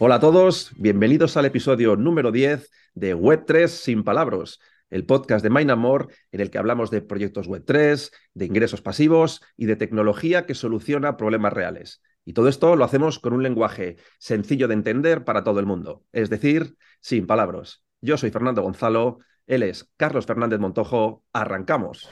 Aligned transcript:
Hola 0.00 0.14
a 0.14 0.20
todos, 0.20 0.70
bienvenidos 0.76 1.36
al 1.36 1.46
episodio 1.46 1.96
número 1.96 2.30
10 2.30 2.70
de 2.94 3.16
Web3 3.16 3.66
sin 3.66 4.04
palabras, 4.04 4.60
el 4.90 5.04
podcast 5.04 5.42
de 5.42 5.50
Mindamore 5.50 6.14
en 6.30 6.40
el 6.40 6.52
que 6.52 6.58
hablamos 6.58 6.92
de 6.92 7.02
proyectos 7.02 7.48
Web3, 7.48 8.12
de 8.32 8.44
ingresos 8.44 8.80
pasivos 8.80 9.42
y 9.56 9.66
de 9.66 9.74
tecnología 9.74 10.46
que 10.46 10.54
soluciona 10.54 11.16
problemas 11.16 11.52
reales. 11.52 12.00
Y 12.24 12.32
todo 12.32 12.48
esto 12.48 12.76
lo 12.76 12.84
hacemos 12.84 13.18
con 13.18 13.32
un 13.32 13.42
lenguaje 13.42 13.96
sencillo 14.20 14.68
de 14.68 14.74
entender 14.74 15.24
para 15.24 15.42
todo 15.42 15.58
el 15.58 15.66
mundo, 15.66 16.04
es 16.12 16.30
decir, 16.30 16.76
sin 17.00 17.26
palabras. 17.26 17.82
Yo 18.00 18.16
soy 18.16 18.30
Fernando 18.30 18.62
Gonzalo, 18.62 19.18
él 19.48 19.64
es 19.64 19.90
Carlos 19.96 20.26
Fernández 20.26 20.60
Montojo. 20.60 21.24
Arrancamos. 21.32 22.08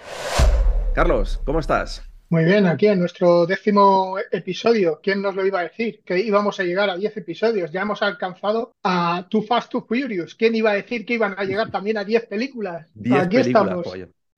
Carlos, 0.93 1.41
¿cómo 1.45 1.61
estás? 1.61 2.03
Muy 2.29 2.45
bien, 2.45 2.67
aquí 2.67 2.89
en 2.89 2.99
nuestro 2.99 3.47
décimo 3.47 4.17
episodio, 4.33 4.99
¿quién 5.01 5.23
nos 5.23 5.37
lo 5.37 5.47
iba 5.47 5.61
a 5.61 5.65
decir? 5.65 6.03
Que 6.05 6.19
íbamos 6.19 6.59
a 6.59 6.65
llegar 6.65 6.91
a 6.91 6.97
10 6.97 7.19
episodios, 7.19 7.71
ya 7.71 7.83
hemos 7.83 8.03
alcanzado 8.03 8.73
a 8.83 9.27
Too 9.31 9.43
Fast, 9.43 9.71
Too 9.71 9.87
Furious. 9.87 10.35
¿Quién 10.35 10.57
iba 10.57 10.73
a 10.73 10.75
decir 10.75 11.07
que 11.07 11.15
iban 11.15 11.37
a 11.39 11.45
llegar 11.45 11.71
también 11.71 11.99
a 11.99 12.05
10 12.05 12.27
películas? 12.27 12.89
10 12.95 13.21
aquí 13.21 13.37
estamos. 13.37 13.87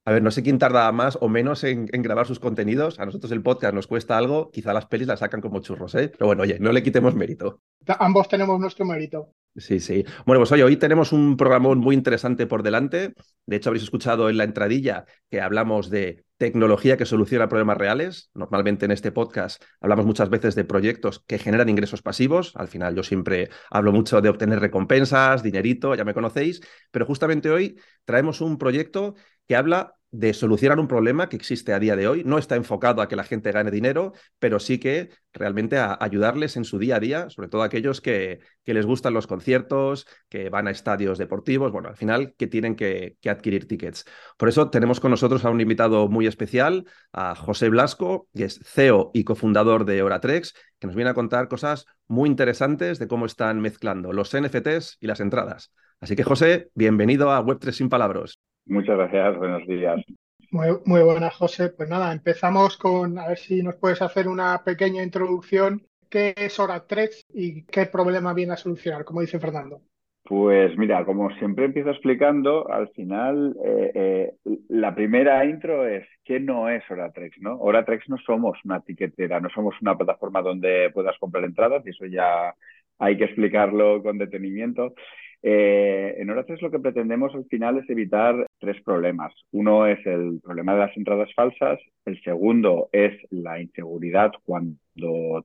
A 0.04 0.12
ver, 0.12 0.22
no 0.22 0.30
sé 0.30 0.42
quién 0.42 0.58
tarda 0.58 0.90
más 0.92 1.18
o 1.20 1.28
menos 1.28 1.64
en, 1.64 1.86
grabar 1.86 2.26
sus 2.26 2.40
contenidos. 2.40 2.98
A 2.98 3.06
nosotros 3.06 3.30
el 3.32 3.42
podcast 3.42 3.74
nos 3.74 3.86
cuesta 3.86 4.16
algo, 4.16 4.50
quizá 4.50 4.72
las 4.72 4.86
pelis 4.86 5.06
las 5.06 5.20
sacan 5.20 5.40
como 5.40 5.60
churros, 5.60 5.94
¿eh? 5.94 6.08
Pero 6.08 6.26
bueno, 6.26 6.44
oye, 6.44 6.58
no 6.58 6.72
le 6.72 6.82
quitemos 6.82 7.14
mérito. 7.14 7.60
Ambos 7.98 8.28
tenemos 8.28 8.58
nuestro 8.58 8.86
mérito. 8.86 9.34
Sí, 9.56 9.80
sí. 9.80 10.04
Bueno, 10.24 10.40
pues 10.40 10.52
oye, 10.52 10.62
hoy 10.62 10.76
tenemos 10.76 11.12
un 11.12 11.36
programa 11.36 11.74
muy 11.74 11.94
interesante 11.94 12.46
por 12.46 12.62
delante. 12.62 13.12
De 13.44 13.56
hecho, 13.56 13.68
habréis 13.70 13.84
escuchado 13.84 14.30
en 14.30 14.38
la 14.38 14.44
entradilla 14.44 15.04
que 15.30 15.42
hablamos 15.42 15.90
de 15.90 16.24
tecnología 16.38 16.96
que 16.96 17.04
soluciona 17.04 17.48
problemas 17.48 17.76
reales. 17.76 18.30
Normalmente 18.32 18.86
en 18.86 18.92
este 18.92 19.12
podcast 19.12 19.62
hablamos 19.80 20.06
muchas 20.06 20.30
veces 20.30 20.54
de 20.54 20.64
proyectos 20.64 21.24
que 21.26 21.38
generan 21.38 21.68
ingresos 21.68 22.00
pasivos. 22.00 22.52
Al 22.56 22.68
final 22.68 22.94
yo 22.94 23.02
siempre 23.02 23.50
hablo 23.70 23.92
mucho 23.92 24.20
de 24.20 24.28
obtener 24.28 24.60
recompensas, 24.60 25.42
dinerito, 25.42 25.94
ya 25.94 26.04
me 26.04 26.14
conocéis, 26.14 26.60
pero 26.90 27.04
justamente 27.04 27.50
hoy 27.50 27.78
traemos 28.04 28.40
un 28.40 28.56
proyecto 28.56 29.14
que 29.46 29.56
habla 29.56 29.97
de 30.10 30.32
solucionar 30.32 30.80
un 30.80 30.88
problema 30.88 31.28
que 31.28 31.36
existe 31.36 31.72
a 31.72 31.78
día 31.78 31.96
de 31.96 32.08
hoy. 32.08 32.24
No 32.24 32.38
está 32.38 32.56
enfocado 32.56 33.02
a 33.02 33.08
que 33.08 33.16
la 33.16 33.24
gente 33.24 33.52
gane 33.52 33.70
dinero, 33.70 34.12
pero 34.38 34.58
sí 34.58 34.78
que 34.78 35.10
realmente 35.32 35.76
a 35.76 35.98
ayudarles 36.00 36.56
en 36.56 36.64
su 36.64 36.78
día 36.78 36.96
a 36.96 37.00
día, 37.00 37.30
sobre 37.30 37.48
todo 37.48 37.62
aquellos 37.62 38.00
que, 38.00 38.40
que 38.64 38.74
les 38.74 38.86
gustan 38.86 39.14
los 39.14 39.26
conciertos, 39.26 40.06
que 40.28 40.48
van 40.48 40.66
a 40.66 40.70
estadios 40.70 41.18
deportivos, 41.18 41.72
bueno, 41.72 41.88
al 41.88 41.96
final 41.96 42.34
que 42.38 42.46
tienen 42.46 42.74
que, 42.74 43.16
que, 43.20 43.30
adquirir 43.30 43.68
tickets. 43.68 44.04
Por 44.36 44.48
eso 44.48 44.70
tenemos 44.70 45.00
con 45.00 45.10
nosotros 45.10 45.44
a 45.44 45.50
un 45.50 45.60
invitado 45.60 46.08
muy 46.08 46.26
especial, 46.26 46.86
a 47.12 47.34
José 47.34 47.68
Blasco, 47.68 48.28
que 48.34 48.44
es 48.44 48.60
CEO 48.64 49.10
y 49.12 49.24
cofundador 49.24 49.84
de 49.84 50.02
Oratrex, 50.02 50.54
que 50.78 50.86
nos 50.86 50.96
viene 50.96 51.10
a 51.10 51.14
contar 51.14 51.48
cosas 51.48 51.84
muy 52.06 52.28
interesantes 52.28 52.98
de 52.98 53.08
cómo 53.08 53.26
están 53.26 53.60
mezclando 53.60 54.12
los 54.12 54.34
NFTs 54.34 54.96
y 55.00 55.06
las 55.06 55.20
entradas. 55.20 55.72
Así 56.00 56.16
que 56.16 56.24
José, 56.24 56.70
bienvenido 56.74 57.32
a 57.32 57.44
Web3 57.44 57.72
sin 57.72 57.88
palabras. 57.88 58.38
Muchas 58.68 58.96
gracias, 58.96 59.36
buenos 59.38 59.66
días. 59.66 60.04
Muy, 60.50 60.68
muy 60.84 61.02
buenas, 61.02 61.34
José. 61.34 61.70
Pues 61.70 61.88
nada, 61.88 62.12
empezamos 62.12 62.76
con 62.76 63.18
a 63.18 63.28
ver 63.28 63.38
si 63.38 63.62
nos 63.62 63.76
puedes 63.76 64.00
hacer 64.02 64.28
una 64.28 64.62
pequeña 64.62 65.02
introducción. 65.02 65.82
¿Qué 66.08 66.34
es 66.36 66.58
Oratrex 66.58 67.22
y 67.32 67.64
qué 67.64 67.86
problema 67.86 68.32
viene 68.32 68.52
a 68.52 68.56
solucionar, 68.56 69.04
como 69.04 69.20
dice 69.20 69.38
Fernando? 69.38 69.80
Pues 70.24 70.76
mira, 70.76 71.06
como 71.06 71.30
siempre 71.36 71.64
empiezo 71.64 71.90
explicando, 71.90 72.70
al 72.70 72.88
final 72.90 73.56
eh, 73.64 73.92
eh, 73.94 74.32
la 74.68 74.94
primera 74.94 75.42
intro 75.46 75.86
es 75.86 76.06
¿qué 76.22 76.38
no 76.38 76.68
es 76.68 76.82
Oratrex? 76.90 77.40
¿no? 77.40 77.58
Oratrex 77.58 78.08
no 78.10 78.18
somos 78.18 78.58
una 78.64 78.76
etiquetera, 78.76 79.40
no 79.40 79.48
somos 79.48 79.74
una 79.80 79.96
plataforma 79.96 80.42
donde 80.42 80.90
puedas 80.92 81.16
comprar 81.18 81.44
entradas 81.44 81.82
y 81.86 81.90
eso 81.90 82.04
ya 82.04 82.54
hay 82.98 83.16
que 83.16 83.24
explicarlo 83.24 84.02
con 84.02 84.18
detenimiento. 84.18 84.94
Eh, 85.42 86.16
en 86.18 86.44
3 86.44 86.62
lo 86.62 86.70
que 86.70 86.80
pretendemos 86.80 87.32
al 87.34 87.44
final 87.44 87.78
es 87.78 87.88
evitar 87.88 88.46
tres 88.58 88.82
problemas. 88.82 89.32
Uno 89.52 89.86
es 89.86 90.04
el 90.06 90.40
problema 90.42 90.74
de 90.74 90.80
las 90.80 90.96
entradas 90.96 91.32
falsas, 91.34 91.78
el 92.04 92.20
segundo 92.22 92.88
es 92.92 93.14
la 93.30 93.60
inseguridad 93.60 94.32
cuando 94.44 94.76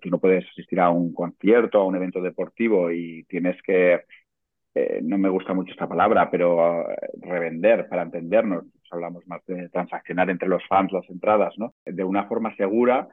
tú 0.02 0.10
no 0.10 0.20
puedes 0.20 0.46
asistir 0.50 0.80
a 0.80 0.90
un 0.90 1.14
concierto, 1.14 1.80
a 1.80 1.86
un 1.86 1.96
evento 1.96 2.22
deportivo 2.22 2.92
y 2.92 3.24
tienes 3.26 3.62
que, 3.62 4.02
eh, 4.74 5.00
no 5.04 5.18
me 5.20 5.30
gusta 5.30 5.54
mucho 5.54 5.72
esta 5.72 5.88
palabra, 5.88 6.30
pero 6.32 6.90
eh, 6.90 6.96
revender 7.22 7.88
para 7.88 8.02
entendernos, 8.02 8.66
hablamos 8.90 9.28
más 9.28 9.46
de 9.46 9.70
transaccionar 9.70 10.30
entre 10.30 10.50
los 10.50 10.66
fans 10.68 10.92
las 10.92 11.08
entradas, 11.10 11.54
¿no? 11.58 11.74
De 11.86 12.04
una 12.04 12.26
forma 12.26 12.56
segura 12.56 13.08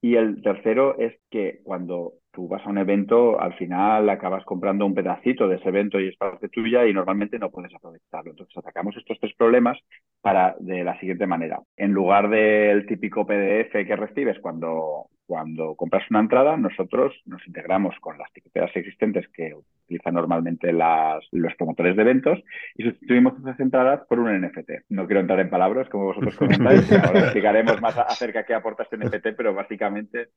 y 0.00 0.16
el 0.16 0.42
tercero 0.42 0.98
es 0.98 1.14
que 1.30 1.60
cuando 1.62 2.14
tú 2.32 2.48
vas 2.48 2.64
a 2.66 2.70
un 2.70 2.78
evento, 2.78 3.40
al 3.40 3.54
final 3.54 4.08
acabas 4.08 4.44
comprando 4.44 4.86
un 4.86 4.94
pedacito 4.94 5.46
de 5.46 5.56
ese 5.56 5.68
evento 5.68 6.00
y 6.00 6.08
es 6.08 6.16
parte 6.16 6.48
tuya 6.48 6.86
y 6.86 6.92
normalmente 6.92 7.38
no 7.38 7.50
puedes 7.50 7.74
aprovecharlo. 7.74 8.30
Entonces 8.30 8.56
atacamos 8.56 8.96
estos 8.96 9.18
tres 9.20 9.34
problemas 9.34 9.78
para 10.20 10.56
de 10.58 10.82
la 10.82 10.98
siguiente 10.98 11.26
manera. 11.26 11.60
En 11.76 11.92
lugar 11.92 12.30
del 12.30 12.86
típico 12.86 13.26
PDF 13.26 13.72
que 13.72 13.96
recibes 13.96 14.38
cuando, 14.40 15.08
cuando 15.26 15.74
compras 15.76 16.04
una 16.10 16.20
entrada, 16.20 16.56
nosotros 16.56 17.14
nos 17.26 17.46
integramos 17.46 17.94
con 18.00 18.16
las 18.16 18.32
tiqueteras 18.32 18.74
existentes 18.76 19.28
que 19.28 19.52
utilizan 19.54 20.14
normalmente 20.14 20.72
los 20.72 21.54
promotores 21.58 21.96
de 21.96 22.02
eventos 22.02 22.42
y 22.76 22.84
sustituimos 22.84 23.38
esas 23.38 23.60
entradas 23.60 24.06
por 24.08 24.18
un 24.18 24.40
NFT. 24.40 24.88
No 24.88 25.06
quiero 25.06 25.20
entrar 25.20 25.40
en 25.40 25.50
palabras, 25.50 25.88
como 25.90 26.06
vosotros 26.06 26.36
comentáis, 26.36 26.90
ahora 26.92 27.20
explicaremos 27.20 27.80
más 27.82 27.98
acerca 27.98 28.40
de 28.40 28.44
qué 28.46 28.54
aporta 28.54 28.84
este 28.84 28.96
NFT, 28.96 29.36
pero 29.36 29.52
básicamente 29.52 30.28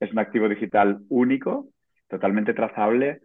es 0.00 0.12
un 0.12 0.18
activo 0.18 0.48
digital 0.48 1.00
único, 1.08 1.68
totalmente 2.08 2.54
trazable 2.54 3.20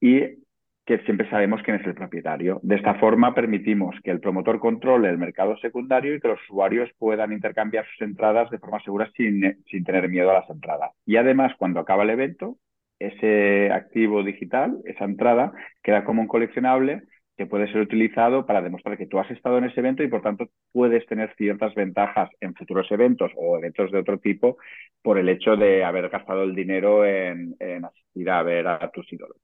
y 0.00 0.40
que 0.84 0.98
siempre 1.04 1.28
sabemos 1.30 1.62
quién 1.62 1.76
es 1.76 1.86
el 1.86 1.94
propietario. 1.94 2.58
De 2.62 2.76
esta 2.76 2.94
forma 2.94 3.34
permitimos 3.34 3.94
que 4.02 4.10
el 4.10 4.20
promotor 4.20 4.58
controle 4.58 5.08
el 5.08 5.18
mercado 5.18 5.56
secundario 5.58 6.14
y 6.14 6.20
que 6.20 6.28
los 6.28 6.40
usuarios 6.48 6.90
puedan 6.98 7.32
intercambiar 7.32 7.86
sus 7.86 8.02
entradas 8.02 8.50
de 8.50 8.58
forma 8.58 8.82
segura 8.82 9.10
sin, 9.16 9.62
sin 9.70 9.84
tener 9.84 10.08
miedo 10.08 10.30
a 10.30 10.40
las 10.40 10.50
entradas. 10.50 10.90
Y 11.06 11.16
además, 11.16 11.52
cuando 11.58 11.80
acaba 11.80 12.02
el 12.02 12.10
evento, 12.10 12.58
ese 12.98 13.70
activo 13.72 14.22
digital, 14.22 14.78
esa 14.84 15.04
entrada, 15.04 15.52
queda 15.82 16.04
como 16.04 16.22
un 16.22 16.28
coleccionable 16.28 17.02
que 17.40 17.46
puede 17.46 17.72
ser 17.72 17.80
utilizado 17.80 18.44
para 18.44 18.60
demostrar 18.60 18.98
que 18.98 19.06
tú 19.06 19.18
has 19.18 19.30
estado 19.30 19.56
en 19.56 19.64
ese 19.64 19.80
evento 19.80 20.02
y 20.02 20.08
por 20.08 20.20
tanto 20.20 20.50
puedes 20.72 21.06
tener 21.06 21.34
ciertas 21.38 21.74
ventajas 21.74 22.28
en 22.38 22.54
futuros 22.54 22.86
eventos 22.90 23.32
o 23.34 23.56
eventos 23.56 23.90
de 23.90 23.98
otro 23.98 24.18
tipo 24.18 24.58
por 25.00 25.16
el 25.16 25.26
hecho 25.30 25.56
de 25.56 25.82
haber 25.82 26.10
gastado 26.10 26.42
el 26.42 26.54
dinero 26.54 27.06
en, 27.06 27.56
asistir 27.82 28.28
a 28.28 28.42
ver 28.42 28.66
a, 28.68 28.90
tus 28.90 29.10
ídolos. 29.10 29.38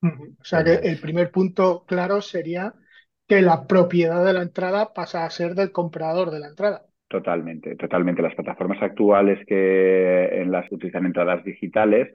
O 0.00 0.42
sea 0.42 0.64
que 0.64 0.76
el 0.76 0.98
primer 0.98 1.30
punto 1.30 1.84
claro 1.86 2.22
sería 2.22 2.72
que 3.28 3.42
la 3.42 3.66
propiedad 3.66 4.24
de 4.24 4.32
la 4.32 4.40
entrada 4.40 4.94
pasa 4.94 5.26
a 5.26 5.30
ser 5.30 5.54
del 5.54 5.72
comprador 5.72 6.30
de 6.30 6.40
la 6.40 6.48
entrada. 6.48 6.86
Totalmente, 7.06 7.76
totalmente. 7.76 8.22
Las 8.22 8.34
plataformas 8.34 8.82
actuales 8.82 9.44
que 9.46 10.40
en 10.40 10.50
las 10.50 10.72
utilizan 10.72 11.04
entradas 11.04 11.44
digitales 11.44 12.10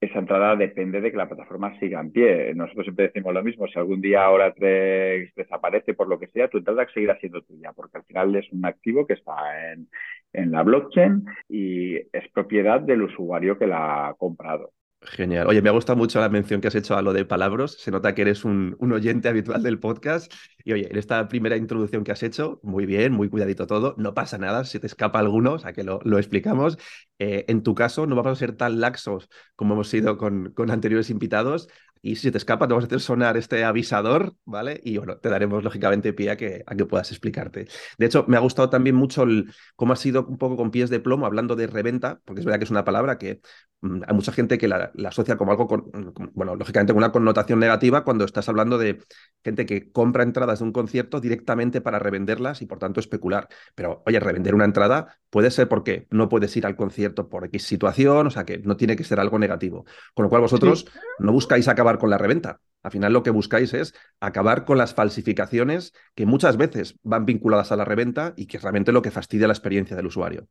esa 0.00 0.20
entrada 0.20 0.54
depende 0.54 1.00
de 1.00 1.10
que 1.10 1.16
la 1.16 1.28
plataforma 1.28 1.78
siga 1.80 2.00
en 2.00 2.12
pie. 2.12 2.54
Nosotros 2.54 2.84
siempre 2.84 3.08
decimos 3.08 3.34
lo 3.34 3.42
mismo, 3.42 3.66
si 3.66 3.78
algún 3.78 4.00
día 4.00 4.24
ahora 4.24 4.54
desaparece 4.56 5.94
por 5.94 6.08
lo 6.08 6.18
que 6.18 6.28
sea, 6.28 6.48
tu 6.48 6.58
entrada 6.58 6.86
seguirá 6.94 7.18
siendo 7.18 7.42
tuya, 7.42 7.72
porque 7.72 7.98
al 7.98 8.04
final 8.04 8.34
es 8.36 8.50
un 8.52 8.64
activo 8.64 9.06
que 9.06 9.14
está 9.14 9.72
en, 9.72 9.88
en 10.32 10.52
la 10.52 10.62
blockchain 10.62 11.24
y 11.48 11.96
es 11.96 12.28
propiedad 12.32 12.80
del 12.80 13.02
usuario 13.02 13.58
que 13.58 13.66
la 13.66 14.08
ha 14.08 14.14
comprado. 14.14 14.72
Genial. 15.00 15.46
Oye, 15.46 15.62
me 15.62 15.68
ha 15.68 15.72
gustado 15.72 15.96
mucho 15.96 16.20
la 16.20 16.28
mención 16.28 16.60
que 16.60 16.68
has 16.68 16.74
hecho 16.74 16.96
a 16.96 17.02
lo 17.02 17.12
de 17.12 17.24
palabras. 17.24 17.72
Se 17.78 17.90
nota 17.92 18.14
que 18.14 18.22
eres 18.22 18.44
un, 18.44 18.76
oyente 18.80 19.28
habitual 19.28 19.62
del 19.62 19.78
podcast. 19.78 20.32
Y 20.64 20.72
oye, 20.72 20.88
en 20.90 20.98
esta 20.98 21.28
primera 21.28 21.56
introducción 21.56 22.02
que 22.02 22.10
has 22.10 22.22
hecho, 22.24 22.58
muy 22.64 22.84
bien, 22.84 23.12
muy 23.12 23.28
cuidadito 23.28 23.66
todo. 23.68 23.94
No 23.96 24.12
pasa 24.12 24.38
nada 24.38 24.64
si 24.64 24.80
te 24.80 24.88
escapa 24.88 25.20
alguno, 25.20 25.54
o 25.54 25.58
sea 25.58 25.72
que 25.72 25.84
lo, 25.84 26.00
explicamos. 26.18 26.78
Eh, 27.20 27.44
en 27.48 27.62
tu 27.62 27.74
caso, 27.76 28.06
no 28.06 28.16
vamos 28.16 28.32
a 28.32 28.36
ser 28.36 28.56
tan 28.56 28.80
laxos 28.80 29.28
como 29.54 29.74
hemos 29.74 29.88
sido 29.88 30.18
con, 30.18 30.52
con 30.52 30.70
anteriores 30.70 31.10
invitados. 31.10 31.68
Y 32.02 32.16
si 32.16 32.30
te 32.30 32.38
escapa, 32.38 32.66
te 32.66 32.74
vamos 32.74 32.84
a 32.84 32.86
hacer 32.86 33.00
sonar 33.00 33.36
este 33.36 33.64
avisador, 33.64 34.34
¿vale? 34.44 34.80
Y 34.84 34.98
bueno, 34.98 35.18
te 35.18 35.28
daremos 35.28 35.62
lógicamente 35.64 36.12
pie 36.12 36.30
a 36.30 36.36
que, 36.36 36.62
a 36.66 36.74
que 36.74 36.84
puedas 36.86 37.10
explicarte. 37.10 37.66
De 37.98 38.06
hecho, 38.06 38.24
me 38.28 38.36
ha 38.36 38.40
gustado 38.40 38.70
también 38.70 38.96
mucho 38.96 39.22
el, 39.22 39.52
cómo 39.76 39.92
has 39.92 40.00
sido 40.00 40.26
un 40.26 40.38
poco 40.38 40.56
con 40.56 40.70
pies 40.70 40.90
de 40.90 41.00
plomo 41.00 41.26
hablando 41.26 41.56
de 41.56 41.66
reventa, 41.66 42.20
porque 42.24 42.40
es 42.40 42.44
verdad 42.44 42.58
que 42.58 42.64
es 42.64 42.70
una 42.70 42.84
palabra 42.84 43.18
que 43.18 43.40
mm, 43.80 44.02
hay 44.06 44.14
mucha 44.14 44.32
gente 44.32 44.58
que 44.58 44.68
la, 44.68 44.92
asocia 45.06 45.36
como 45.36 45.52
algo, 45.52 45.66
con, 45.66 45.90
bueno, 46.34 46.56
lógicamente 46.56 46.92
con 46.92 46.98
una 46.98 47.12
connotación 47.12 47.58
negativa 47.58 48.04
cuando 48.04 48.24
estás 48.24 48.48
hablando 48.48 48.78
de 48.78 49.00
gente 49.44 49.66
que 49.66 49.90
compra 49.90 50.22
entradas 50.22 50.58
de 50.60 50.64
un 50.64 50.72
concierto 50.72 51.20
directamente 51.20 51.80
para 51.80 51.98
revenderlas 51.98 52.62
y 52.62 52.66
por 52.66 52.78
tanto 52.78 53.00
especular. 53.00 53.48
Pero, 53.74 54.02
oye, 54.06 54.20
revender 54.20 54.54
una 54.54 54.64
entrada 54.64 55.18
puede 55.30 55.50
ser 55.50 55.68
porque 55.68 56.06
no 56.10 56.28
puedes 56.28 56.56
ir 56.56 56.66
al 56.66 56.76
concierto 56.76 57.28
por 57.28 57.44
X 57.46 57.64
situación, 57.64 58.26
o 58.26 58.30
sea 58.30 58.44
que 58.44 58.58
no 58.58 58.76
tiene 58.76 58.96
que 58.96 59.04
ser 59.04 59.20
algo 59.20 59.38
negativo. 59.38 59.84
Con 60.14 60.24
lo 60.24 60.28
cual 60.30 60.42
vosotros 60.42 60.86
no 61.18 61.32
buscáis 61.32 61.68
acabar 61.68 61.87
con 61.96 62.10
la 62.10 62.18
reventa. 62.18 62.60
Al 62.82 62.90
final 62.90 63.14
lo 63.14 63.22
que 63.22 63.30
buscáis 63.30 63.72
es 63.72 63.94
acabar 64.20 64.66
con 64.66 64.76
las 64.76 64.94
falsificaciones 64.94 65.94
que 66.14 66.26
muchas 66.26 66.58
veces 66.58 66.98
van 67.02 67.24
vinculadas 67.24 67.72
a 67.72 67.76
la 67.76 67.86
reventa 67.86 68.34
y 68.36 68.46
que 68.46 68.58
es 68.58 68.62
realmente 68.62 68.92
lo 68.92 69.00
que 69.00 69.10
fastidia 69.10 69.46
la 69.46 69.54
experiencia 69.54 69.96
del 69.96 70.06
usuario. 70.06 70.46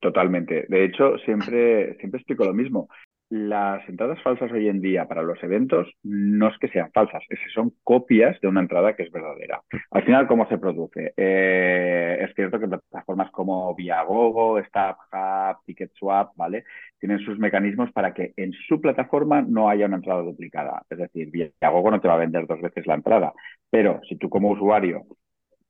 Totalmente. 0.00 0.66
De 0.68 0.84
hecho, 0.84 1.16
siempre, 1.24 1.96
siempre 1.96 2.18
explico 2.18 2.44
lo 2.44 2.52
mismo. 2.52 2.88
Las 3.34 3.86
entradas 3.88 4.22
falsas 4.22 4.52
hoy 4.52 4.68
en 4.68 4.80
día 4.80 5.08
para 5.08 5.22
los 5.22 5.42
eventos 5.42 5.88
no 6.04 6.48
es 6.48 6.58
que 6.58 6.68
sean 6.68 6.92
falsas, 6.92 7.24
es 7.28 7.40
que 7.40 7.50
son 7.52 7.72
copias 7.82 8.40
de 8.40 8.46
una 8.46 8.60
entrada 8.60 8.94
que 8.94 9.02
es 9.02 9.10
verdadera. 9.10 9.60
Al 9.90 10.04
final, 10.04 10.28
¿cómo 10.28 10.46
se 10.48 10.56
produce? 10.56 11.14
Eh, 11.16 12.18
es 12.20 12.32
cierto 12.36 12.60
que 12.60 12.68
plataformas 12.68 13.32
como 13.32 13.74
Viagogo, 13.74 14.62
StubHub, 14.62 15.64
TicketSwap, 15.66 16.36
¿vale? 16.36 16.62
Tienen 17.00 17.18
sus 17.18 17.36
mecanismos 17.36 17.90
para 17.90 18.14
que 18.14 18.34
en 18.36 18.52
su 18.52 18.80
plataforma 18.80 19.42
no 19.42 19.68
haya 19.68 19.86
una 19.86 19.96
entrada 19.96 20.22
duplicada. 20.22 20.82
Es 20.88 20.98
decir, 20.98 21.32
Viagogo 21.32 21.90
no 21.90 22.00
te 22.00 22.06
va 22.06 22.14
a 22.14 22.18
vender 22.18 22.46
dos 22.46 22.60
veces 22.60 22.86
la 22.86 22.94
entrada, 22.94 23.32
pero 23.68 24.00
si 24.08 24.14
tú 24.14 24.28
como 24.28 24.50
usuario 24.50 25.06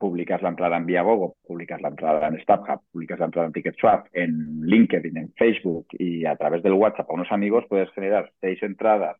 publicas 0.04 0.42
la 0.42 0.50
entrada 0.50 0.76
en 0.76 0.84
Viagogo, 0.84 1.36
publicas 1.46 1.80
la 1.80 1.88
entrada 1.88 2.28
en 2.28 2.38
StubHub, 2.38 2.82
publicas 2.92 3.18
la 3.18 3.24
entrada 3.24 3.46
en 3.46 3.54
TicketSwap, 3.54 4.08
en 4.12 4.60
LinkedIn, 4.60 5.16
en 5.16 5.32
Facebook 5.32 5.86
y 5.92 6.26
a 6.26 6.36
través 6.36 6.62
del 6.62 6.74
WhatsApp 6.74 7.08
a 7.08 7.14
unos 7.14 7.32
amigos 7.32 7.64
puedes 7.70 7.90
generar 7.92 8.30
seis 8.38 8.62
entradas 8.62 9.16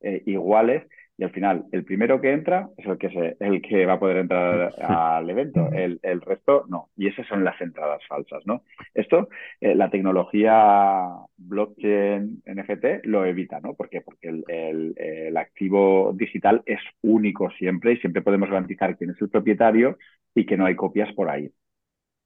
eh, 0.00 0.24
iguales 0.26 0.82
y 1.16 1.22
al 1.22 1.30
final 1.30 1.66
el 1.70 1.84
primero 1.84 2.20
que 2.20 2.32
entra 2.32 2.68
es 2.76 2.86
el 2.86 2.98
que, 2.98 3.08
se, 3.10 3.36
el 3.38 3.62
que 3.62 3.86
va 3.86 3.94
a 3.94 4.00
poder 4.00 4.16
entrar 4.16 4.72
al 4.82 5.30
evento, 5.30 5.70
el, 5.72 6.00
el, 6.02 6.20
resto 6.20 6.64
no. 6.68 6.88
Y 6.96 7.06
esas 7.06 7.26
son 7.28 7.44
las 7.44 7.60
entradas 7.60 8.02
falsas, 8.08 8.44
¿no? 8.46 8.62
Esto, 8.94 9.28
eh, 9.60 9.74
la 9.74 9.90
tecnología 9.90 11.08
blockchain 11.36 12.42
NFT 12.46 13.04
lo 13.04 13.24
evita, 13.24 13.60
¿no? 13.60 13.74
¿Por 13.74 13.88
qué? 13.88 14.00
Porque 14.00 14.28
el, 14.28 14.44
el, 14.48 14.94
el, 14.96 15.36
activo 15.36 16.12
digital 16.16 16.62
es 16.66 16.80
único 17.02 17.50
siempre 17.50 17.92
y 17.92 17.96
siempre 17.98 18.22
podemos 18.22 18.48
garantizar 18.48 18.96
quién 18.96 19.10
es 19.10 19.22
el 19.22 19.30
propietario 19.30 19.98
y 20.34 20.46
que 20.46 20.56
no 20.56 20.66
hay 20.66 20.74
copias 20.74 21.12
por 21.14 21.30
ahí. 21.30 21.48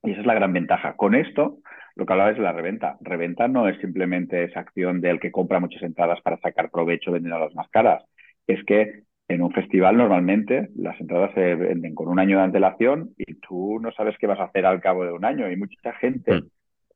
Y 0.02 0.12
esa 0.12 0.20
es 0.20 0.26
la 0.26 0.34
gran 0.34 0.52
ventaja. 0.52 0.96
Con 0.96 1.14
esto, 1.14 1.58
lo 1.94 2.06
que 2.06 2.12
hablaba 2.12 2.30
es 2.30 2.36
de 2.36 2.42
la 2.42 2.52
reventa. 2.52 2.96
Reventa 3.00 3.48
no 3.48 3.68
es 3.68 3.78
simplemente 3.80 4.44
esa 4.44 4.60
acción 4.60 5.02
del 5.02 5.20
que 5.20 5.32
compra 5.32 5.60
muchas 5.60 5.82
entradas 5.82 6.22
para 6.22 6.38
sacar 6.38 6.70
provecho 6.70 7.12
vendiendo 7.12 7.38
las 7.38 7.54
más 7.54 7.68
caras 7.68 8.02
es 8.48 8.64
que 8.64 9.02
en 9.28 9.42
un 9.42 9.52
festival 9.52 9.96
normalmente 9.96 10.70
las 10.74 10.98
entradas 11.00 11.32
se 11.34 11.54
venden 11.54 11.94
con 11.94 12.08
un 12.08 12.18
año 12.18 12.38
de 12.38 12.44
antelación 12.44 13.10
y 13.18 13.34
tú 13.34 13.78
no 13.78 13.92
sabes 13.92 14.16
qué 14.18 14.26
vas 14.26 14.40
a 14.40 14.44
hacer 14.44 14.64
al 14.64 14.80
cabo 14.80 15.04
de 15.04 15.12
un 15.12 15.24
año. 15.24 15.50
Y 15.50 15.56
mucha 15.56 15.92
gente 15.94 16.32
mm. 16.32 16.46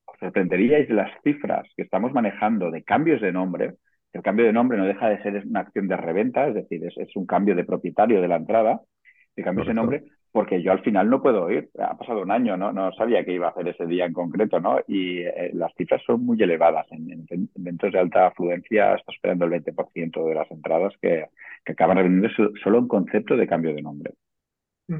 os 0.06 0.18
sorprenderíais 0.18 0.88
de 0.88 0.94
las 0.94 1.10
cifras 1.22 1.68
que 1.76 1.82
estamos 1.82 2.12
manejando 2.12 2.70
de 2.70 2.82
cambios 2.82 3.20
de 3.20 3.32
nombre. 3.32 3.74
El 4.14 4.22
cambio 4.22 4.46
de 4.46 4.52
nombre 4.52 4.78
no 4.78 4.86
deja 4.86 5.08
de 5.08 5.22
ser 5.22 5.46
una 5.46 5.60
acción 5.60 5.88
de 5.88 5.96
reventa, 5.96 6.48
es 6.48 6.54
decir, 6.54 6.82
es, 6.84 7.16
un 7.16 7.26
cambio 7.26 7.54
de 7.54 7.64
propietario 7.64 8.20
de 8.20 8.28
la 8.28 8.36
entrada, 8.36 8.80
de 9.36 9.42
cambios 9.42 9.66
de 9.66 9.74
nombre, 9.74 10.04
porque 10.32 10.62
yo 10.62 10.72
al 10.72 10.82
final 10.82 11.10
no 11.10 11.22
puedo 11.22 11.50
ir. 11.50 11.70
Ha 11.78 11.96
pasado 11.96 12.22
un 12.22 12.30
año, 12.30 12.56
¿no? 12.56 12.72
No 12.72 12.92
sabía 12.92 13.24
qué 13.24 13.34
iba 13.34 13.48
a 13.48 13.50
hacer 13.50 13.68
ese 13.68 13.86
día 13.86 14.06
en 14.06 14.14
concreto, 14.14 14.60
¿no? 14.60 14.78
Y 14.88 15.18
eh, 15.20 15.50
las 15.52 15.72
cifras 15.74 16.02
son 16.06 16.24
muy 16.24 16.42
elevadas. 16.42 16.86
En, 16.90 17.10
en, 17.28 17.48
eventos 17.54 17.92
de 17.92 17.98
alta 17.98 18.28
afluencia 18.28 18.94
está 18.94 19.12
esperando 19.12 19.44
el 19.44 19.52
20% 19.52 20.26
de 20.26 20.34
las 20.34 20.50
entradas 20.50 20.94
que, 21.00 21.26
que 21.64 21.72
acaban 21.72 21.98
revendiendo 21.98 22.30
solo 22.62 22.78
un 22.78 22.88
concepto 22.88 23.36
de 23.36 23.46
cambio 23.46 23.74
de 23.74 23.82
nombre. 23.82 24.14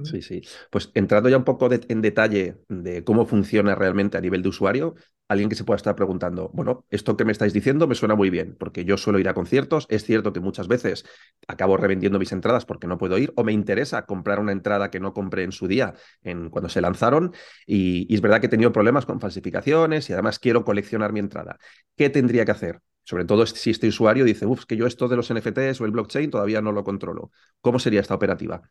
Sí, 0.04 0.22
sí. 0.22 0.42
Pues 0.70 0.90
entrando 0.94 1.28
ya 1.28 1.36
un 1.36 1.44
poco 1.44 1.68
en 1.72 2.02
detalle 2.02 2.56
de 2.68 3.04
cómo 3.04 3.26
funciona 3.26 3.74
realmente 3.74 4.16
a 4.16 4.20
nivel 4.20 4.42
de 4.42 4.48
usuario, 4.48 4.94
alguien 5.28 5.48
que 5.48 5.54
se 5.54 5.64
pueda 5.64 5.76
estar 5.76 5.94
preguntando, 5.94 6.50
bueno, 6.52 6.84
esto 6.90 7.16
que 7.16 7.24
me 7.24 7.32
estáis 7.32 7.52
diciendo 7.52 7.86
me 7.86 7.94
suena 7.94 8.14
muy 8.14 8.28
bien, 8.28 8.56
porque 8.58 8.84
yo 8.84 8.96
suelo 8.96 9.18
ir 9.18 9.28
a 9.28 9.34
conciertos, 9.34 9.86
es 9.88 10.04
cierto 10.04 10.32
que 10.32 10.40
muchas 10.40 10.68
veces 10.68 11.04
acabo 11.46 11.76
revendiendo 11.76 12.18
mis 12.18 12.32
entradas 12.32 12.66
porque 12.66 12.86
no 12.86 12.98
puedo 12.98 13.16
ir, 13.18 13.32
o 13.36 13.44
me 13.44 13.52
interesa 13.52 14.04
comprar 14.04 14.40
una 14.40 14.52
entrada 14.52 14.90
que 14.90 15.00
no 15.00 15.14
compré 15.14 15.44
en 15.44 15.52
su 15.52 15.68
día, 15.68 15.94
en, 16.22 16.50
cuando 16.50 16.68
se 16.68 16.80
lanzaron, 16.80 17.32
y, 17.66 18.06
y 18.12 18.14
es 18.14 18.20
verdad 18.20 18.40
que 18.40 18.46
he 18.46 18.50
tenido 18.50 18.72
problemas 18.72 19.06
con 19.06 19.20
falsificaciones 19.20 20.10
y 20.10 20.12
además 20.12 20.38
quiero 20.38 20.64
coleccionar 20.64 21.12
mi 21.12 21.20
entrada. 21.20 21.58
¿Qué 21.96 22.10
tendría 22.10 22.44
que 22.44 22.50
hacer? 22.52 22.80
Sobre 23.04 23.24
todo 23.24 23.46
si 23.46 23.70
este 23.70 23.88
usuario 23.88 24.24
dice, 24.24 24.46
uff, 24.46 24.64
que 24.64 24.76
yo 24.76 24.86
esto 24.86 25.08
de 25.08 25.16
los 25.16 25.30
NFTs 25.30 25.80
o 25.80 25.84
el 25.86 25.90
blockchain 25.90 26.30
todavía 26.30 26.60
no 26.60 26.72
lo 26.72 26.84
controlo. 26.84 27.30
¿Cómo 27.60 27.78
sería 27.78 28.00
esta 28.00 28.14
operativa? 28.14 28.62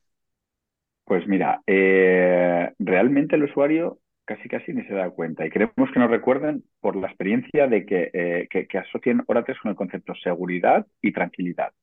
Pues 1.12 1.28
mira, 1.28 1.62
eh, 1.68 2.72
realmente 2.80 3.36
el 3.36 3.44
usuario 3.44 3.98
casi 4.24 4.48
casi 4.48 4.72
ni 4.72 4.82
se 4.86 4.94
da 4.94 5.10
cuenta 5.10 5.46
y 5.46 5.50
queremos 5.50 5.92
que 5.94 6.00
nos 6.00 6.10
recuerden 6.10 6.64
por 6.80 6.96
la 6.96 7.08
experiencia 7.08 7.68
de 7.68 7.86
que, 7.86 8.12
eh, 8.14 8.48
que, 8.50 8.66
que 8.66 8.78
asocien 8.78 9.22
Oratres 9.28 9.60
con 9.60 9.72
el 9.72 9.76
concepto 9.76 10.16
seguridad 10.16 10.88
y 11.02 11.12
tranquilidad. 11.12 11.74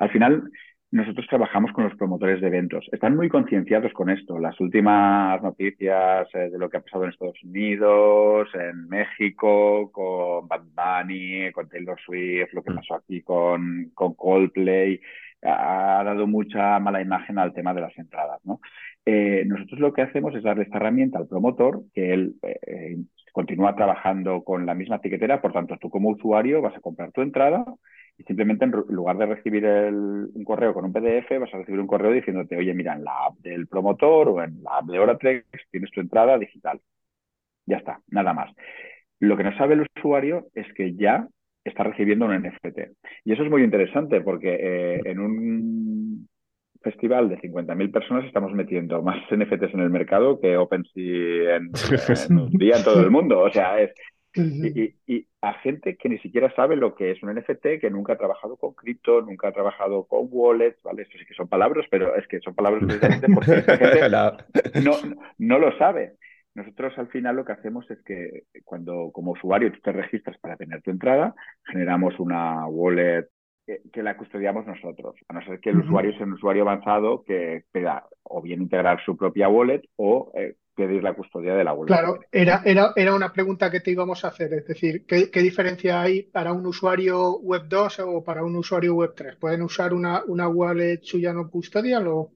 Al 0.00 0.10
final, 0.10 0.50
nosotros 0.90 1.26
trabajamos 1.28 1.70
con 1.70 1.84
los 1.84 1.96
promotores 1.96 2.40
de 2.40 2.48
eventos. 2.48 2.88
Están 2.90 3.14
muy 3.14 3.28
concienciados 3.28 3.92
con 3.92 4.10
esto. 4.10 4.40
Las 4.40 4.58
últimas 4.60 5.40
noticias 5.40 6.28
eh, 6.34 6.50
de 6.50 6.58
lo 6.58 6.68
que 6.68 6.76
ha 6.76 6.82
pasado 6.82 7.04
en 7.04 7.10
Estados 7.10 7.42
Unidos, 7.44 8.48
en 8.54 8.88
México, 8.88 9.92
con 9.92 10.48
Bad 10.48 10.62
Bunny, 10.74 11.52
con 11.52 11.68
Taylor 11.68 12.00
Swift, 12.00 12.52
lo 12.52 12.62
que 12.64 12.72
mm. 12.72 12.74
pasó 12.74 12.94
aquí 12.94 13.22
con, 13.22 13.92
con 13.94 14.14
Coldplay, 14.14 15.00
ha 15.44 16.02
dado 16.04 16.26
mucha 16.26 16.78
mala 16.78 17.00
imagen 17.02 17.38
al 17.38 17.52
tema 17.52 17.74
de 17.74 17.80
las 17.82 17.96
entradas. 17.98 18.40
¿no? 18.44 18.60
Eh, 19.04 19.44
nosotros 19.46 19.80
lo 19.80 19.92
que 19.92 20.02
hacemos 20.02 20.34
es 20.34 20.42
darle 20.42 20.64
esta 20.64 20.78
herramienta 20.78 21.18
al 21.18 21.28
promotor, 21.28 21.82
que 21.92 22.12
él 22.12 22.34
eh, 22.42 22.96
continúa 23.32 23.74
trabajando 23.74 24.42
con 24.42 24.64
la 24.66 24.74
misma 24.74 24.96
etiquetera, 24.96 25.40
por 25.42 25.52
tanto, 25.52 25.76
tú 25.78 25.90
como 25.90 26.10
usuario 26.10 26.62
vas 26.62 26.76
a 26.76 26.80
comprar 26.80 27.12
tu 27.12 27.20
entrada 27.20 27.64
y 28.16 28.22
simplemente 28.24 28.64
en 28.64 28.70
lugar 28.70 29.18
de 29.18 29.26
recibir 29.26 29.66
un 29.66 30.44
correo 30.44 30.72
con 30.72 30.84
un 30.84 30.92
PDF, 30.92 31.38
vas 31.40 31.52
a 31.52 31.58
recibir 31.58 31.80
un 31.80 31.86
correo 31.86 32.12
diciéndote, 32.12 32.56
oye, 32.56 32.72
mira, 32.72 32.94
en 32.94 33.04
la 33.04 33.26
app 33.26 33.38
del 33.38 33.66
promotor 33.66 34.28
o 34.28 34.42
en 34.42 34.62
la 34.62 34.78
app 34.78 34.86
de 34.86 34.98
Oratrax 34.98 35.44
tienes 35.70 35.90
tu 35.90 36.00
entrada 36.00 36.38
digital. 36.38 36.80
Ya 37.66 37.78
está, 37.78 38.00
nada 38.08 38.32
más. 38.32 38.54
Lo 39.20 39.36
que 39.36 39.44
no 39.44 39.56
sabe 39.56 39.74
el 39.74 39.86
usuario 39.96 40.48
es 40.54 40.72
que 40.74 40.94
ya 40.94 41.28
está 41.64 41.84
recibiendo 41.84 42.26
un 42.26 42.36
NFT. 42.36 42.78
Y 43.24 43.32
eso 43.32 43.42
es 43.42 43.50
muy 43.50 43.62
interesante 43.62 44.20
porque 44.20 44.54
eh, 44.54 45.00
en 45.04 45.18
un 45.18 46.28
festival 46.82 47.30
de 47.30 47.38
50.000 47.38 47.90
personas 47.90 48.24
estamos 48.26 48.52
metiendo 48.52 49.02
más 49.02 49.16
NFTs 49.30 49.74
en 49.74 49.80
el 49.80 49.90
mercado 49.90 50.40
que 50.40 50.56
OpenSea 50.56 51.56
en, 51.56 51.70
en, 52.30 52.38
un 52.38 52.50
día 52.58 52.76
en 52.76 52.84
todo 52.84 53.00
el 53.00 53.10
mundo. 53.10 53.40
O 53.40 53.50
sea, 53.50 53.80
es... 53.80 53.92
Y, 54.36 54.92
y, 55.06 55.28
a 55.40 55.52
gente 55.60 55.96
que 55.96 56.08
ni 56.08 56.18
siquiera 56.18 56.52
sabe 56.56 56.74
lo 56.74 56.96
que 56.96 57.12
es 57.12 57.22
un 57.22 57.32
NFT, 57.32 57.80
que 57.80 57.90
nunca 57.90 58.14
ha 58.14 58.18
trabajado 58.18 58.56
con 58.56 58.72
cripto, 58.72 59.20
nunca 59.20 59.48
ha 59.48 59.52
trabajado 59.52 60.06
con 60.06 60.26
wallets, 60.28 60.82
¿vale? 60.82 61.02
Esto 61.02 61.18
sí 61.18 61.24
que 61.24 61.34
son 61.34 61.46
palabras, 61.46 61.86
pero 61.88 62.16
es 62.16 62.26
que 62.26 62.40
son 62.40 62.54
palabras 62.54 62.82
precisamente 62.84 63.28
porque 63.32 63.62
gente 63.78 64.80
no, 64.82 64.92
no 65.38 65.58
lo 65.60 65.78
sabe. 65.78 66.14
Nosotros 66.54 66.92
al 66.98 67.08
final 67.08 67.36
lo 67.36 67.44
que 67.44 67.52
hacemos 67.52 67.90
es 67.90 68.00
que 68.02 68.44
cuando 68.64 69.10
como 69.12 69.32
usuario 69.32 69.72
tú 69.72 69.80
te 69.80 69.92
registras 69.92 70.38
para 70.38 70.56
tener 70.56 70.82
tu 70.82 70.90
entrada, 70.90 71.34
generamos 71.64 72.18
una 72.20 72.66
wallet 72.66 73.28
que, 73.92 74.02
la 74.02 74.16
custodiamos 74.16 74.66
nosotros, 74.66 75.14
a 75.28 75.32
no 75.32 75.42
ser 75.44 75.58
que 75.58 75.70
el 75.70 75.78
usuario 75.78 76.12
sea 76.12 76.26
un 76.26 76.34
usuario 76.34 76.62
avanzado 76.62 77.24
que 77.24 77.64
pueda 77.72 78.04
o 78.22 78.42
bien 78.42 78.62
integrar 78.62 79.02
su 79.04 79.16
propia 79.16 79.48
wallet 79.48 79.82
o 79.96 80.30
eh, 80.34 80.56
pedir 80.74 81.02
la 81.02 81.14
custodia 81.14 81.54
de 81.54 81.64
la 81.64 81.72
wallet. 81.72 81.86
Claro, 81.86 82.20
era, 82.30 82.62
era, 82.64 82.92
era 82.94 83.14
una 83.14 83.32
pregunta 83.32 83.70
que 83.70 83.80
te 83.80 83.90
íbamos 83.90 84.24
a 84.24 84.28
hacer, 84.28 84.52
es 84.52 84.66
decir, 84.66 85.06
¿qué, 85.06 85.30
¿qué, 85.30 85.40
diferencia 85.40 86.02
hay 86.02 86.22
para 86.22 86.52
un 86.52 86.66
usuario 86.66 87.38
web 87.38 87.62
2 87.68 88.00
o 88.00 88.22
para 88.22 88.44
un 88.44 88.56
usuario 88.56 88.94
web 88.94 89.12
3? 89.16 89.36
¿Pueden 89.36 89.62
usar 89.62 89.94
una, 89.94 90.22
una 90.26 90.48
wallet 90.48 91.00
suya 91.02 91.32
no 91.32 91.50
custodial 91.50 92.06
o...? 92.08 92.32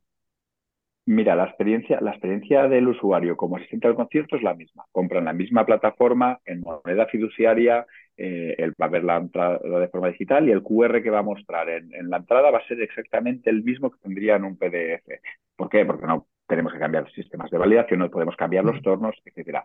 Mira, 1.11 1.35
la 1.35 1.45
experiencia, 1.45 2.03
la 2.03 2.11
experiencia 2.11 2.69
del 2.69 2.87
usuario 2.87 3.35
como 3.35 3.57
asistente 3.57 3.87
al 3.87 3.95
concierto 3.95 4.37
es 4.37 4.43
la 4.43 4.53
misma. 4.53 4.85
Compran 4.93 5.25
la 5.25 5.33
misma 5.33 5.65
plataforma 5.65 6.39
en 6.45 6.61
moneda 6.61 7.07
fiduciaria, 7.07 7.87
eh, 8.15 8.55
él 8.59 8.75
va 8.79 8.87
a 8.87 8.91
ver 8.91 9.05
la 9.05 9.17
entrada 9.17 9.59
de 9.59 9.89
forma 9.89 10.09
digital 10.09 10.47
y 10.47 10.53
el 10.53 10.63
QR 10.63 11.03
que 11.03 11.09
va 11.09 11.21
a 11.21 11.23
mostrar 11.23 11.71
en, 11.71 11.95
en, 11.95 12.11
la 12.11 12.19
entrada 12.19 12.51
va 12.51 12.59
a 12.59 12.67
ser 12.67 12.83
exactamente 12.83 13.49
el 13.49 13.65
mismo 13.65 13.91
que 13.91 14.01
tendría 14.03 14.37
en 14.37 14.45
un 14.45 14.59
PDF. 14.59 15.09
¿Por 15.57 15.71
qué? 15.71 15.87
Porque 15.87 16.07
no 16.07 16.27
tenemos 16.47 16.75
que 16.75 16.79
cambiar 16.79 17.05
los 17.05 17.13
sistemas 17.15 17.51
de 17.51 17.57
validación, 17.57 18.01
no 18.01 18.11
podemos 18.11 18.37
cambiar 18.37 18.67
los 18.67 18.83
tornos, 18.83 19.17
etcétera. 19.25 19.65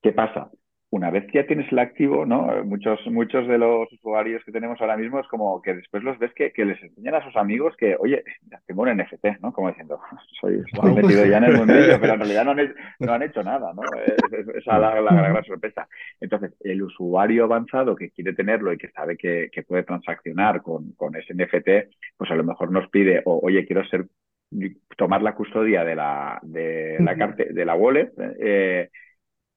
¿Qué 0.00 0.12
pasa? 0.12 0.50
Una 0.94 1.10
vez 1.10 1.26
que 1.26 1.38
ya 1.38 1.46
tienes 1.46 1.70
el 1.72 1.80
activo, 1.80 2.24
¿no? 2.24 2.64
Muchos, 2.64 3.00
muchos 3.06 3.48
de 3.48 3.58
los 3.58 3.92
usuarios 3.92 4.44
que 4.44 4.52
tenemos 4.52 4.80
ahora 4.80 4.96
mismo 4.96 5.18
es 5.18 5.26
como 5.26 5.60
que 5.60 5.74
después 5.74 6.04
los 6.04 6.16
ves 6.20 6.32
que, 6.34 6.52
que 6.52 6.64
les 6.64 6.80
enseñan 6.80 7.16
a 7.16 7.24
sus 7.24 7.34
amigos 7.34 7.74
que, 7.76 7.96
oye, 7.98 8.22
tengo 8.64 8.82
un 8.82 8.96
NFT, 8.96 9.40
¿no? 9.40 9.52
Como 9.52 9.70
diciendo, 9.70 9.98
soy 10.40 10.62
metido 10.94 11.26
ya 11.26 11.38
en 11.38 11.44
el 11.44 11.56
mundillo, 11.56 12.00
pero 12.00 12.12
en 12.12 12.20
realidad 12.20 12.44
no 12.44 12.52
han, 12.52 12.74
no 13.00 13.12
han 13.12 13.22
hecho 13.24 13.42
nada, 13.42 13.72
¿no? 13.74 13.82
Esa 14.54 14.56
es 14.56 14.66
la, 14.66 15.00
la, 15.00 15.28
gran 15.30 15.44
sorpresa. 15.44 15.88
Entonces, 16.20 16.54
el 16.60 16.80
usuario 16.80 17.42
avanzado 17.42 17.96
que 17.96 18.10
quiere 18.10 18.32
tenerlo 18.32 18.72
y 18.72 18.78
que 18.78 18.90
sabe 18.90 19.16
que, 19.16 19.50
que 19.52 19.64
puede 19.64 19.82
transaccionar 19.82 20.62
con, 20.62 20.92
con, 20.92 21.16
ese 21.16 21.34
NFT, 21.34 21.92
pues 22.16 22.30
a 22.30 22.36
lo 22.36 22.44
mejor 22.44 22.70
nos 22.70 22.88
pide, 22.90 23.20
o, 23.24 23.40
oye, 23.42 23.66
quiero 23.66 23.84
ser 23.86 24.06
tomar 24.96 25.22
la 25.22 25.34
custodia 25.34 25.82
de 25.82 25.96
la, 25.96 26.38
de 26.42 26.98
la, 27.00 27.34
de 27.36 27.64
la 27.64 27.74
wallet, 27.74 28.12
eh, 28.38 28.90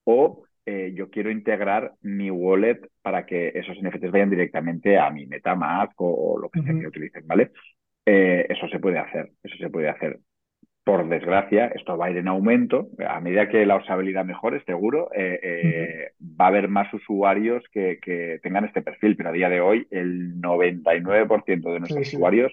o 0.04 0.47
eh, 0.70 0.92
yo 0.94 1.10
quiero 1.10 1.32
integrar 1.32 1.94
mi 2.02 2.30
wallet 2.30 2.82
para 3.02 3.26
que 3.26 3.54
esos 3.56 3.78
NFTs 3.82 4.12
vayan 4.12 4.30
directamente 4.30 5.00
a 5.00 5.10
mi 5.10 5.26
MetaMask 5.26 5.94
o, 6.02 6.34
o 6.34 6.38
lo 6.38 6.50
que 6.50 6.62
sea 6.62 6.78
que 6.78 6.88
utilicen, 6.88 7.26
¿vale? 7.26 7.52
Eh, 8.06 8.46
eso 8.50 8.68
se 8.68 8.78
puede 8.78 9.00
hacer, 9.00 9.32
eso 9.44 9.56
se 9.58 9.70
puede 9.70 9.88
hacer. 9.88 10.20
por 10.84 11.08
desgracia, 11.08 11.68
esto 11.68 11.98
va 11.98 12.08
a 12.08 12.12
ir 12.12 12.18
en 12.18 12.28
aumento. 12.28 12.90
A 13.08 13.22
medida 13.22 13.48
que 13.48 13.66
la 13.66 13.78
usabilidad 13.78 14.26
mejore, 14.26 14.62
seguro, 14.66 15.10
eh, 15.16 16.12
va 16.22 16.46
a 16.46 16.48
haber 16.50 16.68
más 16.68 16.94
usuarios 16.94 17.64
que, 17.72 18.40
tengan 18.44 18.66
este 18.66 18.82
perfil, 18.82 19.16
pero 19.16 19.30
a 19.30 19.34
día 19.34 19.48
de 19.48 19.62
hoy 19.62 19.88
el 19.90 20.42
99% 20.42 21.72
de 21.72 21.80
nuestros 21.80 22.14
usuarios 22.14 22.52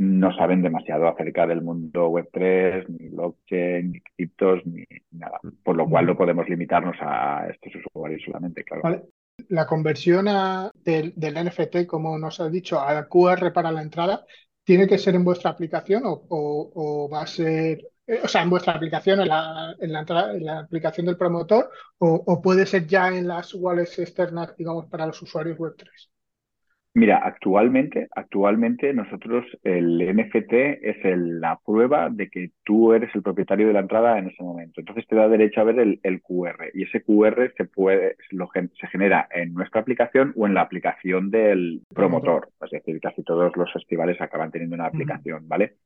no 0.00 0.34
saben 0.34 0.62
demasiado 0.62 1.08
acerca 1.08 1.46
del 1.46 1.60
mundo 1.60 2.08
Web3, 2.10 2.88
ni 2.88 3.10
blockchain, 3.10 3.92
ni 3.92 4.00
criptos, 4.00 4.64
ni 4.64 4.82
nada. 5.10 5.38
Por 5.62 5.76
lo 5.76 5.86
cual 5.86 6.06
no 6.06 6.16
podemos 6.16 6.48
limitarnos 6.48 6.96
a 7.02 7.46
estos 7.50 7.72
usuarios 7.84 8.22
solamente, 8.24 8.64
claro. 8.64 9.06
La 9.48 9.66
conversión 9.66 10.24
del, 10.74 11.14
NFT, 11.16 11.86
como 11.86 12.18
nos 12.18 12.40
has 12.40 12.50
dicho, 12.50 12.80
a 12.80 13.06
QR 13.08 13.52
para 13.52 13.70
la 13.70 13.82
entrada, 13.82 14.24
¿Tiene 14.62 14.86
que 14.86 14.98
ser 14.98 15.16
en 15.16 15.24
vuestra 15.24 15.50
aplicación 15.50 16.02
o, 16.04 17.08
va 17.12 17.22
a 17.22 17.26
ser, 17.26 17.80
eh, 18.06 18.20
o 18.22 18.28
sea, 18.28 18.42
en 18.42 18.50
vuestra 18.50 18.74
aplicación, 18.74 19.20
en 19.20 19.28
la, 19.28 19.74
en 19.80 19.92
la, 19.92 20.60
aplicación 20.60 21.06
del 21.06 21.16
promotor, 21.16 21.70
o, 21.98 22.40
puede 22.40 22.66
ser 22.66 22.86
ya 22.86 23.08
en 23.08 23.26
las 23.26 23.52
wallets 23.52 23.98
externas, 23.98 24.54
digamos, 24.56 24.86
para 24.86 25.06
los 25.06 25.20
usuarios 25.22 25.58
Web3? 25.58 25.88
Mira, 26.92 27.18
actualmente, 27.18 28.08
actualmente 28.16 28.92
nosotros 28.92 29.44
el 29.62 29.98
NFT 30.12 30.52
es 30.82 30.96
la 31.04 31.56
prueba 31.64 32.10
de 32.10 32.28
que 32.28 32.50
tú 32.64 32.92
eres 32.92 33.14
el 33.14 33.22
propietario 33.22 33.68
de 33.68 33.72
la 33.72 33.80
entrada 33.80 34.18
en 34.18 34.26
ese 34.26 34.42
momento. 34.42 34.80
Entonces 34.80 35.06
te 35.06 35.14
da 35.14 35.28
derecho 35.28 35.60
a 35.60 35.64
ver 35.64 35.78
el, 35.78 36.22
QR 36.22 36.70
y 36.74 36.82
ese 36.82 37.02
QR 37.04 37.52
se 37.56 37.64
puede 37.66 38.16
se 38.80 38.86
genera 38.88 39.28
en 39.30 39.54
nuestra 39.54 39.80
aplicación 39.80 40.32
o 40.36 40.48
en 40.48 40.54
la 40.54 40.62
aplicación 40.62 41.30
del 41.30 41.82
promotor. 41.94 42.48
Es 42.60 42.70
decir, 42.70 43.00
casi 43.00 43.22
todos 43.22 43.56
los 43.56 43.72
festivales 43.72 44.20
acaban 44.20 44.50
teniendo 44.50 44.74
una 44.74 44.86
aplicación, 44.86 45.46
¿vale? 45.46 45.76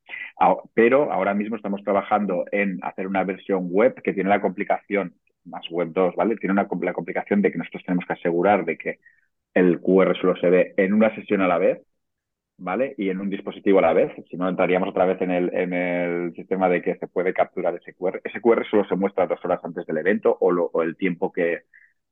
Pero 0.73 1.11
ahora 1.11 1.35
mismo 1.35 1.55
estamos 1.55 1.83
trabajando 1.83 2.45
en 2.51 2.79
hacer 2.81 3.05
una 3.05 3.23
versión 3.23 3.69
web 3.69 4.01
que 4.01 4.13
tiene 4.13 4.29
la 4.31 4.41
complicación 4.41 5.13
más 5.45 5.69
web 5.69 5.89
2, 5.93 6.15
¿vale? 6.15 6.35
Tiene 6.37 6.53
una, 6.53 6.67
la 6.81 6.93
complicación 6.93 7.43
de 7.43 7.51
que 7.51 7.59
nosotros 7.59 7.83
tenemos 7.85 8.05
que 8.05 8.13
asegurar 8.13 8.65
de 8.65 8.77
que 8.77 8.99
el 9.55 9.81
QR 9.81 10.15
solo 10.19 10.35
se 10.37 10.49
ve 10.49 10.73
en 10.77 10.93
una 10.93 11.15
sesión 11.15 11.41
a 11.41 11.47
la 11.47 11.57
vez, 11.57 11.81
¿vale? 12.57 12.95
Y 12.97 13.09
en 13.09 13.19
un 13.21 13.29
dispositivo 13.29 13.79
a 13.79 13.83
la 13.83 13.93
vez. 13.93 14.11
Si 14.29 14.37
no, 14.37 14.47
entraríamos 14.49 14.89
otra 14.89 15.05
vez 15.05 15.21
en 15.21 15.31
el, 15.31 15.53
en 15.55 15.73
el 15.73 16.33
sistema 16.35 16.69
de 16.69 16.81
que 16.81 16.95
se 16.97 17.07
puede 17.07 17.33
capturar 17.33 17.75
ese 17.75 17.93
QR. 17.93 18.21
Ese 18.23 18.41
QR 18.41 18.65
solo 18.69 18.85
se 18.87 18.95
muestra 18.95 19.27
dos 19.27 19.43
horas 19.43 19.61
antes 19.63 19.85
del 19.85 19.97
evento 19.97 20.37
o, 20.39 20.83
el 20.83 20.97
tiempo 20.97 21.31
que, 21.31 21.63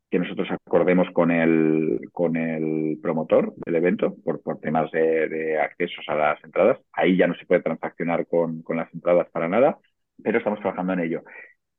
que, 0.10 0.20
nosotros 0.20 0.50
acordemos 0.66 1.08
con 1.14 1.32
el, 1.32 2.10
con 2.12 2.38
el 2.38 3.00
promotor 3.02 3.54
del 3.66 3.76
evento 3.76 4.16
por, 4.24 4.42
por 4.42 4.60
temas 4.60 4.92
de, 4.92 5.28
de, 5.30 5.60
accesos 5.60 6.06
a 6.08 6.16
las 6.16 6.44
entradas. 6.44 6.80
Ahí 6.94 7.18
ya 7.18 7.28
no 7.28 7.36
se 7.36 7.46
puede 7.46 7.62
transaccionar 7.62 8.28
con, 8.28 8.62
con 8.64 8.78
las 8.78 8.94
entradas 8.94 9.30
para 9.32 9.50
nada, 9.50 9.80
pero 10.24 10.38
estamos 10.40 10.60
trabajando 10.60 10.94
en 10.94 11.00
ello. 11.02 11.24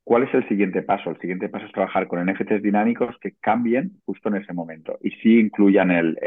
¿Cuál 0.05 0.25
es 0.25 0.35
el 0.35 0.47
siguiente 0.49 0.83
paso? 0.83 1.11
El 1.11 1.19
siguiente 1.19 1.49
paso 1.49 1.65
es 1.65 1.73
trabajar 1.73 2.07
con 2.07 2.25
NFTs 2.25 2.63
dinámicos 2.63 3.17
que 3.21 3.33
cambien 3.41 3.93
justo 4.05 4.29
en 4.29 4.37
ese 4.37 4.53
momento 4.53 4.99
y 5.03 5.11
sí 5.13 5.41
incluyan 5.41 5.91
el, 5.91 6.19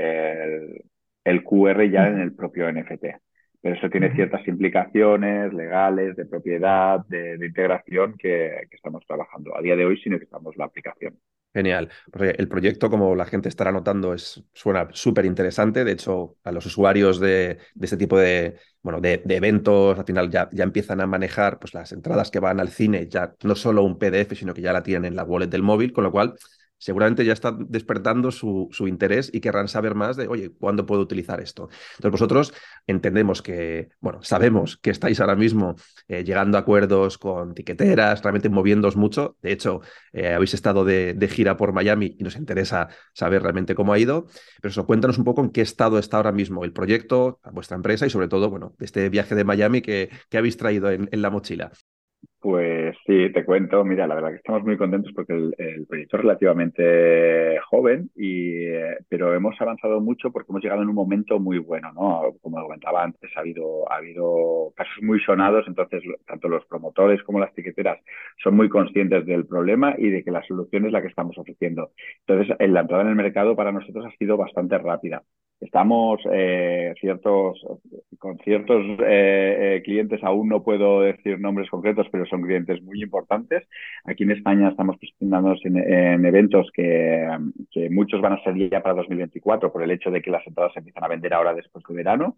el, 1.23 1.43
QR 1.43 1.83
ya 1.89 2.07
en 2.07 2.19
el 2.19 2.33
propio 2.33 2.71
NFT. 2.71 3.05
Pero 3.61 3.75
eso 3.75 3.89
tiene 3.89 4.13
ciertas 4.15 4.47
implicaciones 4.47 5.53
legales, 5.53 6.15
de 6.15 6.25
propiedad, 6.25 7.05
de, 7.07 7.37
integración 7.45 8.15
que, 8.17 8.67
que, 8.69 8.75
estamos 8.75 9.05
trabajando. 9.05 9.55
A 9.55 9.61
día 9.61 9.75
de 9.75 9.85
hoy, 9.85 9.97
sino 10.01 10.17
que 10.17 10.25
estamos 10.25 10.57
la 10.57 10.65
aplicación. 10.65 11.15
Genial. 11.57 11.89
el 12.13 12.47
proyecto, 12.47 12.87
como 12.87 13.15
la 13.15 13.25
gente 13.25 13.49
estará 13.49 13.71
notando, 13.71 14.13
es, 14.13 14.43
suena 14.53 14.89
súper 14.93 15.25
interesante. 15.25 15.83
De 15.83 15.93
hecho, 15.93 16.37
a 16.43 16.51
los 16.51 16.67
usuarios 16.67 17.19
de, 17.19 17.57
este 17.81 17.97
tipo 17.97 18.19
de, 18.19 18.59
bueno, 18.83 19.01
de, 19.01 19.23
eventos, 19.27 19.97
al 19.97 20.05
final 20.05 20.29
ya, 20.29 20.49
ya, 20.51 20.63
empiezan 20.63 21.01
a 21.01 21.07
manejar 21.07 21.57
pues, 21.57 21.73
las 21.73 21.91
entradas 21.93 22.29
que 22.29 22.39
van 22.39 22.59
al 22.59 22.69
cine, 22.69 23.07
ya 23.09 23.33
no 23.41 23.55
solo 23.55 23.81
un 23.81 23.97
PDF, 23.97 24.35
sino 24.35 24.53
que 24.53 24.61
ya 24.61 24.71
la 24.71 24.83
tienen 24.83 25.05
en 25.05 25.15
la 25.15 25.23
wallet 25.23 25.47
del 25.47 25.63
móvil, 25.63 25.93
con 25.93 26.03
lo 26.03 26.11
cual 26.11 26.35
seguramente 26.77 27.25
ya 27.25 27.33
está 27.33 27.55
despertando 27.57 28.31
su, 28.31 28.69
interés 28.87 29.29
y 29.33 29.39
querrán 29.39 29.67
saber 29.67 29.95
más 29.95 30.15
de, 30.15 30.27
oye, 30.27 30.51
¿cuándo 30.51 30.85
puedo 30.85 31.01
utilizar 31.01 31.41
esto? 31.41 31.69
Entonces 31.97 32.11
vosotros 32.11 32.53
entendemos 32.85 33.41
que, 33.41 33.89
bueno, 33.99 34.21
sabemos 34.23 34.77
que 34.77 34.91
estáis 34.91 35.19
ahora 35.19 35.35
mismo 35.35 35.75
eh, 36.07 36.23
llegando 36.23 36.57
a 36.57 36.61
acuerdos 36.61 37.17
con 37.17 37.53
tiqueteras, 37.53 38.21
realmente 38.21 38.49
moviéndoos 38.49 38.95
mucho. 38.95 39.37
De 39.41 39.51
hecho, 39.51 39.81
eh, 40.13 40.33
habéis 40.33 40.53
estado 40.53 40.85
de, 40.85 41.27
gira 41.27 41.57
por 41.57 41.73
Miami 41.73 42.15
y 42.17 42.23
nos 42.23 42.37
interesa 42.37 42.87
saber 43.13 43.41
realmente 43.41 43.75
cómo 43.75 43.93
ha 43.93 43.99
ido. 43.99 44.27
Pero 44.61 44.71
eso, 44.71 44.85
cuéntanos 44.85 45.17
un 45.17 45.25
poco 45.25 45.41
en 45.41 45.49
qué 45.49 45.61
estado 45.61 45.99
está 45.99 46.17
ahora 46.17 46.31
mismo 46.31 46.63
el 46.63 46.71
proyecto, 46.71 47.39
vuestra 47.51 47.75
empresa 47.75 48.05
y 48.05 48.09
sobre 48.09 48.27
todo, 48.27 48.49
bueno, 48.49 48.75
este 48.79 49.09
viaje 49.09 49.35
de 49.35 49.43
Miami 49.43 49.81
que, 49.81 50.09
habéis 50.31 50.57
traído 50.57 50.91
en 50.91 51.21
la 51.21 51.31
mochila. 51.31 51.71
Pues 52.39 52.76
sí, 53.05 53.31
te 53.31 53.45
cuento. 53.45 53.83
Mira, 53.83 54.07
la 54.07 54.15
verdad 54.15 54.29
que 54.29 54.37
estamos 54.37 54.63
muy 54.63 54.77
contentos 54.77 55.11
porque 55.15 55.33
el, 55.33 55.85
proyecto 55.87 56.17
es 56.17 56.21
relativamente 56.21 57.59
joven, 57.69 58.09
y, 58.15 58.65
eh, 58.65 58.97
pero 59.09 59.33
hemos 59.33 59.59
avanzado 59.61 59.99
mucho 60.01 60.31
porque 60.31 60.51
hemos 60.51 60.61
llegado 60.63 60.81
en 60.81 60.89
un 60.89 60.95
momento 60.95 61.39
muy 61.39 61.59
bueno, 61.59 61.91
¿no? 61.93 62.33
Como 62.41 62.61
comentaba 62.61 63.03
antes, 63.03 63.31
ha 63.35 63.41
habido, 63.41 63.91
ha 63.91 63.97
habido 63.97 64.73
casos 64.75 65.01
muy 65.01 65.19
sonados, 65.21 65.65
entonces 65.67 66.03
tanto 66.25 66.49
los 66.49 66.65
promotores 66.65 67.23
como 67.23 67.39
las 67.39 67.53
tiqueteras 67.53 67.99
son 68.43 68.55
muy 68.55 68.69
conscientes 68.69 69.25
del 69.25 69.45
problema 69.45 69.95
y 69.97 70.09
de 70.09 70.23
que 70.23 70.31
la 70.31 70.43
solución 70.43 70.85
es 70.85 70.91
la 70.91 71.01
que 71.01 71.07
estamos 71.07 71.37
ofreciendo. 71.37 71.91
Entonces, 72.25 72.55
la 72.59 72.81
entrada 72.81 73.03
en 73.03 73.09
el 73.09 73.15
mercado 73.15 73.55
para 73.55 73.71
nosotros 73.71 74.05
ha 74.05 74.17
sido 74.17 74.37
bastante 74.37 74.77
rápida. 74.77 75.23
Estamos 75.59 76.21
eh, 76.31 76.93
ciertos, 76.99 77.59
con 78.19 78.37
ciertos 78.39 78.85
eh, 79.03 79.81
clientes, 79.83 80.23
aún 80.23 80.49
no 80.49 80.63
puedo 80.63 81.01
decir 81.01 81.39
nombres 81.39 81.69
concretos, 81.69 82.07
pero 82.11 82.27
son 82.27 82.43
clientes 82.43 82.81
muy 82.83 83.01
importantes. 83.01 83.67
Aquí 84.03 84.23
en 84.23 84.31
España 84.31 84.69
estamos 84.69 84.97
presentándonos 84.97 85.59
en, 85.65 86.25
eventos 86.25 86.69
que, 86.73 87.27
muchos 87.89 88.21
van 88.21 88.33
a 88.33 88.43
ser 88.43 88.55
ya 88.69 88.81
para 88.83 88.95
2024 88.95 89.71
por 89.71 89.81
el 89.81 89.91
hecho 89.91 90.11
de 90.11 90.21
que 90.21 90.29
las 90.29 90.45
entradas 90.45 90.73
se 90.73 90.79
empiezan 90.79 91.03
a 91.03 91.07
vender 91.07 91.33
ahora 91.33 91.55
después 91.55 91.83
del 91.87 91.97
verano. 91.97 92.37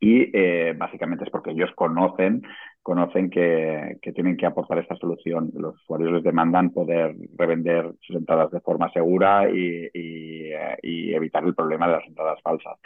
Y 0.00 0.30
eh, 0.32 0.74
básicamente 0.76 1.24
es 1.24 1.30
porque 1.30 1.50
ellos 1.50 1.70
conocen, 1.74 2.42
conocen 2.82 3.30
que, 3.30 3.98
tienen 4.14 4.36
que 4.36 4.46
aportar 4.46 4.78
esta 4.78 4.96
solución. 4.96 5.50
Los 5.54 5.74
usuarios 5.82 6.12
les 6.12 6.22
demandan 6.22 6.70
poder 6.70 7.14
revender 7.36 7.92
sus 8.00 8.16
entradas 8.16 8.50
de 8.50 8.60
forma 8.60 8.90
segura 8.92 9.48
y, 9.50 9.88
y 9.92 11.14
evitar 11.14 11.44
el 11.44 11.54
problema 11.54 11.86
de 11.86 11.92
las 11.92 12.06
entradas 12.06 12.40
falsas. 12.42 12.78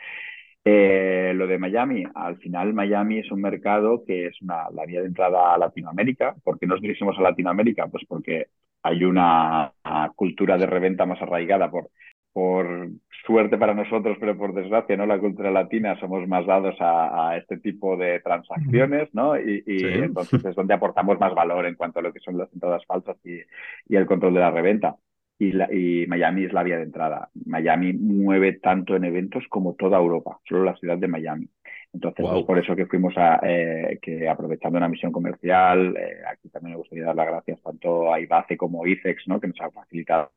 Eh, 0.71 1.33
lo 1.35 1.47
de 1.47 1.59
Miami, 1.59 2.05
al 2.15 2.37
final 2.39 2.75
Miami 2.75 3.21
es 3.21 3.31
un 3.31 3.41
mercado 3.41 4.05
que 4.05 4.27
es 4.27 4.43
una, 4.43 4.69
la 4.71 4.85
vía 4.85 5.01
de 5.01 5.07
entrada 5.07 5.55
a 5.55 5.59
Latinoamérica. 5.59 6.35
¿Por 6.45 6.59
qué 6.59 6.67
nos 6.67 6.81
dirigimos 6.83 7.17
a 7.19 7.23
Latinoamérica? 7.23 7.87
Pues 7.87 8.05
porque 8.07 8.49
hay 8.83 9.03
una, 9.05 9.73
cultura 10.15 10.59
de 10.59 10.67
reventa 10.67 11.07
más 11.07 11.23
arraigada 11.23 11.71
por, 11.71 11.91
por 12.39 12.91
suerte 13.27 13.59
para 13.59 13.75
nosotros, 13.75 14.17
pero 14.21 14.39
por 14.39 14.55
desgracia, 14.55 14.97
¿no? 14.97 15.07
La 15.07 15.19
cultura 15.19 15.51
latina 15.51 15.99
somos 15.99 16.29
más 16.29 16.47
dados 16.47 16.77
a, 16.79 17.37
este 17.37 17.57
tipo 17.57 17.97
de 17.97 18.21
transacciones, 18.21 19.13
¿no? 19.13 19.37
Y, 19.37 19.65
entonces 19.67 20.45
es 20.45 20.55
donde 20.55 20.73
aportamos 20.73 21.19
más 21.19 21.35
valor 21.35 21.67
en 21.67 21.75
cuanto 21.75 21.99
a 21.99 22.03
lo 22.03 22.13
que 22.13 22.21
son 22.21 22.39
las 22.39 22.53
entradas 22.53 22.87
falsas 22.87 23.17
y, 23.25 23.41
y 23.89 23.97
el 23.97 24.07
control 24.07 24.35
de 24.35 24.41
la 24.41 24.53
reventa 24.53 24.95
y, 25.37 26.07
Miami 26.07 26.45
es 26.45 26.53
la 26.53 26.63
vía 26.63 26.77
de 26.77 26.85
entrada. 26.85 27.29
Miami 27.45 27.93
mueve 27.93 28.53
tanto 28.55 28.95
en 28.95 29.05
eventos 29.05 29.43
como 29.49 29.75
toda 29.75 29.99
Europa, 29.99 30.39
solo 30.49 30.63
la 30.63 30.77
ciudad 30.77 30.99
de 30.99 31.09
Miami. 31.09 31.49
Entonces, 31.93 32.25
es 32.25 32.45
por 32.45 32.59
eso 32.59 32.77
que 32.77 32.87
fuimos 32.87 33.15
a, 33.17 33.41
eh, 33.43 33.99
que 34.01 34.29
aprovechando 34.29 34.79
una 34.79 34.89
misión 34.89 35.11
comercial, 35.11 35.97
eh, 35.97 36.19
aquí 36.31 36.49
también 36.51 36.75
me 36.75 36.79
gustaría 36.79 37.07
dar 37.07 37.17
las 37.17 37.27
gracias 37.27 37.61
tanto 37.63 38.13
a 38.13 38.21
IBACE 38.21 38.57
como 38.57 38.85
a 38.85 38.89
ICEX, 38.89 39.27
¿no? 39.27 39.41
que 39.41 39.49
nos 39.49 39.61
ha 39.61 39.71
facilitado 39.73 40.31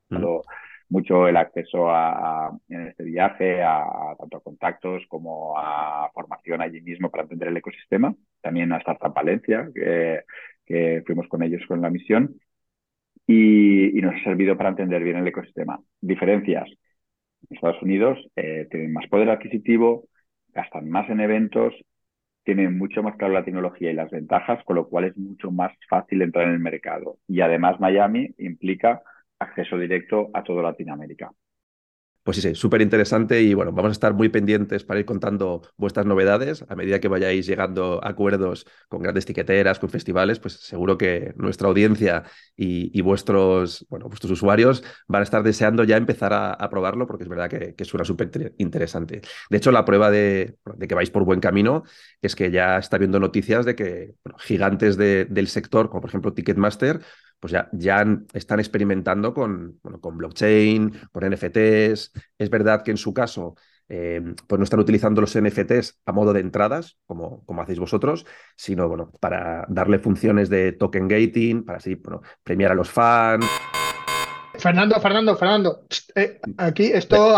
mucho 0.92 1.26
el 1.26 1.36
acceso 1.36 1.90
a, 1.90 2.50
en 2.68 2.88
este 2.88 3.04
viaje, 3.04 3.62
a, 3.62 3.84
tanto 4.18 4.36
a 4.36 4.42
contactos 4.42 5.02
como 5.08 5.58
a 5.58 6.10
formación 6.14 6.60
allí 6.60 6.80
mismo 6.82 7.10
para 7.10 7.24
entender 7.24 7.48
el 7.48 7.56
ecosistema. 7.56 8.14
También 8.42 8.72
a 8.72 8.78
Startup 8.78 9.14
Valencia, 9.14 9.70
que, 9.74 10.22
que 10.66 11.02
fuimos 11.06 11.28
con 11.28 11.42
ellos 11.42 11.62
con 11.66 11.80
la 11.80 11.90
misión 11.90 12.36
y, 13.26 14.00
nos 14.02 14.14
ha 14.16 14.24
servido 14.24 14.56
para 14.56 14.70
entender 14.70 15.02
bien 15.02 15.16
el 15.16 15.26
ecosistema. 15.26 15.80
Diferencias. 16.00 16.68
Estados 17.50 17.82
Unidos 17.82 18.18
eh, 18.36 18.68
tienen 18.70 18.92
más 18.92 19.06
poder 19.08 19.30
adquisitivo, 19.30 20.08
gastan 20.48 20.88
más 20.90 21.08
en 21.10 21.20
eventos, 21.20 21.74
tienen 22.44 22.76
mucho 22.78 23.02
más 23.02 23.16
claro 23.16 23.34
la 23.34 23.44
tecnología 23.44 23.90
y 23.90 23.94
las 23.94 24.10
ventajas, 24.10 24.62
con 24.64 24.76
lo 24.76 24.88
cual 24.88 25.04
es 25.04 25.16
mucho 25.16 25.50
más 25.50 25.72
fácil 25.88 26.22
entrar 26.22 26.46
en 26.48 26.54
el 26.54 26.60
mercado. 26.60 27.18
Y 27.28 27.40
además 27.40 27.80
Miami 27.80 28.34
implica 28.38 29.02
acceso 29.42 29.76
directo 29.78 30.30
a 30.32 30.42
toda 30.42 30.62
Latinoamérica. 30.62 31.30
Pues 32.24 32.36
sí, 32.36 32.42
sí, 32.42 32.54
súper 32.54 32.82
interesante 32.82 33.42
y 33.42 33.52
bueno, 33.52 33.72
vamos 33.72 33.88
a 33.88 33.92
estar 33.92 34.14
muy 34.14 34.28
pendientes 34.28 34.84
para 34.84 35.00
ir 35.00 35.06
contando 35.06 35.62
vuestras 35.76 36.06
novedades 36.06 36.64
a 36.68 36.76
medida 36.76 37.00
que 37.00 37.08
vayáis 37.08 37.46
llegando 37.46 38.00
a 38.00 38.10
acuerdos 38.10 38.64
con 38.88 39.02
grandes 39.02 39.26
tiqueteras, 39.26 39.80
con 39.80 39.90
festivales, 39.90 40.38
pues 40.38 40.52
seguro 40.52 40.96
que 40.96 41.32
nuestra 41.36 41.66
audiencia 41.66 42.22
y, 42.54 43.00
vuestros, 43.00 43.84
bueno, 43.88 44.06
vuestros 44.06 44.30
usuarios 44.30 44.84
van 45.08 45.20
a 45.20 45.24
estar 45.24 45.42
deseando 45.42 45.82
ya 45.82 45.96
empezar 45.96 46.32
a, 46.32 46.70
probarlo 46.70 47.08
porque 47.08 47.24
es 47.24 47.28
verdad 47.28 47.50
que, 47.50 47.84
suena 47.84 48.04
súper 48.04 48.54
interesante. 48.58 49.20
De 49.50 49.56
hecho, 49.56 49.72
la 49.72 49.84
prueba 49.84 50.08
de, 50.12 50.54
que 50.88 50.94
vais 50.94 51.10
por 51.10 51.24
buen 51.24 51.40
camino 51.40 51.82
es 52.20 52.36
que 52.36 52.52
ya 52.52 52.78
está 52.78 52.98
viendo 52.98 53.18
noticias 53.18 53.66
de 53.66 53.74
que 53.74 54.14
gigantes 54.38 54.96
del 54.96 55.48
sector, 55.48 55.88
como 55.88 56.02
por 56.02 56.10
ejemplo 56.10 56.32
Ticketmaster, 56.32 57.00
pues 57.42 57.52
ya, 57.72 58.06
están 58.34 58.60
experimentando 58.60 59.34
con, 59.34 59.80
bueno, 59.82 60.00
con 60.00 60.16
blockchain, 60.16 60.92
con 61.10 61.24
NFTs. 61.24 62.12
Es 62.38 62.50
verdad 62.50 62.84
que 62.84 62.92
en 62.92 62.96
su 62.96 63.12
caso 63.12 63.56
eh, 63.88 64.22
pues 64.46 64.60
no 64.60 64.62
están 64.62 64.78
utilizando 64.78 65.20
los 65.20 65.34
NFTs 65.36 66.02
a 66.06 66.12
modo 66.12 66.32
de 66.32 66.38
entradas, 66.38 66.98
como, 67.04 67.44
como 67.44 67.60
hacéis 67.60 67.80
vosotros, 67.80 68.24
sino 68.54 68.86
bueno, 68.86 69.10
para 69.18 69.66
darle 69.68 69.98
funciones 69.98 70.50
de 70.50 70.70
token 70.70 71.08
gating, 71.08 71.64
para 71.64 71.78
así 71.78 71.96
bueno, 71.96 72.22
premiar 72.44 72.70
a 72.70 72.76
los 72.76 72.92
fans. 72.92 73.44
Fernando, 74.58 75.00
Fernando, 75.00 75.36
Fernando, 75.36 75.86
eh, 76.14 76.40
aquí 76.58 76.84
esto 76.84 77.34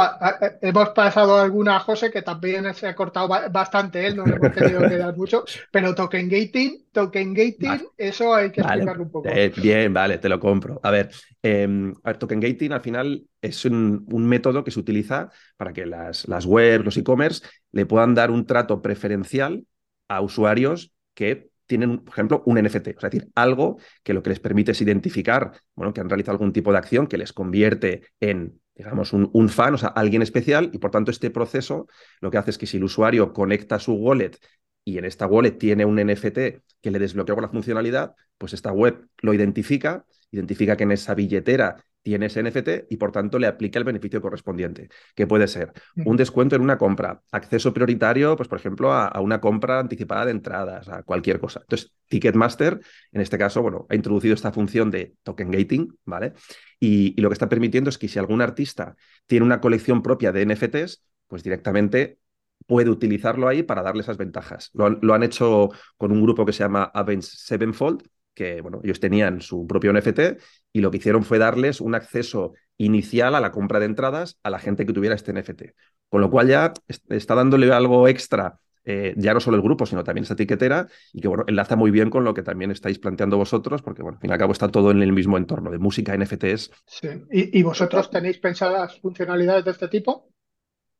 hemos 0.60 0.88
pasado 0.90 1.38
alguna 1.38 1.78
José 1.80 2.10
que 2.10 2.22
también 2.22 2.72
se 2.74 2.86
ha 2.86 2.94
cortado 2.94 3.28
bastante 3.50 4.06
él, 4.06 4.16
no 4.16 4.26
le 4.26 4.36
hemos 4.36 4.52
tenido 4.52 4.80
que 4.88 4.96
dar 4.96 5.16
mucho, 5.16 5.44
pero 5.70 5.94
token 5.94 6.28
gating, 6.28 6.86
token 6.92 7.34
gating, 7.34 7.88
eso 7.96 8.34
hay 8.34 8.50
que 8.50 8.60
explicarlo 8.60 9.04
un 9.04 9.10
poco. 9.10 9.28
Eh, 9.28 9.52
bien, 9.56 9.92
vale, 9.92 10.18
te 10.18 10.28
lo 10.28 10.40
compro. 10.40 10.80
A 10.82 10.90
ver, 10.90 11.10
em, 11.42 11.94
token 12.18 12.40
gating 12.40 12.72
al 12.72 12.80
final 12.80 13.24
es 13.40 13.64
un, 13.64 14.04
método 14.08 14.64
que 14.64 14.70
se 14.70 14.80
utiliza 14.80 15.30
para 15.56 15.72
que 15.72 15.86
las, 15.86 16.26
las 16.28 16.46
webs, 16.46 16.84
los 16.84 16.96
e-commerce, 16.96 17.46
le 17.72 17.86
puedan 17.86 18.14
dar 18.14 18.30
un 18.30 18.46
trato 18.46 18.82
preferencial 18.82 19.64
a 20.08 20.20
usuarios 20.20 20.92
que 21.14 21.50
tienen, 21.66 21.98
por 21.98 22.12
ejemplo, 22.12 22.42
un 22.46 22.58
NFT, 22.58 22.88
es 22.88 23.00
decir, 23.00 23.28
algo 23.34 23.78
que 24.02 24.14
lo 24.14 24.22
que 24.22 24.30
les 24.30 24.40
permite 24.40 24.72
es 24.72 24.80
identificar, 24.80 25.52
bueno, 25.74 25.92
que 25.92 26.00
han 26.00 26.08
realizado 26.08 26.32
algún 26.32 26.52
tipo 26.52 26.72
de 26.72 26.78
acción 26.78 27.06
que 27.06 27.18
les 27.18 27.32
convierte 27.32 28.02
en, 28.20 28.60
digamos, 28.74 29.12
un, 29.12 29.48
fan, 29.48 29.74
o 29.74 29.78
sea, 29.78 29.90
alguien 29.90 30.22
especial, 30.22 30.70
y 30.72 30.78
por 30.78 30.90
tanto 30.90 31.10
este 31.10 31.30
proceso 31.30 31.86
lo 32.20 32.30
que 32.30 32.38
hace 32.38 32.50
es 32.50 32.58
que 32.58 32.66
si 32.66 32.76
el 32.76 32.84
usuario 32.84 33.32
conecta 33.32 33.78
su 33.78 33.94
wallet 33.94 34.38
y 34.84 34.98
en 34.98 35.04
esta 35.04 35.26
wallet 35.26 35.52
tiene 35.52 35.84
un 35.84 35.98
NFT 35.98 36.38
que 36.80 36.90
le 36.90 36.98
desbloquea 36.98 37.36
la 37.36 37.48
funcionalidad, 37.48 38.14
pues 38.36 38.52
esta 38.52 38.72
web 38.72 39.08
lo 39.22 39.32
identifica, 39.32 40.04
identifica 40.30 40.76
que 40.76 40.84
en 40.84 40.92
esa 40.92 41.14
billetera 41.14 41.84
tiene 42.04 42.26
ese 42.26 42.42
NFT 42.42 42.84
y 42.90 42.98
por 42.98 43.10
tanto 43.10 43.38
le 43.38 43.46
aplica 43.46 43.78
el 43.78 43.84
beneficio 43.84 44.20
correspondiente, 44.20 44.90
que 45.14 45.26
puede 45.26 45.48
ser 45.48 45.72
un 46.04 46.16
descuento 46.16 46.54
en 46.54 46.60
una 46.60 46.76
compra, 46.76 47.22
acceso 47.32 47.72
prioritario, 47.72 48.36
pues 48.36 48.46
por 48.48 48.58
ejemplo, 48.58 48.92
a, 48.92 49.18
una 49.20 49.40
compra 49.40 49.80
anticipada 49.80 50.26
de 50.26 50.32
entradas, 50.32 50.86
a 50.88 51.02
cualquier 51.02 51.40
cosa. 51.40 51.60
Entonces, 51.62 51.94
Ticketmaster, 52.08 52.78
en 53.10 53.20
este 53.22 53.38
caso, 53.38 53.62
bueno, 53.62 53.86
ha 53.88 53.94
introducido 53.94 54.34
esta 54.34 54.52
función 54.52 54.90
de 54.90 55.14
token 55.22 55.50
gating, 55.50 55.96
¿vale? 56.04 56.34
Y, 56.78 57.18
lo 57.20 57.30
que 57.30 57.32
está 57.32 57.48
permitiendo 57.48 57.88
es 57.88 57.96
que 57.96 58.08
si 58.08 58.18
algún 58.18 58.42
artista 58.42 58.96
tiene 59.26 59.46
una 59.46 59.62
colección 59.62 60.02
propia 60.02 60.30
de 60.30 60.44
NFTs, 60.44 61.02
pues 61.26 61.42
directamente 61.42 62.18
puede 62.66 62.90
utilizarlo 62.90 63.48
ahí 63.48 63.62
para 63.62 63.82
darle 63.82 64.02
esas 64.02 64.18
ventajas. 64.18 64.68
Lo 64.74 64.84
han, 64.84 64.98
lo 65.00 65.14
han 65.14 65.22
hecho 65.22 65.70
con 65.96 66.12
un 66.12 66.22
grupo 66.22 66.44
que 66.44 66.52
se 66.52 66.64
llama 66.64 66.84
Avenge 66.84 67.28
Sevenfold, 67.28 68.02
que 68.34 68.60
bueno, 68.60 68.80
ellos 68.82 69.00
tenían 69.00 69.40
su 69.40 69.66
propio 69.66 69.92
NFT 69.92 70.40
y 70.72 70.80
lo 70.80 70.90
que 70.90 70.98
hicieron 70.98 71.24
fue 71.24 71.38
darles 71.38 71.80
un 71.80 71.94
acceso 71.94 72.54
inicial 72.76 73.34
a 73.34 73.40
la 73.40 73.52
compra 73.52 73.78
de 73.78 73.86
entradas 73.86 74.38
a 74.42 74.50
la 74.50 74.58
gente 74.58 74.84
que 74.84 74.92
tuviera 74.92 75.14
este 75.14 75.32
NFT. 75.32 75.62
Con 76.08 76.20
lo 76.20 76.30
cual 76.30 76.48
ya 76.48 76.72
está 77.08 77.34
dándole 77.34 77.72
algo 77.72 78.06
extra, 78.08 78.58
eh, 78.84 79.14
ya 79.16 79.32
no 79.32 79.40
solo 79.40 79.56
el 79.56 79.62
grupo, 79.62 79.86
sino 79.86 80.04
también 80.04 80.22
esta 80.22 80.34
etiquetera, 80.34 80.86
y 81.12 81.20
que 81.20 81.28
bueno, 81.28 81.44
enlaza 81.46 81.76
muy 81.76 81.90
bien 81.90 82.10
con 82.10 82.24
lo 82.24 82.34
que 82.34 82.42
también 82.42 82.70
estáis 82.70 82.98
planteando 82.98 83.36
vosotros, 83.36 83.82
porque 83.82 84.02
bueno, 84.02 84.16
al 84.16 84.20
fin 84.20 84.30
y 84.30 84.32
al 84.32 84.38
cabo 84.38 84.52
está 84.52 84.68
todo 84.68 84.90
en 84.90 85.02
el 85.02 85.12
mismo 85.12 85.38
entorno 85.38 85.70
de 85.70 85.78
música, 85.78 86.16
NFTs. 86.16 86.70
Sí. 86.86 87.08
¿Y, 87.30 87.58
y 87.58 87.62
vosotros 87.62 88.10
tenéis 88.10 88.38
pensadas 88.38 89.00
funcionalidades 89.00 89.64
de 89.64 89.70
este 89.70 89.88
tipo? 89.88 90.33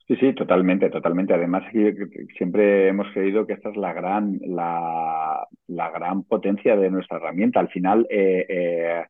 Sí, 0.07 0.17
sí, 0.17 0.35
totalmente, 0.35 0.91
totalmente. 0.91 1.33
Además, 1.33 1.65
siempre 2.37 2.89
hemos 2.89 3.07
creído 3.15 3.47
que 3.47 3.55
esta 3.55 3.71
es 3.71 3.77
la 3.77 3.95
gran, 3.95 4.39
la, 4.43 5.47
la 5.69 5.91
gran 5.91 6.25
potencia 6.25 6.77
de 6.77 6.91
nuestra 6.91 7.17
herramienta. 7.17 7.61
Al 7.61 7.71
final, 7.71 8.07
eh, 8.11 8.45
eh, 8.49 9.05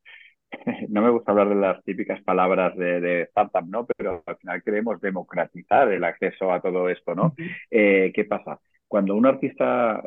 no 0.88 1.02
me 1.02 1.10
gusta 1.10 1.32
hablar 1.32 1.48
de 1.48 1.56
las 1.56 1.82
típicas 1.84 2.22
palabras 2.22 2.76
de, 2.76 3.00
de, 3.00 3.22
startup, 3.22 3.66
¿no? 3.68 3.86
Pero 3.96 4.22
al 4.26 4.36
final 4.36 4.62
queremos 4.62 5.00
democratizar 5.00 5.90
el 5.92 6.04
acceso 6.04 6.52
a 6.52 6.60
todo 6.60 6.88
esto, 6.88 7.14
¿no? 7.16 7.34
Eh, 7.70 8.12
¿Qué 8.14 8.24
pasa? 8.24 8.60
Cuando 8.86 9.16
un 9.16 9.26
artista 9.26 10.00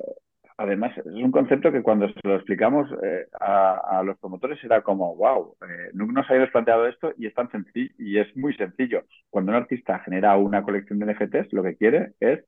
además, 0.57 0.97
es 0.97 1.05
un 1.05 1.31
concepto 1.31 1.71
que 1.71 1.83
cuando 1.83 2.07
se 2.09 2.19
lo 2.23 2.35
explicamos 2.35 2.89
eh, 3.03 3.27
a, 3.39 4.01
los 4.03 4.17
promotores 4.17 4.61
era 4.63 4.81
como, 4.81 5.15
wow, 5.15 5.55
eh, 5.61 5.91
no 5.93 6.05
nos 6.07 6.29
habíamos 6.29 6.51
planteado 6.51 6.87
esto 6.87 7.13
y 7.17 7.27
es 7.27 7.33
tan 7.33 7.49
sencillo 7.51 7.93
y 7.97 8.17
es 8.17 8.35
muy 8.35 8.55
sencillo. 8.55 9.03
Cuando 9.29 9.51
un 9.51 9.57
artista 9.57 9.99
genera 9.99 10.35
una 10.37 10.63
colección 10.63 10.99
de 10.99 11.13
NFTs, 11.13 11.53
lo 11.53 11.63
que 11.63 11.75
quiere 11.77 12.13
es 12.19 12.43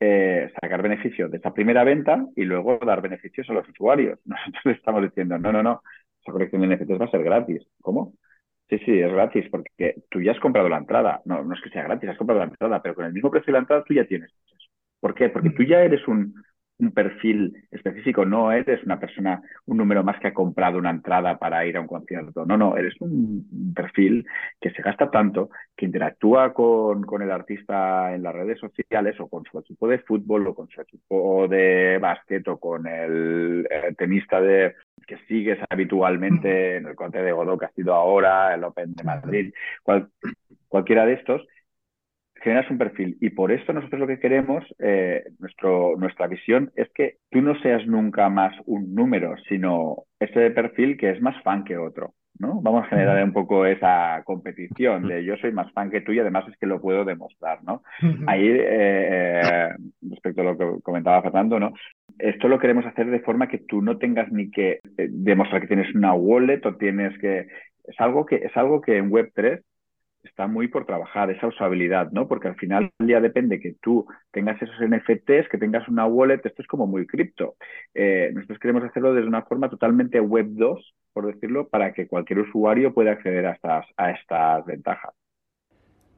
eh, 0.00 0.50
sacar 0.60 0.82
beneficio 0.82 1.28
de 1.28 1.38
esa 1.38 1.52
primera 1.54 1.84
venta 1.84 2.26
y 2.36 2.44
luego 2.44 2.78
dar 2.78 3.02
beneficios 3.02 3.48
a 3.50 3.52
los 3.52 3.68
usuarios. 3.68 4.18
Nosotros 4.24 4.76
estamos 4.76 5.02
diciendo, 5.02 5.38
no, 5.38 5.52
no, 5.52 5.62
no, 5.62 5.82
esa 6.20 6.32
colección 6.32 6.62
de 6.62 6.76
NFTs 6.76 7.00
va 7.00 7.04
a 7.06 7.10
ser 7.10 7.22
gratis. 7.22 7.62
¿Cómo? 7.82 8.14
Sí, 8.68 8.78
sí, 8.86 8.98
es 9.00 9.12
gratis 9.12 9.46
porque 9.50 9.96
tú 10.10 10.22
ya 10.22 10.32
has 10.32 10.40
comprado 10.40 10.68
la 10.68 10.78
entrada. 10.78 11.20
No, 11.26 11.44
no 11.44 11.54
es 11.54 11.60
que 11.60 11.70
sea 11.70 11.84
gratis, 11.84 12.08
has 12.08 12.16
comprado 12.18 12.40
la 12.40 12.46
entrada, 12.46 12.80
pero 12.82 12.94
con 12.94 13.04
el 13.04 13.12
mismo 13.12 13.30
precio 13.30 13.46
de 13.46 13.52
la 13.52 13.58
entrada 13.58 13.84
tú 13.84 13.94
ya 13.94 14.06
tienes. 14.06 14.32
¿Por 15.00 15.14
qué? 15.14 15.28
Porque 15.28 15.50
tú 15.50 15.64
ya 15.64 15.82
eres 15.82 16.06
un, 16.08 16.34
un 16.78 16.92
perfil 16.92 17.54
específico, 17.70 18.24
no 18.24 18.52
eres 18.52 18.82
una 18.84 18.98
persona, 18.98 19.40
un 19.66 19.76
número 19.76 20.02
más 20.02 20.18
que 20.20 20.28
ha 20.28 20.34
comprado 20.34 20.78
una 20.78 20.90
entrada 20.90 21.38
para 21.38 21.64
ir 21.64 21.76
a 21.76 21.80
un 21.80 21.86
concierto, 21.86 22.44
no, 22.44 22.56
no, 22.56 22.76
eres 22.76 22.94
un, 23.00 23.72
perfil 23.74 24.26
que 24.60 24.70
se 24.70 24.82
gasta 24.82 25.10
tanto, 25.10 25.50
que 25.76 25.86
interactúa 25.86 26.52
con, 26.52 27.04
con, 27.04 27.22
el 27.22 27.30
artista 27.30 28.14
en 28.14 28.22
las 28.22 28.34
redes 28.34 28.58
sociales 28.58 29.18
o 29.20 29.28
con 29.28 29.44
su 29.44 29.58
equipo 29.58 29.88
de 29.88 29.98
fútbol 30.00 30.46
o 30.48 30.54
con 30.54 30.68
su 30.68 30.80
equipo 30.80 31.48
de 31.48 31.98
básquet 31.98 32.46
o 32.48 32.58
con 32.58 32.86
el, 32.86 33.66
tenista 33.96 34.40
de, 34.40 34.74
que 35.06 35.18
sigues 35.28 35.58
habitualmente 35.70 36.76
en 36.76 36.86
el 36.86 36.94
Conte 36.94 37.22
de 37.22 37.32
Godó 37.32 37.58
que 37.58 37.66
ha 37.66 37.72
sido 37.72 37.94
ahora, 37.94 38.54
el 38.54 38.64
Open 38.64 38.94
de 38.94 39.04
Madrid, 39.04 39.54
cualquiera 40.68 41.06
de 41.06 41.14
estos, 41.14 41.46
generas 42.42 42.70
un 42.70 42.78
perfil. 42.78 43.16
Y 43.20 43.30
por 43.30 43.52
esto 43.52 43.72
nosotros 43.72 44.00
lo 44.00 44.06
que 44.06 44.18
queremos, 44.18 44.64
eh, 44.78 45.24
nuestro, 45.38 45.96
nuestra 45.96 46.26
visión 46.26 46.70
es 46.76 46.88
que 46.92 47.16
tú 47.30 47.40
no 47.40 47.58
seas 47.60 47.86
nunca 47.86 48.28
más 48.28 48.52
un 48.66 48.94
número, 48.94 49.34
sino 49.48 50.04
ese 50.18 50.50
perfil 50.50 50.96
que 50.96 51.10
es 51.10 51.20
más 51.20 51.40
fan 51.42 51.64
que 51.64 51.76
otro. 51.76 52.14
¿no? 52.38 52.60
Vamos 52.60 52.84
a 52.84 52.88
generar 52.88 53.22
un 53.22 53.32
poco 53.32 53.66
esa 53.66 54.22
competición 54.24 55.06
de 55.06 55.22
yo 55.24 55.36
soy 55.36 55.52
más 55.52 55.70
fan 55.72 55.90
que 55.90 56.00
tú 56.00 56.12
y 56.12 56.18
además 56.18 56.44
es 56.48 56.56
que 56.56 56.66
lo 56.66 56.80
puedo 56.80 57.04
demostrar, 57.04 57.62
¿no? 57.62 57.82
Ahí, 58.26 58.48
eh, 58.48 59.40
eh, 59.44 59.68
respecto 60.10 60.40
a 60.40 60.44
lo 60.44 60.58
que 60.58 60.82
comentaba 60.82 61.22
Fernando, 61.22 61.60
¿no? 61.60 61.72
Esto 62.18 62.48
lo 62.48 62.58
queremos 62.58 62.84
hacer 62.86 63.06
de 63.10 63.20
forma 63.20 63.48
que 63.48 63.58
tú 63.58 63.80
no 63.80 63.98
tengas 63.98 64.32
ni 64.32 64.50
que 64.50 64.80
demostrar 64.96 65.60
que 65.60 65.68
tienes 65.68 65.94
una 65.94 66.14
wallet 66.14 66.64
o 66.64 66.74
tienes 66.74 67.16
que... 67.20 67.46
Es 67.84 67.98
algo 67.98 68.26
que, 68.26 68.36
es 68.36 68.56
algo 68.56 68.80
que 68.80 68.96
en 68.96 69.10
Web3 69.10 69.60
está 70.22 70.46
muy 70.46 70.68
por 70.68 70.86
trabajar 70.86 71.30
esa 71.30 71.46
usabilidad, 71.46 72.10
¿no? 72.12 72.28
Porque 72.28 72.48
al 72.48 72.56
final 72.56 72.90
ya 72.98 73.20
depende 73.20 73.60
que 73.60 73.74
tú 73.80 74.06
tengas 74.30 74.60
esos 74.60 74.76
NFTs, 74.80 75.48
que 75.50 75.58
tengas 75.58 75.88
una 75.88 76.06
wallet, 76.06 76.40
esto 76.44 76.62
es 76.62 76.68
como 76.68 76.86
muy 76.86 77.06
cripto. 77.06 77.56
Eh, 77.94 78.30
nosotros 78.34 78.58
queremos 78.58 78.84
hacerlo 78.84 79.14
desde 79.14 79.28
una 79.28 79.42
forma 79.42 79.68
totalmente 79.68 80.20
web 80.20 80.46
2, 80.50 80.94
por 81.12 81.26
decirlo, 81.26 81.68
para 81.68 81.92
que 81.92 82.06
cualquier 82.06 82.40
usuario 82.40 82.94
pueda 82.94 83.12
acceder 83.12 83.46
a 83.46 83.52
estas, 83.52 83.86
a 83.96 84.10
estas 84.10 84.64
ventajas. 84.66 85.14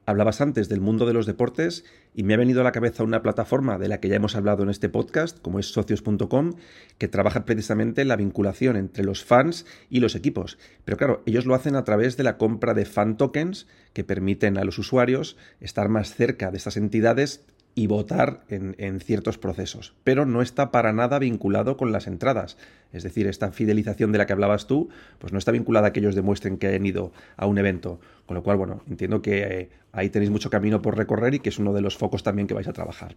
Hablabas 0.07 0.39
antes 0.39 0.69
del 0.69 0.81
mundo 0.81 1.07
de 1.07 1.13
los 1.13 1.25
deportes 1.25 1.83
y 2.13 2.23
me 2.23 2.35
ha 2.35 2.37
venido 2.37 2.61
a 2.61 2.63
la 2.63 2.71
cabeza 2.71 3.03
una 3.03 3.23
plataforma 3.23 3.79
de 3.79 3.87
la 3.87 3.99
que 3.99 4.07
ya 4.07 4.15
hemos 4.15 4.35
hablado 4.35 4.61
en 4.61 4.69
este 4.69 4.87
podcast, 4.87 5.39
como 5.41 5.57
es 5.59 5.67
socios.com, 5.67 6.53
que 6.99 7.07
trabaja 7.07 7.43
precisamente 7.45 8.05
la 8.05 8.15
vinculación 8.15 8.75
entre 8.75 9.03
los 9.03 9.23
fans 9.23 9.65
y 9.89 10.01
los 10.01 10.15
equipos. 10.15 10.59
Pero 10.83 10.97
claro, 10.97 11.23
ellos 11.25 11.47
lo 11.47 11.55
hacen 11.55 11.75
a 11.75 11.83
través 11.83 12.17
de 12.17 12.23
la 12.23 12.37
compra 12.37 12.75
de 12.75 12.85
fan 12.85 13.17
tokens 13.17 13.65
que 13.93 14.03
permiten 14.03 14.59
a 14.59 14.63
los 14.63 14.77
usuarios 14.77 15.37
estar 15.59 15.89
más 15.89 16.13
cerca 16.13 16.51
de 16.51 16.57
estas 16.57 16.77
entidades 16.77 17.43
y 17.75 17.87
votar 17.87 18.39
en, 18.47 18.99
ciertos 19.01 19.37
procesos, 19.37 19.93
pero 20.05 20.25
no 20.25 20.41
está 20.41 20.71
para 20.71 20.93
nada 20.93 21.19
vinculado 21.19 21.75
con 21.75 21.91
las 21.91 22.07
entradas. 22.07 22.57
Es 22.93 23.03
decir, 23.03 23.27
esta 23.27 23.51
fidelización 23.51 24.13
de 24.13 24.17
la 24.17 24.25
que 24.25 24.31
hablabas 24.31 24.65
tú, 24.65 24.89
pues 25.19 25.33
no 25.33 25.39
está 25.39 25.51
vinculada 25.51 25.89
a 25.89 25.93
que 25.93 25.99
ellos 25.99 26.15
demuestren 26.15 26.57
que 26.57 26.73
han 26.73 26.85
ido 26.85 27.11
a 27.35 27.45
un 27.45 27.57
evento. 27.57 27.99
Con 28.25 28.35
lo 28.35 28.43
cual, 28.43 28.57
bueno, 28.57 28.81
entiendo 28.89 29.21
que 29.21 29.43
eh, 29.43 29.69
ahí 29.91 30.09
tenéis 30.09 30.31
mucho 30.31 30.49
camino 30.49 30.81
por 30.81 30.97
recorrer 30.97 31.33
y 31.33 31.39
que 31.39 31.49
es 31.49 31.59
uno 31.59 31.73
de 31.73 31.81
los 31.81 31.97
focos 31.97 32.23
también 32.23 32.47
que 32.47 32.53
vais 32.53 32.67
a 32.69 32.73
trabajar. 32.73 33.15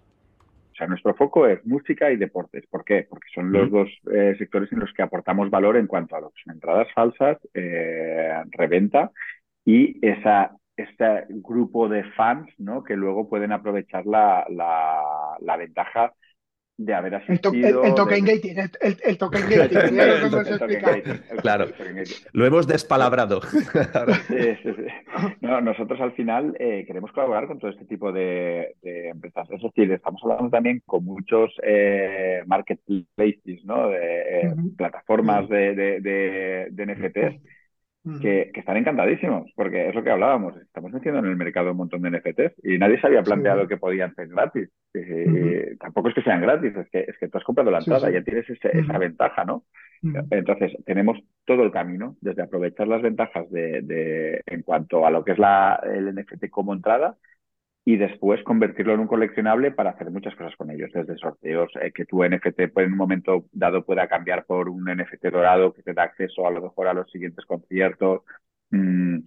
O 0.72 0.76
sea, 0.76 0.88
nuestro 0.88 1.14
foco 1.14 1.46
es 1.46 1.64
música 1.64 2.10
y 2.10 2.16
deportes. 2.16 2.64
¿Por 2.66 2.84
qué? 2.84 3.06
Porque 3.08 3.28
son 3.32 3.52
los 3.52 3.70
dos 3.70 3.88
eh, 4.12 4.34
sectores 4.38 4.72
en 4.72 4.80
los 4.80 4.92
que 4.92 5.02
aportamos 5.02 5.50
valor 5.50 5.76
en 5.76 5.86
cuanto 5.86 6.16
a 6.16 6.20
las 6.20 6.32
entradas 6.46 6.88
falsas, 6.94 7.38
eh, 7.54 8.42
reventa 8.50 9.12
y 9.64 10.04
esa 10.04 10.57
este 10.82 11.26
grupo 11.28 11.88
de 11.88 12.04
fans 12.12 12.48
¿no? 12.58 12.82
que 12.84 12.96
luego 12.96 13.28
pueden 13.28 13.52
aprovechar 13.52 14.06
la, 14.06 14.46
la 14.48 15.56
ventaja 15.56 16.12
de 16.78 16.94
haber 16.94 17.16
asistido. 17.16 17.82
El, 17.82 17.94
token 17.94 18.24
gating, 18.24 18.56
el, 19.04 19.18
token 19.18 19.42
gating, 19.50 21.20
Claro, 21.42 21.66
lo 22.32 22.46
hemos 22.46 22.66
despalabrado. 22.66 23.40
No, 25.40 25.60
nosotros 25.60 26.00
al 26.00 26.12
final 26.12 26.54
eh, 26.60 26.84
queremos 26.86 27.10
colaborar 27.10 27.48
con 27.48 27.58
todo 27.58 27.70
este 27.70 27.84
tipo 27.86 28.12
de, 28.12 28.76
empresas. 28.82 29.50
Es 29.50 29.62
decir, 29.62 29.90
estamos 29.90 30.20
hablando 30.22 30.50
también 30.50 30.80
con 30.86 31.04
muchos 31.04 31.52
eh, 31.62 32.42
marketplaces, 32.46 33.64
¿no? 33.64 33.88
De, 33.88 34.40
eh, 34.42 34.54
plataformas 34.76 35.48
de, 35.48 35.74
de, 35.74 36.68
de 36.70 36.86
NFTs 36.86 37.57
que, 38.20 38.50
están 38.54 38.76
encantadísimos, 38.76 39.50
porque 39.54 39.88
es 39.88 39.94
lo 39.94 40.02
que 40.02 40.10
hablábamos, 40.10 40.56
estamos 40.56 40.92
metiendo 40.92 41.20
en 41.20 41.26
el 41.26 41.36
mercado 41.36 41.72
un 41.72 41.76
montón 41.76 42.02
de 42.02 42.10
NFTs 42.10 42.64
y 42.64 42.78
nadie 42.78 43.00
se 43.00 43.06
había 43.06 43.22
planteado 43.22 43.68
que 43.68 43.76
podían 43.76 44.14
ser 44.14 44.28
gratis. 44.28 44.68
Tampoco 45.80 46.08
es 46.08 46.14
que 46.14 46.22
sean 46.22 46.40
gratis, 46.40 46.74
es 46.76 46.88
que, 46.90 47.00
es 47.00 47.18
que 47.18 47.28
tú 47.28 47.38
has 47.38 47.44
comprado 47.44 47.70
la 47.70 47.78
entrada, 47.78 48.10
ya 48.10 48.22
tienes 48.22 48.48
esa 48.48 48.98
ventaja, 48.98 49.44
¿no? 49.44 49.64
Entonces, 50.30 50.72
tenemos 50.84 51.18
todo 51.44 51.62
el 51.62 51.72
camino, 51.72 52.16
desde 52.20 52.42
aprovechar 52.42 52.86
las 52.86 53.02
ventajas 53.02 53.50
de, 53.50 53.82
de, 53.82 54.42
en 54.46 54.62
cuanto 54.62 55.06
a 55.06 55.10
lo 55.10 55.24
que 55.24 55.32
es 55.32 55.38
la, 55.38 55.80
el 55.82 56.14
NFT 56.14 56.50
como 56.50 56.72
entrada, 56.72 57.16
y 57.88 57.96
después 57.96 58.42
convertirlo 58.42 58.92
en 58.92 59.00
un 59.00 59.06
coleccionable 59.06 59.70
para 59.70 59.92
hacer 59.92 60.10
muchas 60.10 60.36
cosas 60.36 60.54
con 60.56 60.70
ellos, 60.70 60.90
desde 60.92 61.16
sorteos, 61.16 61.70
eh, 61.80 61.90
que 61.90 62.04
tu 62.04 62.22
NFT 62.22 62.60
en 62.76 62.92
un 62.92 62.98
momento 62.98 63.46
dado 63.50 63.82
pueda 63.82 64.06
cambiar 64.06 64.44
por 64.44 64.68
un 64.68 64.84
NFT 64.94 65.28
dorado 65.32 65.72
que 65.72 65.82
te 65.82 65.94
da 65.94 66.02
acceso 66.02 66.46
a 66.46 66.50
lo 66.50 66.60
mejor 66.60 66.86
a 66.86 66.92
los 66.92 67.10
siguientes 67.10 67.46
conciertos. 67.46 68.24
Mm, 68.68 69.20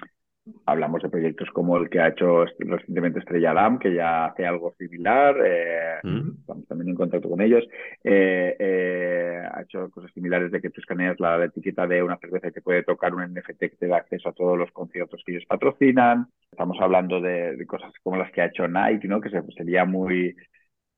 hablamos 0.65 1.01
de 1.03 1.09
proyectos 1.09 1.49
como 1.51 1.77
el 1.77 1.89
que 1.89 1.99
ha 1.99 2.09
hecho 2.09 2.45
recientemente 2.59 3.19
Estrella 3.19 3.53
Damm, 3.53 3.79
que 3.79 3.93
ya 3.93 4.25
hace 4.25 4.45
algo 4.45 4.73
similar, 4.77 5.35
eh, 5.45 5.99
mm. 6.03 6.29
estamos 6.39 6.67
también 6.67 6.89
en 6.89 6.95
contacto 6.95 7.29
con 7.29 7.41
ellos, 7.41 7.63
eh, 8.03 9.43
ha 9.51 9.61
hecho 9.61 9.89
cosas 9.91 10.11
similares 10.13 10.51
de 10.51 10.61
que 10.61 10.69
tú 10.69 10.81
escaneas 10.81 11.19
la, 11.19 11.43
etiqueta 11.45 11.87
de 11.87 12.03
una 12.03 12.17
cerveza 12.17 12.47
y 12.47 12.51
te 12.51 12.61
puede 12.61 12.83
tocar 12.83 13.13
un 13.13 13.23
NFT 13.23 13.59
que 13.59 13.77
te 13.79 13.87
da 13.87 13.97
acceso 13.97 14.29
a 14.29 14.33
todos 14.33 14.57
los 14.57 14.71
conciertos 14.71 15.21
que 15.25 15.33
ellos 15.33 15.45
patrocinan. 15.47 16.27
Estamos 16.51 16.77
hablando 16.81 17.21
de, 17.21 17.63
cosas 17.67 17.91
como 18.03 18.17
las 18.17 18.31
que 18.31 18.41
ha 18.41 18.45
hecho 18.45 18.67
Nike, 18.67 19.07
¿no? 19.07 19.21
que 19.21 19.29
sería 19.55 19.85
muy, 19.85 20.35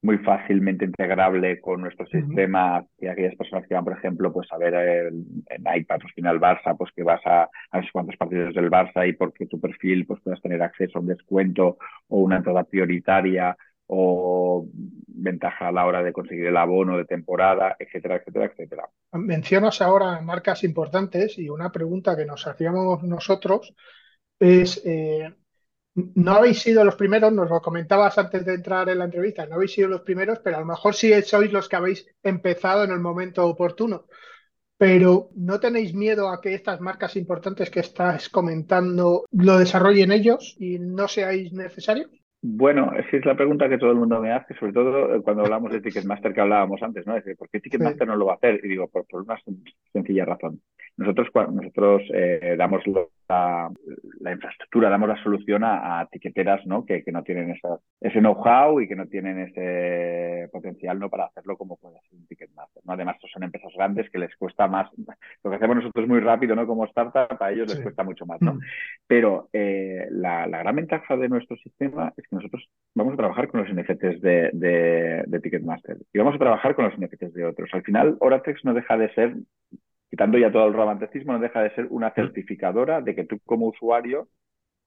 muy 0.03 0.17
fácilmente 0.19 0.85
integrable 0.85 1.61
con 1.61 1.81
nuestro 1.81 2.05
sistema 2.07 2.85
y 2.99 3.07
aquellas 3.07 3.35
personas 3.35 3.65
que 3.67 3.73
van, 3.73 3.85
por 3.85 3.97
ejemplo, 3.97 4.31
pues 4.33 4.51
a 4.51 4.57
ver 4.57 4.73
en, 4.73 5.43
Nike 5.63 5.85
patrocina 5.87 6.29
el 6.29 6.41
Barça, 6.41 6.75
pues 6.77 6.91
que 6.93 7.03
vas 7.03 7.21
a, 7.25 7.43
a 7.71 7.77
no 7.77 7.83
sé 7.83 7.89
cuántos 7.91 8.17
partidos 8.17 8.53
del 8.53 8.69
Barça 8.69 9.07
y 9.07 9.13
porque 9.13 9.45
tu 9.45 9.59
perfil 9.59 10.05
pues 10.05 10.19
puedas 10.21 10.41
tener 10.41 10.61
acceso 10.61 10.97
a 10.97 11.01
un 11.01 11.07
descuento 11.07 11.77
o 12.09 12.19
una 12.19 12.37
entrada 12.37 12.65
prioritaria 12.65 13.55
o 13.87 14.67
ventaja 15.07 15.69
a 15.69 15.71
la 15.71 15.85
hora 15.85 16.03
de 16.03 16.11
conseguir 16.11 16.47
el 16.47 16.57
abono 16.57 16.97
de 16.97 17.05
temporada, 17.05 17.75
etcétera, 17.79 18.17
etcétera, 18.17 18.45
etcétera. 18.45 18.89
Mencionas 19.13 19.81
ahora 19.81 20.19
marcas 20.21 20.63
importantes 20.65 21.37
y 21.37 21.49
una 21.49 21.71
pregunta 21.71 22.17
que 22.17 22.25
nos 22.25 22.45
hacíamos 22.45 23.03
nosotros 23.03 23.73
es, 24.39 24.81
eh, 24.85 25.33
no 25.95 26.33
habéis 26.33 26.59
sido 26.59 26.83
los 26.83 26.95
primeros, 26.95 27.31
nos 27.31 27.49
lo 27.49 27.61
comentabas 27.61 28.17
antes 28.17 28.45
de 28.45 28.55
entrar 28.55 28.89
en 28.89 28.99
la 28.99 29.05
entrevista, 29.05 29.45
no 29.45 29.55
habéis 29.55 29.73
sido 29.73 29.89
los 29.89 30.01
primeros, 30.01 30.39
pero 30.39 30.57
a 30.57 30.59
lo 30.61 30.65
mejor 30.65 30.95
sí 30.95 31.13
sois 31.21 31.51
los 31.51 31.69
que 31.69 31.75
habéis 31.75 32.07
empezado 32.23 32.83
en 32.83 32.91
el 32.91 32.99
momento 32.99 33.45
oportuno. 33.45 34.05
Pero 34.77 35.29
¿no 35.35 35.59
tenéis 35.59 35.93
miedo 35.93 36.29
a 36.29 36.41
que 36.41 36.55
estas 36.55 36.81
marcas 36.81 37.15
importantes 37.15 37.69
que 37.69 37.79
estás 37.79 38.27
comentando 38.29 39.25
lo 39.31 39.57
desarrollen 39.57 40.11
ellos 40.11 40.55
y 40.59 40.79
no 40.79 41.07
seáis 41.07 41.53
necesarios? 41.53 42.09
Bueno, 42.41 42.91
esa 42.97 43.15
es 43.15 43.25
la 43.25 43.37
pregunta 43.37 43.69
que 43.69 43.77
todo 43.77 43.91
el 43.91 43.97
mundo 43.97 44.19
me 44.19 44.33
hace, 44.33 44.53
sobre 44.55 44.73
todo 44.73 45.15
eh, 45.15 45.21
cuando 45.21 45.43
hablamos 45.43 45.71
de 45.71 45.79
Ticketmaster 45.79 46.33
que 46.33 46.41
hablábamos 46.41 46.83
antes, 46.83 47.07
¿no? 47.07 47.15
Es 47.15 47.23
decir, 47.23 47.37
¿por 47.37 47.49
qué 47.49 47.61
Ticketmaster 47.61 48.05
no 48.05 48.17
lo 48.17 48.25
va 48.25 48.33
a 48.33 48.35
hacer? 48.35 48.59
Y 48.65 48.67
digo, 48.67 48.89
por, 48.89 49.05
por 49.05 49.21
una 49.21 49.37
sencilla 49.93 50.25
razón. 50.25 50.59
Nosotros, 50.95 51.27
nosotros 51.51 52.03
eh, 52.13 52.55
damos 52.57 52.83
la, 53.27 53.71
infraestructura, 54.31 54.89
damos 54.89 55.09
la 55.09 55.23
solución 55.23 55.63
a, 55.63 55.99
a 55.99 56.05
tiqueteras 56.07 56.65
¿no? 56.67 56.85
Que, 56.85 57.03
que, 57.03 57.11
no 57.11 57.23
tienen 57.23 57.49
esa, 57.49 57.79
ese 57.99 58.19
know-how 58.19 58.79
y 58.79 58.87
que 58.87 58.95
no 58.95 59.07
tienen 59.07 59.39
ese 59.39 60.49
potencial 60.51 60.99
¿no? 60.99 61.09
para 61.09 61.25
hacerlo 61.25 61.57
como 61.57 61.77
puede 61.77 61.99
ser 62.01 62.19
un 62.19 62.27
Ticketmaster. 62.27 62.83
¿no? 62.85 62.93
Además, 62.93 63.17
son 63.31 63.43
empresas 63.43 63.71
grandes 63.75 64.09
que 64.11 64.19
les 64.19 64.35
cuesta 64.35 64.67
más. 64.67 64.89
Lo 65.43 65.49
que 65.49 65.55
hacemos 65.55 65.77
nosotros 65.77 66.07
muy 66.07 66.19
rápido 66.19 66.55
¿no? 66.55 66.67
como 66.67 66.85
startup, 66.85 67.41
a 67.41 67.51
ellos 67.51 67.73
les 67.73 67.81
cuesta 67.81 68.03
mucho 68.03 68.25
más. 68.25 68.39
¿no? 68.41 68.55
Mm. 68.55 68.59
Pero 69.07 69.49
eh, 69.51 70.07
la, 70.11 70.45
la, 70.45 70.59
gran 70.59 70.75
ventaja 70.75 71.17
de 71.17 71.29
nuestro 71.29 71.57
sistema 71.57 72.13
es 72.15 72.27
que 72.27 72.35
nosotros 72.35 72.69
vamos 72.93 73.13
a 73.13 73.17
trabajar 73.17 73.47
con 73.47 73.61
los 73.61 73.73
NFTs 73.73 74.21
de, 74.21 74.51
de, 74.53 75.23
de 75.25 75.39
Ticketmaster 75.39 75.97
y 76.13 76.17
vamos 76.19 76.35
a 76.35 76.39
trabajar 76.39 76.75
con 76.75 76.85
los 76.85 76.97
NFTs 76.97 77.33
de 77.33 77.45
otros. 77.45 77.69
Al 77.73 77.81
final, 77.81 78.17
Oratex 78.19 78.63
no 78.63 78.73
deja 78.73 78.97
de 78.97 79.13
ser 79.13 79.35
quitando 80.13 80.37
ya 80.37 80.51
todo 80.51 80.67
el 80.67 80.75
romanticismo, 80.75 81.33
no 81.33 81.39
deja 81.39 81.63
de 81.63 81.73
ser 81.73 81.87
una 81.89 82.11
certificadora 82.11 83.01
de 83.01 83.15
que 83.15 83.23
tú 83.23 83.39
como 83.47 83.65
usuario, 83.69 84.29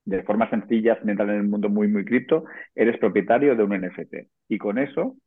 de 0.05 0.23
forma 0.23 0.49
sencilla, 0.49 0.97
sin 1.01 1.09
entrar 1.09 1.29
en 1.31 1.41
el 1.41 1.47
mundo 1.49 1.67
muy, 1.67 1.89
muy 1.89 2.05
cripto, 2.05 2.45
eres 2.73 2.97
propietario 2.97 3.53
de 3.53 3.61
un 3.61 3.73
NFT. 3.73 4.29
Y 4.47 4.57
con 4.57 4.77
eso 4.77 5.17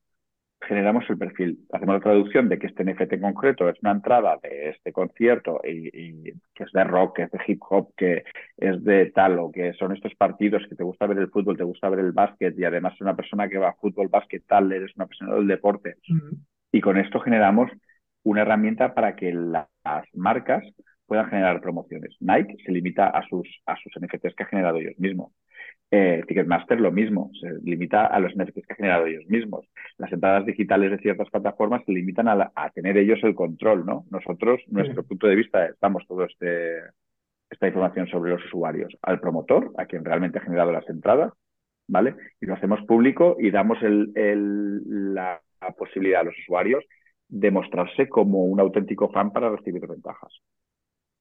generamos 0.59 1.05
el 1.11 1.19
perfil. 1.19 1.59
Hacemos 1.71 1.97
la 1.97 2.01
traducción 2.01 2.49
de 2.49 2.59
que 2.59 2.69
este 2.69 2.83
NFT 2.83 3.13
en 3.13 3.21
concreto 3.21 3.69
es 3.69 3.77
una 3.83 3.91
entrada 3.91 4.39
de 4.43 4.71
este 4.71 4.91
concierto 4.91 5.61
y, 5.63 6.33
que 6.55 6.65
es 6.65 6.73
de 6.73 6.85
rock, 6.85 7.17
que 7.17 7.23
es 7.25 7.31
de 7.31 7.41
hip 7.47 7.61
hop, 7.69 7.93
que 7.95 8.25
es 8.57 8.83
de 8.83 9.11
tal 9.11 9.39
o 9.39 9.53
que 9.53 9.75
son 9.75 9.95
estos 9.95 10.15
partidos 10.15 10.67
que 10.67 10.77
te 10.77 10.83
gusta 10.83 11.07
ver 11.09 11.19
el 11.19 11.29
fútbol, 11.29 11.59
te 11.59 11.65
gusta 11.65 11.91
ver 11.91 11.99
el 11.99 12.13
básquet 12.13 12.59
y 12.59 12.65
además 12.65 12.95
es 12.95 13.03
una 13.03 13.17
persona 13.17 13.51
que 13.51 13.59
va 13.59 13.69
a 13.69 13.75
fútbol, 13.75 14.09
básquet, 14.09 14.47
tal, 14.47 14.73
eres 14.73 14.97
una 14.97 15.05
persona 15.05 15.35
del 15.35 15.47
deporte. 15.47 15.97
Y 16.73 16.81
con 16.81 16.97
esto 16.97 17.21
generamos 17.21 17.71
una 18.22 18.42
herramienta 18.42 18.94
para 18.94 19.16
que 19.16 19.33
las 19.33 19.66
marcas 20.12 20.62
puedan 21.06 21.28
generar 21.28 21.61
promociones. 21.61 22.16
Nike 22.20 22.56
se 22.64 22.70
limita 22.70 23.09
a 23.09 23.26
sus, 23.28 23.48
a 23.66 23.76
sus 23.76 23.92
NFTs 24.00 24.35
que 24.35 24.44
ha 24.44 24.46
generado 24.46 24.78
ellos 24.78 24.98
mismos. 24.98 25.33
Eh, 25.90 26.22
Ticketmaster 26.28 26.80
lo 26.80 26.92
mismo, 26.92 27.33
se 27.40 27.50
limita 27.62 28.06
a 28.06 28.20
los 28.20 28.33
NFTs 28.37 28.64
que 28.64 28.72
ha 28.74 28.76
generado 28.76 29.06
ellos 29.06 29.26
mismos. 29.26 29.66
Las 29.98 30.12
entradas 30.12 30.46
digitales 30.46 30.92
de 30.92 30.98
ciertas 30.98 31.28
plataformas 31.28 31.83
se 31.85 31.90
limitan 31.90 32.28
a, 32.28 32.52
tener 32.72 32.96
ellos 32.96 33.18
el 33.24 33.35
control, 33.35 33.85
¿no? 33.85 34.04
Nosotros, 34.11 34.61
nuestro 34.68 35.02
punto 35.02 35.26
de 35.26 35.35
vista, 35.35 35.68
damos 35.80 36.06
toda 36.06 36.26
este, 36.26 36.78
esta 37.50 37.66
información 37.66 38.06
sobre 38.06 38.30
los 38.30 38.44
usuarios 38.44 38.96
al 39.02 39.18
promotor, 39.18 39.72
a 39.78 39.87
quien 39.87 40.04
realmente 40.04 40.38
ha 40.38 40.42
generado 40.42 40.70
las 40.70 40.88
entradas, 40.88 41.33
¿vale? 41.88 42.14
Y 42.40 42.46
lo 42.46 42.54
hacemos 42.54 42.80
público 42.87 43.37
y 43.40 43.50
damos 43.50 43.78
la 43.83 45.40
posibilidad 45.76 46.20
a 46.20 46.24
los 46.24 46.38
usuarios 46.38 46.85
demostrarse 47.31 48.09
como 48.09 48.45
un 48.45 48.61
auténtico 48.61 49.11
fan 49.11 49.33
para 49.33 49.51
recibir 49.51 49.87
ventajas. 49.87 50.40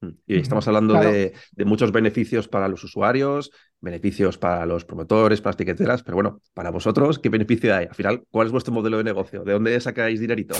Mm. 0.00 0.08
Y 0.26 0.38
estamos 0.38 0.66
hablando 0.66 0.94
de, 0.94 1.32
muchos 1.64 1.92
beneficios 1.92 2.48
para 2.48 2.68
los 2.68 2.82
usuarios, 2.84 3.50
beneficios 3.80 4.38
para 4.38 4.66
los 4.66 4.84
promotores, 4.84 5.40
para 5.40 5.50
las 5.50 5.56
tiqueteras, 5.56 6.02
pero 6.02 6.16
bueno, 6.16 6.40
para 6.54 6.70
vosotros, 6.70 7.18
¿qué 7.18 7.28
beneficio 7.28 7.74
hay? 7.74 7.86
Al 7.86 7.94
final, 7.94 8.22
¿cuál 8.30 8.46
es 8.46 8.52
vuestro 8.52 8.74
modelo 8.74 8.98
de 8.98 9.04
negocio? 9.04 9.44
¿De 9.44 9.52
dónde 9.52 9.80
sacáis 9.80 10.20
dinerito? 10.20 10.54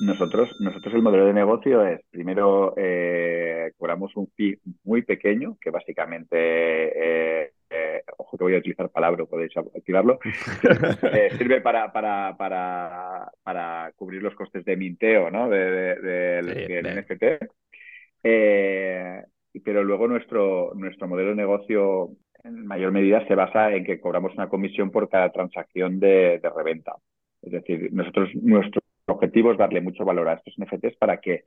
Nosotros, 0.00 0.48
nosotros 0.60 0.94
el 0.94 1.02
modelo 1.02 1.26
de 1.26 1.32
negocio 1.32 1.84
es, 1.84 2.00
primero, 2.10 2.72
eh, 2.76 3.72
cobramos 3.76 4.14
un 4.14 4.28
fee 4.36 4.60
muy 4.84 5.02
pequeño, 5.02 5.58
que 5.60 5.70
básicamente, 5.70 6.36
eh, 6.36 7.42
eh, 7.48 7.52
ojo 8.28 8.36
que 8.36 8.44
voy 8.44 8.54
a 8.54 8.58
utilizar 8.58 8.90
palabra, 8.90 9.24
podéis 9.24 9.56
activarlo, 9.56 10.18
sirve 11.38 11.60
para, 11.60 11.92
para, 11.92 12.36
para, 12.36 13.32
para 13.42 13.92
cubrir 13.96 14.22
los 14.22 14.34
costes 14.34 14.64
de 14.64 14.76
minteo 14.76 15.30
¿no? 15.30 15.48
del 15.48 16.46
NFT. 16.82 17.24
pero 19.64 19.82
luego 19.82 20.06
nuestro, 20.06 20.72
nuestro 20.74 21.08
modelo 21.08 21.30
de 21.30 21.36
negocio 21.36 22.10
en 22.44 22.66
mayor 22.66 22.92
medida 22.92 23.26
se 23.26 23.34
basa 23.34 23.72
en 23.72 23.84
que 23.84 24.00
cobramos 24.00 24.34
una 24.34 24.48
comisión 24.48 24.90
por 24.90 25.08
cada 25.08 25.32
transacción 25.32 25.98
de, 25.98 26.38
de 26.42 26.50
reventa. 26.54 26.94
Es 27.42 27.52
decir, 27.52 27.88
nosotros, 27.92 28.30
nuestro 28.34 28.82
objetivo 29.06 29.52
es 29.52 29.58
darle 29.58 29.80
mucho 29.80 30.04
valor 30.04 30.28
a 30.28 30.34
estos 30.34 30.54
NFTs 30.58 30.96
para 30.98 31.18
que 31.18 31.44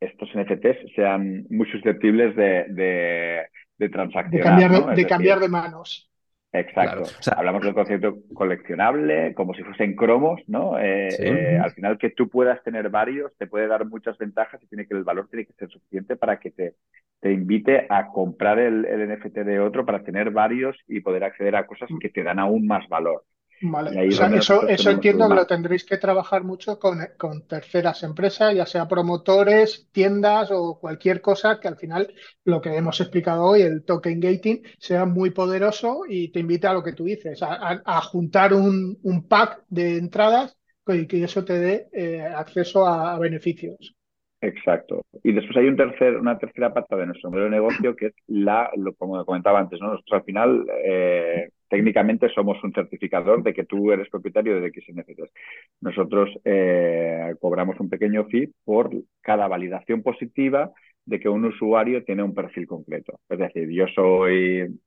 estos 0.00 0.28
NFTs 0.34 0.94
sean 0.94 1.46
muy 1.48 1.70
susceptibles 1.70 2.34
de, 2.36 2.64
de, 2.68 3.42
de 3.78 3.88
transaccionar. 3.88 4.96
De 4.96 5.06
cambiar, 5.06 5.38
de, 5.40 5.48
manos. 5.48 6.10
Exacto. 6.52 7.04
Hablamos 7.34 7.62
del 7.62 7.72
concepto 7.72 8.18
coleccionable, 8.34 9.32
como 9.34 9.54
si 9.54 9.62
fuesen 9.62 9.96
cromos, 9.96 10.40
¿no? 10.48 10.78
Eh, 10.78 11.08
eh, 11.18 11.58
al 11.58 11.72
final 11.72 11.96
que 11.96 12.10
tú 12.10 12.28
puedas 12.28 12.62
tener 12.62 12.90
varios 12.90 13.34
te 13.38 13.46
puede 13.46 13.66
dar 13.66 13.86
muchas 13.86 14.18
ventajas 14.18 14.62
y 14.62 14.66
tiene 14.66 14.86
que 14.86 14.94
el 14.94 15.02
valor 15.02 15.28
tiene 15.28 15.46
que 15.46 15.54
ser 15.54 15.70
suficiente 15.70 16.14
para 16.16 16.38
que 16.38 16.50
te, 16.50 16.74
te 17.20 17.32
invite 17.32 17.86
a 17.88 18.08
comprar 18.08 18.58
el, 18.58 18.84
el 18.84 19.08
NFT 19.08 19.38
de 19.38 19.60
otro 19.60 19.86
para 19.86 20.02
tener 20.02 20.30
varios 20.30 20.76
y 20.86 21.00
poder 21.00 21.24
acceder 21.24 21.56
a 21.56 21.66
cosas 21.66 21.88
que 21.98 22.10
te 22.10 22.22
dan 22.22 22.38
aún 22.38 22.66
más 22.66 22.86
valor. 22.88 23.24
Vale. 23.64 24.08
eso, 24.08 24.66
eso 24.66 24.90
entiendo 24.90 25.28
que 25.28 25.34
lo 25.36 25.46
tendréis 25.46 25.84
que 25.84 25.96
trabajar 25.96 26.42
mucho 26.42 26.80
con, 26.80 26.98
con, 27.16 27.46
terceras 27.46 28.02
empresas, 28.02 28.54
ya 28.54 28.66
sea 28.66 28.88
promotores, 28.88 29.88
tiendas 29.92 30.50
o 30.50 30.78
cualquier 30.80 31.20
cosa 31.20 31.60
que 31.60 31.68
al 31.68 31.76
final 31.76 32.12
lo 32.44 32.60
que 32.60 32.76
hemos 32.76 33.00
explicado 33.00 33.44
hoy, 33.44 33.62
el 33.62 33.84
token 33.84 34.18
gating, 34.18 34.62
sea 34.78 35.06
muy 35.06 35.30
poderoso 35.30 36.02
y 36.08 36.32
te 36.32 36.40
invita 36.40 36.70
a 36.70 36.74
lo 36.74 36.82
que 36.82 36.92
tú 36.92 37.04
dices, 37.04 37.40
a, 37.42 38.00
juntar 38.00 38.52
un, 38.52 38.98
un, 39.02 39.28
pack 39.28 39.62
de 39.68 39.96
entradas 39.96 40.58
y 40.88 41.06
que 41.06 41.22
eso 41.22 41.44
te 41.44 41.58
dé 41.58 41.88
eh, 41.92 42.20
acceso 42.20 42.86
a, 42.86 43.16
beneficios. 43.18 43.94
Exacto. 44.40 45.02
Y 45.22 45.32
después 45.32 45.56
hay 45.56 45.68
un 45.68 45.76
tercer, 45.76 46.16
una 46.16 46.36
tercera 46.36 46.74
pata 46.74 46.96
de 46.96 47.06
nuestro 47.06 47.30
modelo 47.30 47.44
de 47.44 47.52
negocio 47.52 47.94
que 47.94 48.06
es 48.06 48.14
la, 48.26 48.70
lo, 48.76 48.92
como 48.94 49.24
comentaba 49.24 49.60
antes, 49.60 49.80
¿no? 49.80 49.92
Nosotros 49.92 50.18
al 50.18 50.24
final 50.24 50.66
eh, 50.84 51.50
técnicamente 51.72 52.28
somos 52.28 52.62
un 52.62 52.74
certificador 52.74 53.42
de 53.42 53.54
que 53.54 53.64
tú 53.64 53.92
eres 53.92 54.10
propietario 54.10 54.60
de 54.60 54.66
X 54.66 54.84
NFTs. 54.94 55.32
Nosotros 55.80 56.28
eh, 56.44 57.34
cobramos 57.40 57.80
un 57.80 57.88
pequeño 57.88 58.26
fee 58.26 58.52
por 58.62 58.90
cada 59.22 59.48
validación 59.48 60.02
positiva 60.02 60.70
de 61.06 61.18
que 61.18 61.30
un 61.30 61.46
usuario 61.46 62.04
tiene 62.04 62.22
un 62.22 62.34
perfil 62.34 62.66
concreto. 62.66 63.20
Es 63.26 63.38
decir, 63.38 63.70
yo 63.70 63.86
soy, 63.94 64.78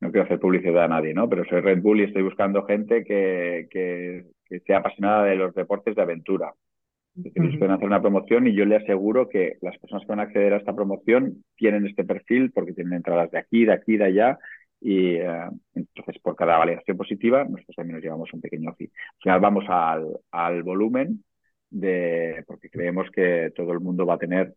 no 0.00 0.12
quiero 0.12 0.26
hacer 0.26 0.38
publicidad 0.38 0.84
a 0.84 0.88
nadie, 0.88 1.14
¿no? 1.14 1.30
Pero 1.30 1.46
soy 1.46 1.62
Red 1.62 1.80
Bull 1.80 2.00
y 2.00 2.04
estoy 2.04 2.22
buscando 2.22 2.66
gente 2.66 3.04
que, 3.04 3.66
que, 3.70 4.26
sea 4.66 4.78
apasionada 4.80 5.24
de 5.24 5.36
los 5.36 5.54
deportes 5.54 5.96
de 5.96 6.02
aventura. 6.02 6.52
Es 7.16 7.24
decir, 7.24 7.42
ellos 7.42 7.56
pueden 7.56 7.74
hacer 7.74 7.86
una 7.86 8.02
promoción 8.02 8.46
y 8.46 8.54
yo 8.54 8.66
le 8.66 8.76
aseguro 8.76 9.30
que 9.30 9.56
las 9.62 9.78
personas 9.78 10.02
que 10.02 10.08
van 10.08 10.20
a 10.20 10.24
acceder 10.24 10.52
a 10.52 10.58
esta 10.58 10.74
promoción 10.74 11.42
tienen 11.56 11.86
este 11.86 12.04
perfil 12.04 12.50
porque 12.52 12.74
tienen 12.74 12.92
entradas 12.92 13.30
de 13.30 13.38
aquí, 13.38 13.64
de 13.64 13.72
aquí, 13.72 13.96
de 13.96 14.04
allá 14.04 14.38
y 14.84 15.16
eh, 15.16 15.48
entonces, 15.74 16.20
por 16.22 16.36
cada 16.36 16.58
validación 16.58 16.98
positiva, 16.98 17.42
nosotros 17.42 17.74
también 17.74 17.96
nos 17.96 18.04
llevamos 18.04 18.30
un 18.34 18.42
pequeño 18.42 18.74
fee. 18.74 18.90
Al 19.14 19.22
final 19.22 19.40
vamos 19.40 19.64
al, 19.68 20.20
al 20.30 20.62
volumen, 20.62 21.24
de, 21.70 22.44
porque 22.46 22.68
creemos 22.68 23.10
que 23.10 23.50
todo 23.56 23.72
el 23.72 23.80
mundo 23.80 24.04
va 24.04 24.14
a 24.14 24.18
tener 24.18 24.54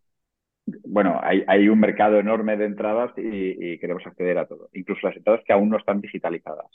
bueno, 0.85 1.17
hay, 1.23 1.45
hay, 1.47 1.69
un 1.69 1.79
mercado 1.79 2.19
enorme 2.19 2.57
de 2.57 2.65
entradas 2.65 3.13
y, 3.17 3.71
y, 3.73 3.79
queremos 3.79 4.05
acceder 4.05 4.37
a 4.37 4.45
todo, 4.45 4.69
incluso 4.73 5.07
las 5.07 5.15
entradas 5.15 5.41
que 5.45 5.53
aún 5.53 5.69
no 5.69 5.77
están 5.77 6.01
digitalizadas 6.01 6.67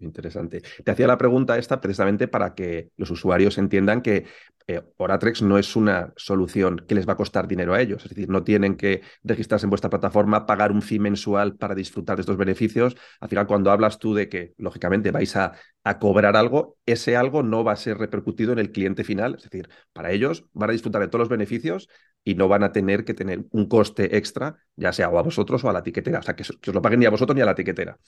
interesante. 0.00 0.62
Te 0.84 0.90
hacía 0.90 1.06
la 1.06 1.16
pregunta 1.16 1.56
esta 1.56 1.80
precisamente 1.80 2.26
para 2.26 2.54
que 2.54 2.90
los 2.96 3.10
usuarios 3.10 3.56
entiendan 3.56 4.02
que 4.02 4.26
eh, 4.66 4.82
Oratrex 4.96 5.42
no 5.42 5.58
es 5.58 5.76
una 5.76 6.12
solución 6.16 6.84
que 6.88 6.94
les 6.94 7.08
va 7.08 7.12
a 7.12 7.16
costar 7.16 7.46
dinero 7.46 7.74
a 7.74 7.80
ellos. 7.80 8.02
Es 8.04 8.10
decir, 8.10 8.28
no 8.28 8.42
tienen 8.42 8.76
que 8.76 9.02
registrarse 9.22 9.66
en 9.66 9.70
vuestra 9.70 9.90
plataforma, 9.90 10.46
pagar 10.46 10.72
un 10.72 10.82
fee 10.82 10.98
mensual 10.98 11.56
para 11.56 11.74
disfrutar 11.74 12.16
de 12.16 12.22
estos 12.22 12.36
beneficios. 12.36 12.96
Al 13.20 13.28
final, 13.28 13.46
cuando 13.46 13.70
hablas 13.70 13.98
tú 13.98 14.12
de 14.14 14.28
que, 14.28 14.54
lógicamente, 14.58 15.12
vais 15.12 15.36
a, 15.36 15.52
a 15.84 15.98
cobrar 16.00 16.36
algo, 16.36 16.76
ese 16.84 17.16
algo 17.16 17.42
no 17.42 17.62
va 17.62 17.72
a 17.72 17.76
ser 17.76 17.98
repercutido 17.98 18.52
en 18.52 18.58
el 18.58 18.72
cliente 18.72 19.04
final. 19.04 19.36
Es 19.36 19.44
decir, 19.44 19.68
para 19.92 20.10
ellos 20.10 20.46
van 20.52 20.70
a 20.70 20.72
disfrutar 20.72 21.00
de 21.00 21.08
todos 21.08 21.20
los 21.20 21.28
beneficios 21.28 21.88
y 22.24 22.34
no 22.34 22.48
van 22.48 22.64
a 22.64 22.72
tener 22.72 23.04
que 23.04 23.14
tener 23.14 23.44
un 23.50 23.68
coste 23.68 24.16
extra, 24.16 24.56
ya 24.76 24.92
sea 24.92 25.08
o 25.10 25.18
a 25.18 25.22
vosotros 25.22 25.62
o 25.64 25.70
a 25.70 25.72
la 25.72 25.78
etiquetera. 25.78 26.18
O 26.18 26.22
sea, 26.22 26.34
que, 26.34 26.42
que 26.42 26.70
os 26.70 26.74
lo 26.74 26.82
paguen 26.82 27.00
ni 27.00 27.06
a 27.06 27.10
vosotros 27.10 27.36
ni 27.36 27.42
a 27.42 27.46
la 27.46 27.52
etiquetera. 27.52 27.98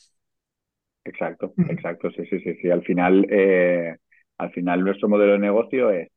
Exacto, 1.04 1.56
exacto, 1.68 2.10
sí, 2.12 2.24
sí, 2.26 2.38
sí, 2.40 2.54
sí. 2.62 2.70
Al 2.70 2.82
final, 2.84 3.26
eh, 3.30 3.96
al 4.38 4.52
final 4.52 4.84
nuestro 4.84 5.08
modelo 5.08 5.32
de 5.32 5.38
negocio 5.40 5.90
es, 5.90 6.08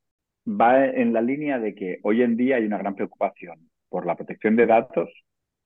va 0.47 0.85
en 0.87 1.11
la 1.13 1.21
línea 1.21 1.59
de 1.59 1.73
que 1.73 1.99
hoy 2.03 2.21
en 2.21 2.37
día 2.37 2.57
hay 2.57 2.65
una 2.65 2.77
gran 2.77 2.95
preocupación 2.95 3.69
por 3.89 4.05
la 4.05 4.15
protección 4.15 4.55
de 4.55 4.67
datos, 4.67 5.09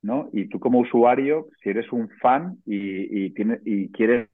¿no? 0.02 0.30
Y 0.34 0.48
tú 0.48 0.60
como 0.60 0.80
usuario, 0.80 1.48
si 1.62 1.70
eres 1.70 1.92
un 1.92 2.10
fan 2.22 2.58
y, 2.66 3.28
y, 3.28 3.34
y 3.66 3.92
quieres 3.92 4.30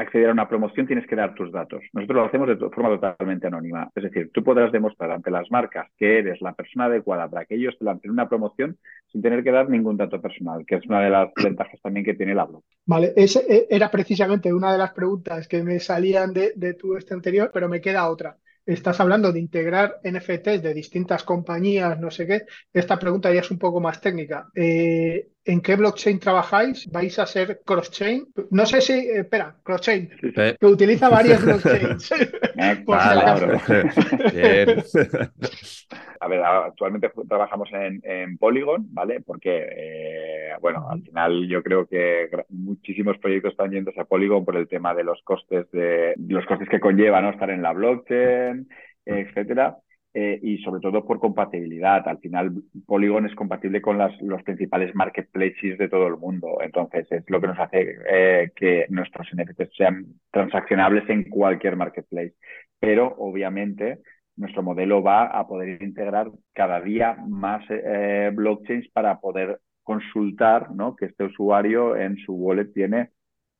acceder 0.00 0.28
a 0.28 0.32
una 0.32 0.48
promoción 0.48 0.86
tienes 0.86 1.06
que 1.06 1.16
dar 1.16 1.34
tus 1.34 1.52
datos. 1.52 1.82
Nosotros 1.92 2.16
lo 2.16 2.24
hacemos 2.24 2.48
de 2.48 2.56
forma 2.56 2.98
totalmente 2.98 3.46
anónima. 3.46 3.90
Es 3.94 4.04
decir, 4.04 4.30
tú 4.32 4.42
podrás 4.42 4.72
demostrar 4.72 5.10
ante 5.10 5.30
las 5.30 5.50
marcas 5.50 5.88
que 5.96 6.18
eres 6.18 6.40
la 6.40 6.52
persona 6.52 6.86
adecuada 6.86 7.28
para 7.28 7.44
que 7.44 7.54
ellos 7.54 7.76
te 7.78 7.84
lancen 7.84 8.10
una 8.10 8.28
promoción 8.28 8.76
sin 9.12 9.22
tener 9.22 9.42
que 9.42 9.50
dar 9.50 9.68
ningún 9.68 9.96
dato 9.96 10.20
personal, 10.20 10.64
que 10.66 10.76
es 10.76 10.86
una 10.86 11.00
de 11.00 11.10
las 11.10 11.30
ventajas 11.42 11.80
también 11.82 12.04
que 12.04 12.14
tiene 12.14 12.32
el 12.32 12.38
blog. 12.38 12.62
Vale, 12.86 13.12
ese 13.16 13.40
eh, 13.48 13.66
era 13.70 13.90
precisamente 13.90 14.52
una 14.52 14.72
de 14.72 14.78
las 14.78 14.92
preguntas 14.92 15.46
que 15.48 15.62
me 15.62 15.78
salían 15.80 16.32
de, 16.32 16.52
de 16.56 16.74
tu 16.74 16.96
este 16.96 17.14
anterior, 17.14 17.50
pero 17.52 17.68
me 17.68 17.80
queda 17.80 18.08
otra 18.08 18.36
estás 18.66 19.00
hablando 19.00 19.32
de 19.32 19.40
integrar 19.40 20.00
NFTs 20.04 20.62
de 20.62 20.74
distintas 20.74 21.24
compañías, 21.24 21.98
no 21.98 22.10
sé 22.10 22.26
qué, 22.26 22.42
esta 22.72 22.98
pregunta 22.98 23.32
ya 23.32 23.40
es 23.40 23.50
un 23.50 23.58
poco 23.58 23.80
más 23.80 24.00
técnica. 24.00 24.48
Eh, 24.54 25.28
¿En 25.44 25.62
qué 25.62 25.74
blockchain 25.74 26.20
trabajáis? 26.20 26.86
¿Vais 26.92 27.18
a 27.18 27.26
ser 27.26 27.62
cross-chain? 27.64 28.28
No 28.50 28.66
sé 28.66 28.82
si, 28.82 28.92
eh, 28.92 29.20
espera, 29.20 29.56
cross-chain, 29.62 30.10
que 30.34 30.66
utiliza 30.66 31.08
varias 31.08 31.44
blockchains. 31.44 32.10
a 36.20 36.28
ver, 36.28 36.42
actualmente 36.42 37.10
trabajamos 37.28 37.68
en, 37.72 38.38
Polygon, 38.38 38.92
¿vale? 38.92 39.20
Porque, 39.22 39.66
eh, 39.70 40.29
bueno, 40.60 40.88
al 40.90 41.02
final 41.02 41.48
yo 41.48 41.62
creo 41.62 41.86
que 41.86 42.28
muchísimos 42.48 43.18
proyectos 43.18 43.52
están 43.52 43.70
yendo 43.70 43.92
a 43.96 44.04
Polygon 44.04 44.44
por 44.44 44.56
el 44.56 44.68
tema 44.68 44.94
de 44.94 45.04
los 45.04 45.22
costes 45.22 45.70
de 45.72 46.14
los 46.28 46.46
costes 46.46 46.68
que 46.68 46.80
conlleva, 46.80 47.20
¿no? 47.20 47.30
Estar 47.30 47.50
en 47.50 47.62
la 47.62 47.72
blockchain, 47.72 48.68
etcétera. 49.04 49.76
Eh, 50.12 50.40
y 50.42 50.58
sobre 50.58 50.80
todo 50.80 51.04
por 51.06 51.20
compatibilidad. 51.20 52.06
Al 52.08 52.18
final, 52.18 52.52
Polygon 52.84 53.26
es 53.26 53.34
compatible 53.36 53.80
con 53.80 53.96
las, 53.96 54.20
los 54.20 54.42
principales 54.42 54.92
marketplaces 54.94 55.78
de 55.78 55.88
todo 55.88 56.08
el 56.08 56.16
mundo. 56.16 56.58
Entonces, 56.62 57.06
es 57.12 57.24
lo 57.28 57.40
que 57.40 57.46
nos 57.46 57.58
hace 57.58 57.96
eh, 58.10 58.50
que 58.56 58.86
nuestros 58.88 59.28
NFTs 59.32 59.76
sean 59.76 60.06
transaccionables 60.32 61.08
en 61.08 61.30
cualquier 61.30 61.76
marketplace. 61.76 62.34
Pero, 62.80 63.14
obviamente, 63.18 64.00
nuestro 64.36 64.64
modelo 64.64 65.00
va 65.00 65.26
a 65.26 65.46
poder 65.46 65.80
integrar 65.80 66.30
cada 66.54 66.80
día 66.80 67.16
más 67.28 67.62
eh, 67.68 68.32
blockchains 68.34 68.88
para 68.88 69.20
poder 69.20 69.60
consultar 69.90 70.70
¿no? 70.70 70.94
que 70.94 71.06
este 71.06 71.24
usuario 71.24 71.96
en 71.96 72.16
su 72.18 72.32
wallet 72.32 72.72
tiene 72.72 73.10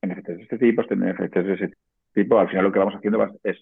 NFTs 0.01 0.37
de 0.37 0.43
este 0.45 0.59
tipo, 0.59 0.85
tiene 0.85 1.13
NFTs 1.13 1.45
de 1.45 1.55
ese 1.55 1.71
tipo. 2.15 2.39
Al 2.39 2.49
final, 2.49 2.67
lo 2.67 2.73
que 2.73 2.79
vamos 2.79 2.95
haciendo 2.95 3.27
es 3.43 3.57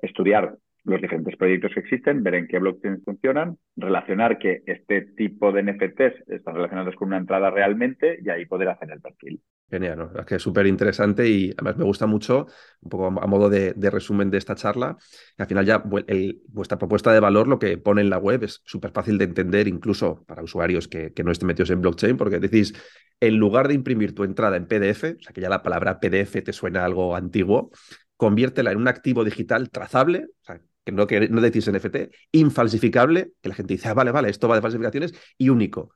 estudiar 0.00 0.56
los 0.84 1.02
diferentes 1.02 1.36
proyectos 1.36 1.72
que 1.74 1.80
existen, 1.80 2.22
ver 2.22 2.36
en 2.36 2.48
qué 2.48 2.58
blockchain 2.58 3.02
funcionan, 3.04 3.58
relacionar 3.76 4.38
que 4.38 4.62
este 4.64 5.02
tipo 5.02 5.52
de 5.52 5.64
NFTs 5.64 6.28
están 6.28 6.54
relacionados 6.54 6.94
con 6.96 7.08
una 7.08 7.18
entrada 7.18 7.50
realmente 7.50 8.18
y 8.24 8.30
ahí 8.30 8.46
poder 8.46 8.70
hacer 8.70 8.90
el 8.90 9.02
perfil. 9.02 9.42
Genial, 9.70 10.10
es 10.18 10.26
que 10.26 10.34
es 10.36 10.42
súper 10.42 10.66
interesante 10.66 11.26
y 11.26 11.50
además 11.52 11.76
me 11.76 11.84
gusta 11.84 12.06
mucho, 12.06 12.46
un 12.80 12.90
poco 12.90 13.06
a 13.06 13.26
modo 13.26 13.48
de, 13.48 13.72
resumen 13.90 14.30
de 14.30 14.38
esta 14.38 14.54
charla, 14.54 14.96
al 15.38 15.46
final 15.46 15.64
ya 15.64 15.82
vuestra 16.48 16.78
propuesta 16.78 17.12
de 17.12 17.18
valor, 17.18 17.48
lo 17.48 17.58
que 17.58 17.78
pone 17.78 18.02
en 18.02 18.10
la 18.10 18.18
web 18.18 18.44
es 18.44 18.60
súper 18.64 18.92
fácil 18.92 19.18
de 19.18 19.24
entender, 19.24 19.66
incluso 19.66 20.22
para 20.26 20.42
usuarios 20.42 20.86
que, 20.86 21.12
que 21.12 21.24
no 21.24 21.32
estén 21.32 21.48
metidos 21.48 21.70
en 21.70 21.80
blockchain, 21.80 22.16
porque 22.16 22.38
decís, 22.38 22.74
en 23.20 23.36
lugar 23.36 23.66
de 23.66 23.74
imprimir 23.74 24.14
tu 24.14 24.24
entrada 24.24 24.56
en 24.56 24.66
PDF, 24.66 25.16
o 25.18 25.22
sea 25.22 25.32
que 25.32 25.40
ya 25.40 25.48
la 25.48 25.62
palabra 25.62 25.98
PDF 25.98 26.42
te 26.42 26.52
suena 26.52 26.84
algo 26.84 27.16
antiguo, 27.16 27.70
conviértela 28.16 28.70
en 28.70 28.78
un 28.78 28.88
activo 28.88 29.24
digital 29.24 29.70
trazable, 29.70 30.26
o 30.42 30.44
sea, 30.44 30.60
que 30.84 30.92
no, 30.92 31.06
que 31.06 31.28
no 31.28 31.40
decís 31.40 31.66
NFT, 31.66 32.10
infalsificable, 32.32 33.32
que 33.40 33.48
la 33.48 33.54
gente 33.54 33.74
dice, 33.74 33.88
ah, 33.88 33.94
vale, 33.94 34.10
vale, 34.10 34.28
esto 34.28 34.46
va 34.46 34.56
de 34.56 34.62
falsificaciones, 34.62 35.14
y 35.38 35.48
único. 35.48 35.94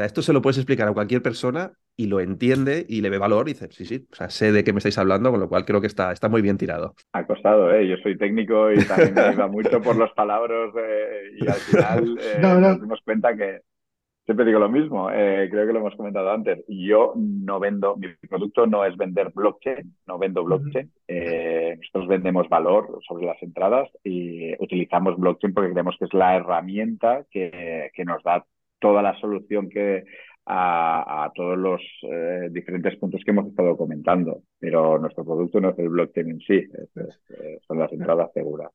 Sea, 0.00 0.06
esto 0.06 0.22
se 0.22 0.32
lo 0.32 0.40
puedes 0.40 0.56
explicar 0.56 0.88
a 0.88 0.94
cualquier 0.94 1.20
persona 1.20 1.72
y 1.94 2.06
lo 2.06 2.20
entiende 2.20 2.86
y 2.88 3.02
le 3.02 3.10
ve 3.10 3.18
valor 3.18 3.50
y 3.50 3.52
dice, 3.52 3.68
sí, 3.70 3.84
sí, 3.84 4.06
o 4.10 4.14
sea, 4.14 4.30
sé 4.30 4.50
de 4.50 4.64
qué 4.64 4.72
me 4.72 4.78
estáis 4.78 4.96
hablando, 4.96 5.30
con 5.30 5.40
lo 5.40 5.46
cual 5.50 5.66
creo 5.66 5.82
que 5.82 5.88
está, 5.88 6.10
está 6.10 6.30
muy 6.30 6.40
bien 6.40 6.56
tirado. 6.56 6.94
Ha 7.12 7.26
costado, 7.26 7.70
¿eh? 7.74 7.86
Yo 7.86 7.98
soy 7.98 8.16
técnico 8.16 8.72
y 8.72 8.76
también 8.88 9.12
me 9.12 9.34
iba 9.34 9.46
mucho 9.48 9.82
por 9.82 9.96
los 9.96 10.10
palabras 10.12 10.72
eh, 10.74 11.32
y 11.38 11.46
al 11.46 11.54
final 11.54 12.18
eh, 12.34 12.40
nos 12.40 12.80
dimos 12.80 12.98
cuenta 13.04 13.36
que, 13.36 13.60
siempre 14.24 14.46
digo 14.46 14.58
lo 14.58 14.70
mismo, 14.70 15.10
eh, 15.10 15.48
creo 15.50 15.66
que 15.66 15.72
lo 15.74 15.80
hemos 15.80 15.96
comentado 15.96 16.30
antes. 16.30 16.64
Yo 16.66 17.12
no 17.16 17.60
vendo, 17.60 17.96
mi 17.96 18.08
producto 18.26 18.66
no 18.66 18.86
es 18.86 18.96
vender 18.96 19.32
blockchain, 19.34 19.96
no 20.06 20.18
vendo 20.18 20.44
blockchain. 20.44 20.90
Eh, 21.08 21.76
nosotros 21.76 22.08
vendemos 22.08 22.48
valor 22.48 23.00
sobre 23.06 23.26
las 23.26 23.42
entradas 23.42 23.90
y 24.02 24.54
utilizamos 24.62 25.18
blockchain 25.18 25.52
porque 25.52 25.72
creemos 25.72 25.96
que 25.98 26.06
es 26.06 26.14
la 26.14 26.36
herramienta 26.36 27.26
que, 27.30 27.90
que 27.92 28.04
nos 28.06 28.22
da 28.22 28.46
toda 28.80 29.02
la 29.02 29.18
solución 29.20 29.68
que 29.68 30.04
a, 30.46 31.30
todos 31.34 31.56
los 31.56 31.80
eh, 32.02 32.48
diferentes 32.50 32.96
puntos 32.96 33.22
que 33.24 33.30
hemos 33.30 33.46
estado 33.46 33.76
comentando. 33.76 34.42
Pero 34.58 34.98
nuestro 34.98 35.24
producto 35.24 35.60
no 35.60 35.70
es 35.70 35.78
el 35.78 35.88
blockchain 35.88 36.30
en 36.30 36.40
sí, 36.40 36.66
son 37.66 37.78
las 37.78 37.92
entradas 37.92 38.32
seguras. 38.32 38.70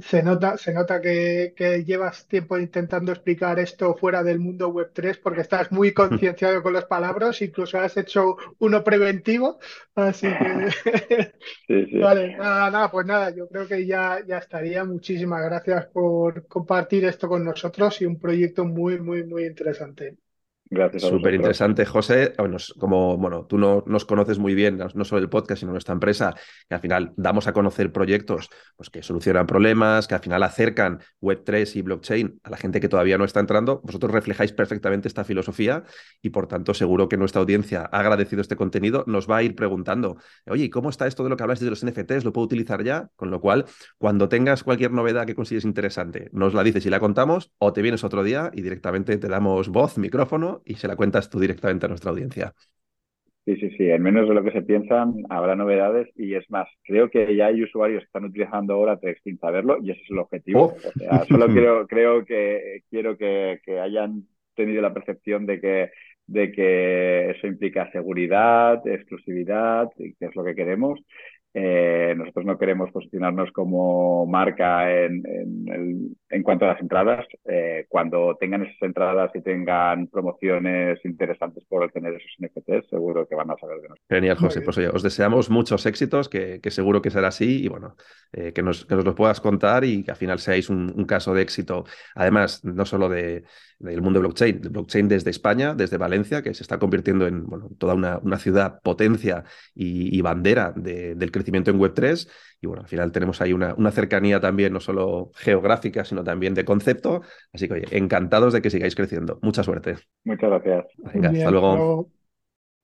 Se 0.00 0.22
nota, 0.22 0.56
se 0.56 0.72
nota 0.72 1.00
que, 1.00 1.82
llevas 1.84 2.26
tiempo 2.28 2.56
intentando 2.56 3.10
explicar 3.10 3.58
esto 3.58 3.96
fuera 3.96 4.22
del 4.22 4.38
mundo 4.38 4.68
web 4.68 4.92
3 4.94 5.18
porque 5.18 5.40
estás 5.40 5.72
muy 5.72 5.92
concienciado 5.94 6.62
con 6.62 6.72
las 6.72 6.84
palabras, 6.84 7.42
incluso 7.42 7.78
has 7.80 7.96
hecho 7.96 8.36
uno 8.60 8.84
preventivo, 8.84 9.58
así 9.96 10.28
que 10.28 11.32
vale, 12.00 12.36
nada, 12.36 12.70
nada, 12.70 12.90
pues 12.90 13.06
nada, 13.06 13.30
yo 13.34 13.48
creo 13.48 13.66
que 13.66 13.86
ya, 13.86 14.24
ya 14.26 14.38
estaría. 14.38 14.84
Muchísimas 14.84 15.42
gracias 15.44 15.86
por 15.86 16.46
compartir 16.46 17.04
esto 17.04 17.28
con 17.28 17.44
nosotros 17.44 18.00
y 18.00 18.06
un 18.06 18.20
proyecto 18.20 18.64
muy, 18.64 19.00
muy, 19.00 19.24
muy 19.24 19.46
interesante. 19.46 20.16
Gracias 20.70 21.02
Súper 21.02 21.34
interesante, 21.34 21.86
José. 21.86 22.34
Bueno, 22.36 22.58
como 22.78 23.16
bueno, 23.16 23.46
tú 23.46 23.56
no, 23.56 23.82
nos 23.86 24.04
conoces 24.04 24.38
muy 24.38 24.54
bien, 24.54 24.78
no 24.94 25.04
solo 25.04 25.22
el 25.22 25.28
podcast, 25.28 25.60
sino 25.60 25.72
nuestra 25.72 25.94
empresa, 25.94 26.34
que 26.68 26.74
al 26.74 26.80
final 26.80 27.12
damos 27.16 27.46
a 27.46 27.52
conocer 27.52 27.90
proyectos 27.90 28.50
pues, 28.76 28.90
que 28.90 29.02
solucionan 29.02 29.46
problemas, 29.46 30.06
que 30.06 30.14
al 30.14 30.20
final 30.20 30.42
acercan 30.42 31.00
Web3 31.22 31.76
y 31.76 31.82
blockchain 31.82 32.40
a 32.42 32.50
la 32.50 32.56
gente 32.58 32.80
que 32.80 32.88
todavía 32.88 33.16
no 33.16 33.24
está 33.24 33.40
entrando. 33.40 33.80
Vosotros 33.82 34.12
reflejáis 34.12 34.52
perfectamente 34.52 35.08
esta 35.08 35.24
filosofía 35.24 35.84
y, 36.20 36.30
por 36.30 36.48
tanto, 36.48 36.74
seguro 36.74 37.08
que 37.08 37.16
nuestra 37.16 37.40
audiencia 37.40 37.88
ha 37.90 38.00
agradecido 38.00 38.42
este 38.42 38.56
contenido. 38.56 39.04
Nos 39.06 39.28
va 39.28 39.38
a 39.38 39.42
ir 39.42 39.54
preguntando, 39.54 40.18
oye, 40.46 40.68
¿cómo 40.68 40.90
está 40.90 41.06
esto 41.06 41.24
de 41.24 41.30
lo 41.30 41.36
que 41.36 41.44
hablas 41.44 41.60
de 41.60 41.70
los 41.70 41.84
NFTs? 41.84 42.24
¿Lo 42.24 42.32
puedo 42.32 42.44
utilizar 42.44 42.84
ya? 42.84 43.08
Con 43.16 43.30
lo 43.30 43.40
cual, 43.40 43.64
cuando 43.96 44.28
tengas 44.28 44.64
cualquier 44.64 44.92
novedad 44.92 45.26
que 45.26 45.34
consideres 45.34 45.64
interesante, 45.64 46.28
nos 46.32 46.52
la 46.52 46.62
dices 46.62 46.84
y 46.84 46.90
la 46.90 47.00
contamos, 47.00 47.52
o 47.58 47.72
te 47.72 47.80
vienes 47.80 48.04
otro 48.04 48.22
día 48.22 48.50
y 48.52 48.60
directamente 48.60 49.16
te 49.16 49.28
damos 49.28 49.68
voz, 49.68 49.96
micrófono 49.96 50.57
y 50.64 50.74
se 50.74 50.88
la 50.88 50.96
cuentas 50.96 51.30
tú 51.30 51.40
directamente 51.40 51.86
a 51.86 51.88
nuestra 51.88 52.10
audiencia. 52.10 52.52
Sí, 53.48 53.56
sí, 53.56 53.70
sí. 53.78 53.88
En 53.88 54.02
menos 54.02 54.28
de 54.28 54.34
lo 54.34 54.44
que 54.44 54.52
se 54.52 54.60
piensan 54.60 55.24
habrá 55.30 55.56
novedades 55.56 56.08
y 56.16 56.34
es 56.34 56.44
más, 56.50 56.68
creo 56.84 57.08
que 57.08 57.34
ya 57.34 57.46
hay 57.46 57.62
usuarios 57.62 58.00
que 58.00 58.06
están 58.06 58.26
utilizando 58.26 58.74
ahora 58.74 59.00
sin 59.24 59.38
saberlo 59.38 59.78
y 59.82 59.90
ese 59.90 60.02
es 60.02 60.10
el 60.10 60.18
objetivo. 60.18 60.64
Oh. 60.64 60.88
O 60.88 60.92
sea, 60.98 61.24
solo 61.24 61.46
quiero, 61.48 61.86
creo 61.86 62.26
que 62.26 62.82
quiero 62.90 63.16
que, 63.16 63.60
que, 63.64 63.80
hayan 63.80 64.24
tenido 64.54 64.82
la 64.82 64.92
percepción 64.92 65.46
de 65.46 65.60
que, 65.62 65.90
de 66.26 66.52
que 66.52 67.30
eso 67.30 67.46
implica 67.46 67.90
seguridad, 67.90 68.86
exclusividad, 68.86 69.88
que 69.96 70.14
es 70.20 70.36
lo 70.36 70.44
que 70.44 70.54
queremos. 70.54 71.00
Eh, 71.54 72.14
nosotros 72.16 72.44
no 72.44 72.58
queremos 72.58 72.90
posicionarnos 72.92 73.50
como 73.52 74.26
marca 74.26 74.92
en, 74.92 75.22
en, 76.28 76.42
cuanto 76.42 76.66
a 76.66 76.68
las 76.68 76.80
entradas. 76.80 77.26
Eh, 77.46 77.86
cuando 77.88 78.36
tengan 78.38 78.64
esas 78.64 78.82
entradas 78.82 79.30
y 79.34 79.40
tengan 79.40 80.08
promociones 80.08 80.98
interesantes 81.04 81.64
por 81.64 81.90
tener 81.90 82.14
esos 82.14 82.30
NFTs, 82.38 82.90
seguro 82.90 83.26
que 83.26 83.34
van 83.34 83.50
a 83.50 83.56
saber 83.56 83.76
de 83.76 83.88
nosotros. 83.88 84.06
Genial, 84.08 84.36
José. 84.36 84.60
Pues 84.60 84.78
oye, 84.78 84.88
os 84.88 85.02
deseamos 85.02 85.50
muchos 85.50 85.86
éxitos, 85.86 86.28
que, 86.28 86.60
seguro 86.68 87.00
que 87.00 87.10
será 87.10 87.28
así 87.28 87.64
y 87.64 87.68
bueno, 87.68 87.96
eh, 88.32 88.52
que, 88.52 88.62
nos, 88.62 88.84
que 88.84 88.94
nos 88.94 89.04
lo 89.04 89.14
puedas 89.14 89.40
contar 89.40 89.84
y 89.84 90.04
que 90.04 90.10
al 90.10 90.16
final 90.16 90.38
seáis 90.38 90.68
un, 90.68 91.04
caso 91.06 91.32
de 91.32 91.42
éxito. 91.42 91.84
Además, 92.14 92.62
no 92.64 92.84
solo 92.84 93.08
de, 93.08 93.44
del 93.78 94.02
mundo 94.02 94.20
blockchain, 94.20 94.60
de 94.60 94.68
blockchain 94.68 95.08
desde 95.08 95.30
España, 95.30 95.74
desde 95.74 95.98
Valencia, 95.98 96.42
que 96.42 96.52
se 96.54 96.62
está 96.62 96.78
convirtiendo 96.78 97.26
en 97.26 97.46
bueno, 97.46 97.70
toda 97.78 97.94
una, 97.94 98.18
una 98.18 98.38
ciudad 98.38 98.80
potencia 98.82 99.44
y, 99.74 100.16
y 100.16 100.20
bandera 100.20 100.72
de, 100.74 101.14
del 101.14 101.30
crecimiento 101.30 101.70
en 101.70 101.78
Web3. 101.78 102.28
Y 102.60 102.66
bueno, 102.66 102.82
al 102.82 102.88
final 102.88 103.12
tenemos 103.12 103.40
ahí 103.40 103.52
una, 103.52 103.74
una, 103.74 103.92
cercanía 103.92 104.40
también, 104.40 104.72
no 104.72 104.80
solo 104.80 105.30
geográfica, 105.36 106.04
sino 106.04 106.24
también 106.24 106.54
de 106.54 106.64
concepto. 106.64 107.22
Así 107.52 107.68
que, 107.68 107.74
oye, 107.74 107.86
encantados 107.92 108.52
de 108.52 108.62
que 108.62 108.70
sigáis 108.70 108.96
creciendo. 108.96 109.38
Mucha 109.42 109.62
suerte. 109.62 109.96
Muchas 110.24 110.50
gracias. 110.50 110.86
Venga, 111.14 111.30
hasta 111.30 111.50
luego. 111.50 112.10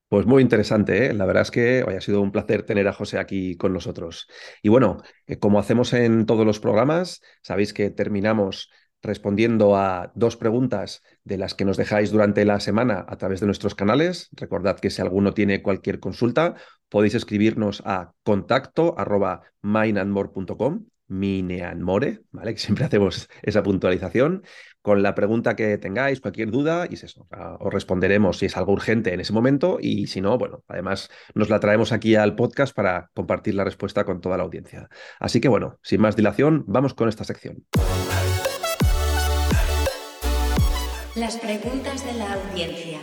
Pues 0.07 0.27
muy 0.27 0.43
interesante, 0.43 1.07
¿eh? 1.07 1.13
la 1.13 1.25
verdad 1.25 1.41
es 1.41 1.51
que 1.51 1.83
hoy 1.83 1.95
ha 1.95 2.01
sido 2.01 2.21
un 2.21 2.31
placer 2.31 2.61
tener 2.63 2.87
a 2.87 2.93
José 2.93 3.17
aquí 3.17 3.57
con 3.57 3.73
nosotros. 3.73 4.27
Y 4.61 4.69
bueno, 4.69 4.97
eh, 5.25 5.39
como 5.39 5.57
hacemos 5.57 5.93
en 5.93 6.27
todos 6.27 6.45
los 6.45 6.59
programas, 6.59 7.21
sabéis 7.41 7.73
que 7.73 7.89
terminamos 7.89 8.69
respondiendo 9.05 9.75
a 9.77 10.11
dos 10.15 10.35
preguntas 10.35 11.03
de 11.23 11.37
las 11.37 11.53
que 11.53 11.65
nos 11.65 11.77
dejáis 11.77 12.11
durante 12.11 12.43
la 12.45 12.59
semana 12.59 13.05
a 13.07 13.17
través 13.17 13.39
de 13.39 13.45
nuestros 13.45 13.75
canales. 13.75 14.29
Recordad 14.33 14.79
que 14.79 14.89
si 14.89 15.01
alguno 15.01 15.33
tiene 15.33 15.61
cualquier 15.61 15.99
consulta, 15.99 16.55
podéis 16.89 17.15
escribirnos 17.15 17.81
a 17.85 18.13
contacto 18.23 18.95
arroba 18.97 19.43
mineandmore.com, 19.61 20.85
mineandmore, 21.07 22.21
¿vale? 22.31 22.53
Que 22.53 22.59
siempre 22.59 22.85
hacemos 22.85 23.29
esa 23.41 23.63
puntualización. 23.63 24.43
Con 24.81 25.01
la 25.01 25.15
pregunta 25.15 25.55
que 25.55 25.79
tengáis, 25.79 26.21
cualquier 26.21 26.51
duda, 26.51 26.85
y 26.87 26.93
es 26.93 27.03
eso, 27.03 27.27
os 27.59 27.73
responderemos 27.73 28.37
si 28.37 28.45
es 28.45 28.55
algo 28.55 28.71
urgente 28.71 29.15
en 29.15 29.19
ese 29.19 29.33
momento 29.33 29.79
y 29.81 30.05
si 30.05 30.21
no, 30.21 30.37
bueno, 30.37 30.63
además 30.67 31.09
nos 31.33 31.49
la 31.49 31.59
traemos 31.59 31.91
aquí 31.91 32.15
al 32.15 32.35
podcast 32.35 32.75
para 32.75 33.09
compartir 33.15 33.55
la 33.55 33.63
respuesta 33.63 34.03
con 34.03 34.21
toda 34.21 34.37
la 34.37 34.43
audiencia. 34.43 34.87
Así 35.19 35.41
que 35.41 35.47
bueno, 35.47 35.79
sin 35.81 36.01
más 36.01 36.15
dilación, 36.15 36.65
vamos 36.67 36.93
con 36.93 37.09
esta 37.09 37.23
sección. 37.23 37.65
Las 41.15 41.37
preguntas 41.37 42.05
de 42.05 42.13
la 42.15 42.33
audiencia. 42.33 42.99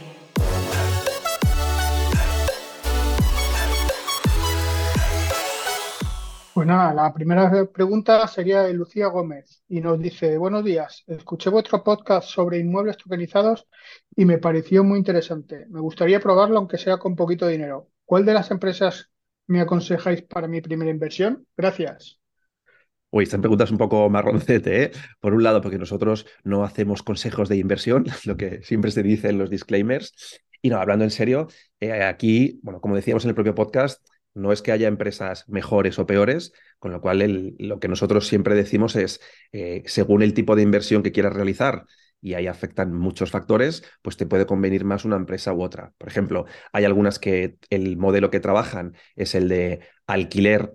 Pues 6.53 6.67
la 6.67 7.11
primera 7.15 7.51
pregunta 7.73 8.29
sería 8.29 8.65
de 8.65 8.75
Lucía 8.75 9.07
Gómez 9.07 9.63
y 9.67 9.81
nos 9.81 9.99
dice, 9.99 10.37
buenos 10.37 10.63
días, 10.63 11.05
escuché 11.07 11.49
vuestro 11.49 11.83
podcast 11.83 12.29
sobre 12.29 12.59
inmuebles 12.59 12.99
tokenizados 12.99 13.67
y 14.15 14.27
me 14.27 14.37
pareció 14.37 14.85
muy 14.85 14.99
interesante. 14.99 15.65
Me 15.71 15.81
gustaría 15.81 16.21
probarlo 16.21 16.59
aunque 16.59 16.77
sea 16.77 16.99
con 16.99 17.17
poquito 17.17 17.49
dinero. 17.49 17.89
¿Cuál 18.05 18.27
de 18.27 18.35
las 18.35 18.51
empresas 18.51 19.11
me 19.47 19.63
aconsejáis 19.63 20.21
para 20.21 20.49
mi 20.49 20.61
primera 20.61 20.91
inversión? 20.91 21.47
Gracias. 21.57 22.22
Uy, 23.15 23.25
esta 23.25 23.39
pregunta 23.39 23.65
es 23.65 23.71
un 23.71 23.77
poco 23.77 24.09
marroncete, 24.09 24.85
¿eh? 24.85 24.91
Por 25.21 25.35
un 25.35 25.43
lado, 25.43 25.61
porque 25.61 25.77
nosotros 25.77 26.27
no 26.45 26.65
hacemos 26.65 27.03
consejos 27.03 27.51
de 27.51 27.59
inversión, 27.59 28.07
lo 28.25 28.39
que 28.39 28.63
siempre 28.63 28.91
se 28.91 29.03
dice 29.03 29.29
en 29.29 29.37
los 29.37 29.51
disclaimers. 29.51 30.15
Y 30.63 30.71
no, 30.71 30.79
hablando 30.79 31.05
en 31.05 31.11
serio, 31.11 31.49
eh, 31.79 31.93
aquí, 32.05 32.59
bueno, 32.63 32.81
como 32.81 32.97
decíamos 32.97 33.25
en 33.25 33.29
el 33.29 33.35
propio 33.35 33.55
podcast, 33.55 34.03
no 34.33 34.51
es 34.51 34.63
que 34.63 34.73
haya 34.73 34.89
empresas 34.89 35.47
mejores 35.47 35.99
o 35.99 36.07
peores, 36.07 36.55
con 36.79 36.91
lo 36.91 37.03
cual 37.03 37.55
lo 37.59 37.81
que 37.81 37.89
nosotros 37.89 38.27
siempre 38.27 38.55
decimos 38.55 38.97
es, 38.97 39.21
eh, 39.53 39.83
según 39.85 40.23
el 40.23 40.33
tipo 40.33 40.57
de 40.57 40.63
inversión 40.63 41.03
que 41.03 41.13
quieras 41.13 41.35
realizar, 41.35 41.85
y 42.23 42.33
ahí 42.33 42.47
afectan 42.47 42.95
muchos 42.95 43.31
factores, 43.31 43.85
pues 44.01 44.17
te 44.17 44.25
puede 44.25 44.47
convenir 44.47 44.87
más 44.87 45.05
una 45.05 45.17
empresa 45.17 45.53
u 45.53 45.61
otra. 45.63 45.93
Por 45.99 46.09
ejemplo, 46.09 46.47
hay 46.73 46.87
algunas 46.87 47.19
que 47.19 47.59
el 47.69 47.99
modelo 47.99 48.31
que 48.31 48.41
trabajan 48.41 48.97
es 49.17 49.35
el 49.35 49.51
de 49.51 49.81
alquiler 50.07 50.73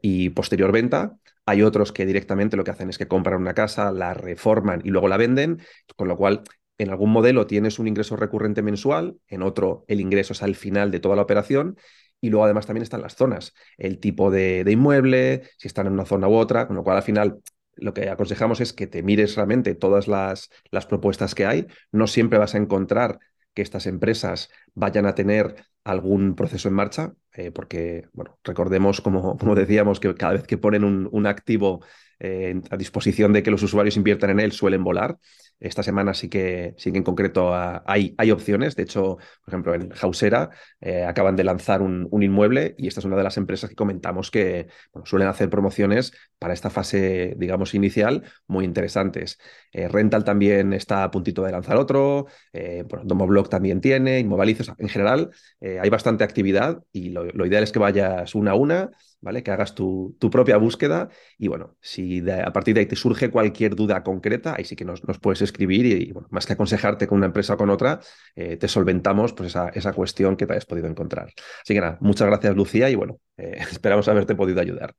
y 0.00 0.30
posterior 0.30 0.72
venta, 0.72 1.18
hay 1.48 1.62
otros 1.62 1.92
que 1.92 2.04
directamente 2.04 2.58
lo 2.58 2.64
que 2.64 2.72
hacen 2.72 2.90
es 2.90 2.98
que 2.98 3.08
compran 3.08 3.40
una 3.40 3.54
casa, 3.54 3.90
la 3.90 4.12
reforman 4.12 4.82
y 4.84 4.90
luego 4.90 5.08
la 5.08 5.16
venden, 5.16 5.62
con 5.96 6.06
lo 6.06 6.16
cual 6.16 6.42
en 6.76 6.90
algún 6.90 7.10
modelo 7.10 7.46
tienes 7.46 7.78
un 7.78 7.88
ingreso 7.88 8.16
recurrente 8.16 8.60
mensual, 8.60 9.16
en 9.28 9.42
otro 9.42 9.84
el 9.88 10.00
ingreso 10.00 10.34
es 10.34 10.42
al 10.42 10.56
final 10.56 10.90
de 10.90 11.00
toda 11.00 11.16
la 11.16 11.22
operación 11.22 11.78
y 12.20 12.28
luego 12.28 12.44
además 12.44 12.66
también 12.66 12.82
están 12.82 13.00
las 13.00 13.16
zonas, 13.16 13.54
el 13.78 13.98
tipo 13.98 14.30
de, 14.30 14.62
inmueble, 14.68 15.44
si 15.56 15.68
están 15.68 15.86
en 15.86 15.94
una 15.94 16.04
zona 16.04 16.28
u 16.28 16.34
otra, 16.34 16.66
con 16.66 16.76
lo 16.76 16.84
cual 16.84 16.98
al 16.98 17.02
final 17.02 17.40
lo 17.76 17.94
que 17.94 18.10
aconsejamos 18.10 18.60
es 18.60 18.74
que 18.74 18.86
te 18.86 19.02
mires 19.02 19.34
realmente 19.34 19.74
todas 19.74 20.06
las, 20.06 20.50
las 20.70 20.84
propuestas 20.84 21.34
que 21.34 21.46
hay. 21.46 21.66
No 21.92 22.08
siempre 22.08 22.38
vas 22.38 22.54
a 22.54 22.58
encontrar 22.58 23.20
que 23.58 23.62
estas 23.62 23.86
empresas 23.86 24.50
vayan 24.74 25.04
a 25.04 25.16
tener 25.16 25.56
algún 25.82 26.36
proceso 26.36 26.68
en 26.68 26.74
marcha, 26.74 27.12
eh, 27.32 27.50
porque, 27.50 28.06
bueno, 28.12 28.38
recordemos, 28.44 29.00
como, 29.00 29.36
como, 29.38 29.56
decíamos, 29.56 29.98
que 29.98 30.14
cada 30.14 30.34
vez 30.34 30.44
que 30.44 30.58
ponen 30.58 30.84
un, 30.84 31.08
un 31.10 31.26
activo 31.26 31.84
eh, 32.20 32.54
a 32.70 32.76
disposición 32.76 33.32
de 33.32 33.42
que 33.42 33.50
los 33.50 33.64
usuarios 33.64 33.96
inviertan 33.96 34.30
en 34.30 34.38
él, 34.38 34.52
suelen 34.52 34.84
volar. 34.84 35.18
Esta 35.60 35.82
semana 35.82 36.14
sí 36.14 36.28
que, 36.28 36.74
sí 36.76 36.92
que 36.92 36.98
en 36.98 37.04
concreto 37.04 37.52
ah, 37.54 37.82
hay, 37.86 38.14
hay 38.18 38.30
opciones. 38.30 38.76
De 38.76 38.84
hecho, 38.84 39.16
por 39.16 39.48
ejemplo, 39.48 39.74
en 39.74 39.92
Hausera 40.00 40.50
eh, 40.80 41.04
acaban 41.04 41.36
de 41.36 41.44
lanzar 41.44 41.82
un, 41.82 42.06
un, 42.10 42.22
inmueble 42.22 42.74
y 42.78 42.86
esta 42.86 43.00
es 43.00 43.06
una 43.06 43.16
de 43.16 43.24
las 43.24 43.36
empresas 43.36 43.68
que 43.68 43.76
comentamos 43.76 44.30
que 44.30 44.68
suelen 45.04 45.28
hacer 45.28 45.50
promociones 45.50 46.12
para 46.38 46.54
esta 46.54 46.70
fase, 46.70 47.34
digamos, 47.36 47.74
inicial 47.74 48.22
muy 48.46 48.64
interesantes. 48.64 49.38
Eh, 49.72 49.88
Rental 49.88 50.24
también 50.24 50.72
está 50.72 51.02
a 51.02 51.10
puntito 51.10 51.42
de 51.42 51.52
lanzar 51.52 51.76
otro. 51.76 52.26
Eh, 52.52 52.84
bueno, 52.88 53.04
Domoblock 53.06 53.48
también 53.48 53.80
tiene, 53.80 54.20
Inmovilizos. 54.20 54.72
En 54.78 54.88
general, 54.88 55.30
hay 55.60 55.90
bastante 55.90 56.24
actividad 56.24 56.82
y 56.92 57.10
lo, 57.10 57.24
lo 57.24 57.46
ideal 57.46 57.62
es 57.62 57.72
que 57.72 57.78
vayas 57.78 58.34
una 58.34 58.52
a 58.52 58.54
una 58.54 58.90
¿vale? 59.20 59.42
Que 59.42 59.50
hagas 59.50 59.74
tu, 59.74 60.16
tu 60.18 60.30
propia 60.30 60.56
búsqueda 60.56 61.08
y 61.38 61.48
bueno, 61.48 61.76
si 61.80 62.28
a 62.30 62.52
partir 62.52 62.74
de 62.74 62.80
ahí 62.80 62.86
te 62.86 62.96
surge 62.96 63.30
cualquier 63.30 63.74
duda 63.74 64.02
concreta, 64.02 64.54
ahí 64.56 64.64
sí 64.64 64.76
que 64.76 64.84
nos, 64.84 65.04
nos 65.06 65.18
puedes 65.18 65.42
escribir 65.42 65.86
y, 65.86 66.12
bueno, 66.12 66.28
más 66.30 66.46
que 66.46 66.52
aconsejarte 66.52 67.06
con 67.06 67.18
una 67.18 67.26
empresa 67.26 67.54
o 67.54 67.56
con 67.56 67.70
otra, 67.70 68.00
eh, 68.34 68.56
te 68.56 68.68
solventamos 68.68 69.32
pues 69.32 69.50
esa, 69.50 69.68
esa, 69.70 69.92
cuestión 69.92 70.36
que 70.36 70.46
te 70.46 70.52
hayas 70.52 70.66
podido 70.66 70.86
encontrar. 70.86 71.32
Así 71.62 71.74
que 71.74 71.80
nada, 71.80 71.98
muchas 72.00 72.28
gracias 72.28 72.54
Lucía 72.56 72.90
y 72.90 72.94
bueno, 72.94 73.18
eh, 73.36 73.58
esperamos 73.70 74.08
haberte 74.08 74.34
podido 74.34 74.60
ayudar. 74.60 74.94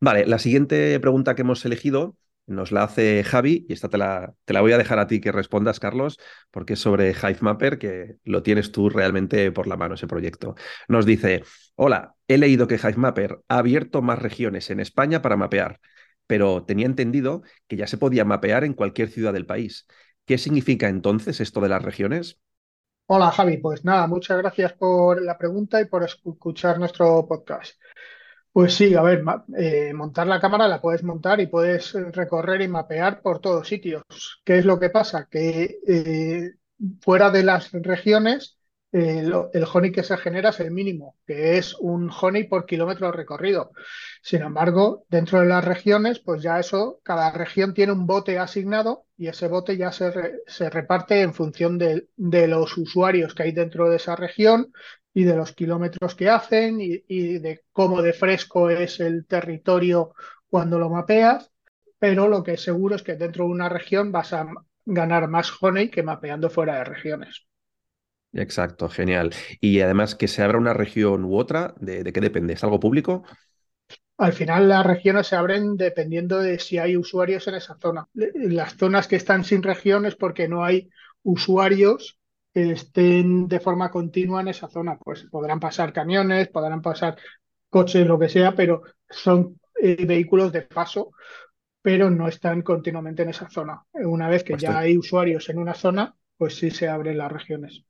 Vale, 0.00 0.26
la 0.26 0.38
siguiente 0.38 0.98
pregunta 1.00 1.34
que 1.34 1.42
hemos 1.42 1.64
elegido 1.64 2.16
nos 2.46 2.72
la 2.72 2.84
hace 2.84 3.22
Javi 3.24 3.66
y 3.68 3.72
esta 3.72 3.88
te 3.88 3.98
la, 3.98 4.34
te 4.44 4.52
la 4.52 4.60
voy 4.60 4.72
a 4.72 4.78
dejar 4.78 4.98
a 4.98 5.06
ti 5.06 5.20
que 5.20 5.32
respondas, 5.32 5.80
Carlos, 5.80 6.18
porque 6.50 6.74
es 6.74 6.80
sobre 6.80 7.14
HiveMapper, 7.14 7.78
que 7.78 8.16
lo 8.24 8.42
tienes 8.42 8.72
tú 8.72 8.90
realmente 8.90 9.52
por 9.52 9.66
la 9.66 9.76
mano 9.76 9.94
ese 9.94 10.06
proyecto. 10.06 10.54
Nos 10.88 11.06
dice, 11.06 11.44
hola, 11.74 12.14
he 12.28 12.38
leído 12.38 12.66
que 12.66 12.78
HiveMapper 12.78 13.40
ha 13.48 13.58
abierto 13.58 14.02
más 14.02 14.18
regiones 14.20 14.70
en 14.70 14.80
España 14.80 15.22
para 15.22 15.36
mapear, 15.36 15.80
pero 16.26 16.64
tenía 16.64 16.86
entendido 16.86 17.42
que 17.68 17.76
ya 17.76 17.86
se 17.86 17.98
podía 17.98 18.24
mapear 18.24 18.64
en 18.64 18.74
cualquier 18.74 19.08
ciudad 19.08 19.32
del 19.32 19.46
país. 19.46 19.86
¿Qué 20.26 20.38
significa 20.38 20.88
entonces 20.88 21.40
esto 21.40 21.60
de 21.60 21.68
las 21.68 21.82
regiones? 21.82 22.38
Hola 23.06 23.30
Javi, 23.30 23.58
pues 23.58 23.84
nada, 23.84 24.06
muchas 24.06 24.38
gracias 24.38 24.72
por 24.72 25.20
la 25.20 25.36
pregunta 25.36 25.80
y 25.80 25.84
por 25.84 26.02
escuchar 26.02 26.78
nuestro 26.78 27.26
podcast. 27.26 27.74
Pues 28.52 28.74
sí, 28.74 28.94
a 28.94 29.00
ver, 29.02 29.24
eh, 29.56 29.94
montar 29.94 30.26
la 30.26 30.38
cámara 30.40 30.68
la 30.68 30.80
puedes 30.80 31.02
montar 31.02 31.40
y 31.40 31.46
puedes 31.46 31.94
recorrer 31.94 32.60
y 32.60 32.68
mapear 32.68 33.22
por 33.22 33.40
todos 33.40 33.66
sitios. 33.66 34.02
¿Qué 34.44 34.58
es 34.58 34.66
lo 34.66 34.78
que 34.78 34.90
pasa? 34.90 35.26
Que 35.30 35.78
eh, 35.88 36.52
fuera 37.00 37.30
de 37.30 37.44
las 37.44 37.72
regiones, 37.72 38.58
el, 38.92 39.32
honey 39.72 39.90
que 39.90 40.02
se 40.02 40.18
genera 40.18 40.50
es 40.50 40.60
el 40.60 40.70
mínimo, 40.70 41.16
que 41.26 41.56
es 41.56 41.74
un 41.80 42.10
honey 42.10 42.44
por 42.44 42.66
kilómetro 42.66 43.10
recorrido. 43.10 43.72
Sin 44.22 44.42
embargo, 44.42 45.06
dentro 45.08 45.40
de 45.40 45.46
las 45.46 45.64
regiones, 45.64 46.18
pues 46.20 46.42
ya 46.42 46.60
eso, 46.60 47.00
cada 47.02 47.30
región 47.32 47.72
tiene 47.72 47.92
un 47.92 48.06
bote 48.06 48.38
asignado 48.38 49.06
y 49.16 49.28
ese 49.28 49.48
bote 49.48 49.78
ya 49.78 49.92
se, 49.92 50.12
se 50.46 50.68
reparte 50.68 51.22
en 51.22 51.32
función 51.32 51.78
de, 51.78 52.06
los 52.18 52.76
usuarios 52.76 53.34
que 53.34 53.44
hay 53.44 53.52
dentro 53.52 53.88
de 53.88 53.96
esa 53.96 54.14
región 54.14 54.72
y 55.14 55.24
de 55.24 55.36
los 55.36 55.52
kilómetros 55.52 56.14
que 56.14 56.28
hacen 56.28 56.80
y, 56.80 57.04
y 57.08 57.38
de 57.38 57.62
cómo 57.72 58.02
de 58.02 58.12
fresco 58.12 58.70
es 58.70 59.00
el 59.00 59.26
territorio 59.26 60.14
cuando 60.48 60.78
lo 60.78 60.88
mapeas. 60.88 61.50
Pero 61.98 62.28
lo 62.28 62.42
que 62.42 62.54
es 62.54 62.62
seguro 62.62 62.96
es 62.96 63.02
que 63.02 63.14
dentro 63.14 63.44
de 63.44 63.50
una 63.50 63.68
región 63.68 64.10
vas 64.10 64.32
a 64.32 64.46
ganar 64.84 65.28
más 65.28 65.52
honey 65.60 65.88
que 65.88 66.02
mapeando 66.02 66.50
fuera 66.50 66.78
de 66.78 66.84
regiones. 66.84 67.46
Exacto, 68.32 68.88
genial. 68.88 69.32
Y 69.60 69.80
además 69.80 70.14
que 70.14 70.26
se 70.26 70.42
abra 70.42 70.58
una 70.58 70.72
región 70.72 71.24
u 71.24 71.36
otra, 71.36 71.74
¿de, 71.78 72.12
qué 72.12 72.20
depende? 72.20 72.54
¿Es 72.54 72.64
algo 72.64 72.80
público? 72.80 73.24
Al 74.16 74.32
final 74.32 74.68
las 74.68 74.86
regiones 74.86 75.26
se 75.26 75.36
abren 75.36 75.76
dependiendo 75.76 76.38
de 76.38 76.58
si 76.58 76.78
hay 76.78 76.96
usuarios 76.96 77.46
en 77.48 77.54
esa 77.54 77.76
zona. 77.76 78.08
Las 78.14 78.76
zonas 78.76 79.06
que 79.06 79.16
están 79.16 79.44
sin 79.44 79.62
regiones 79.62 80.14
porque 80.16 80.48
no 80.48 80.64
hay 80.64 80.90
usuarios 81.22 82.18
que 82.52 82.72
estén 82.72 83.48
de 83.48 83.60
forma 83.60 83.90
continua 83.90 84.40
en 84.40 84.48
esa 84.48 84.68
zona. 84.68 84.98
Pues 84.98 85.24
podrán 85.24 85.60
pasar 85.60 85.92
camiones, 85.92 86.48
podrán 86.48 86.82
pasar 86.82 87.16
coches, 87.68 88.06
lo 88.06 88.18
que 88.18 88.28
sea, 88.28 88.54
pero 88.54 88.82
son 89.08 89.58
eh, 89.80 90.04
vehículos 90.04 90.52
de 90.52 90.62
paso, 90.62 91.12
pero 91.80 92.10
no 92.10 92.28
están 92.28 92.62
continuamente 92.62 93.22
en 93.22 93.30
esa 93.30 93.48
zona. 93.48 93.82
Una 93.92 94.28
vez 94.28 94.44
que 94.44 94.56
ya 94.56 94.78
hay 94.78 94.96
usuarios 94.96 95.48
en 95.48 95.58
una 95.58 95.74
zona, 95.74 96.14
pues 96.36 96.56
sí 96.56 96.70
se 96.70 96.88
abren 96.88 97.18
las 97.18 97.32
regiones. 97.32 97.84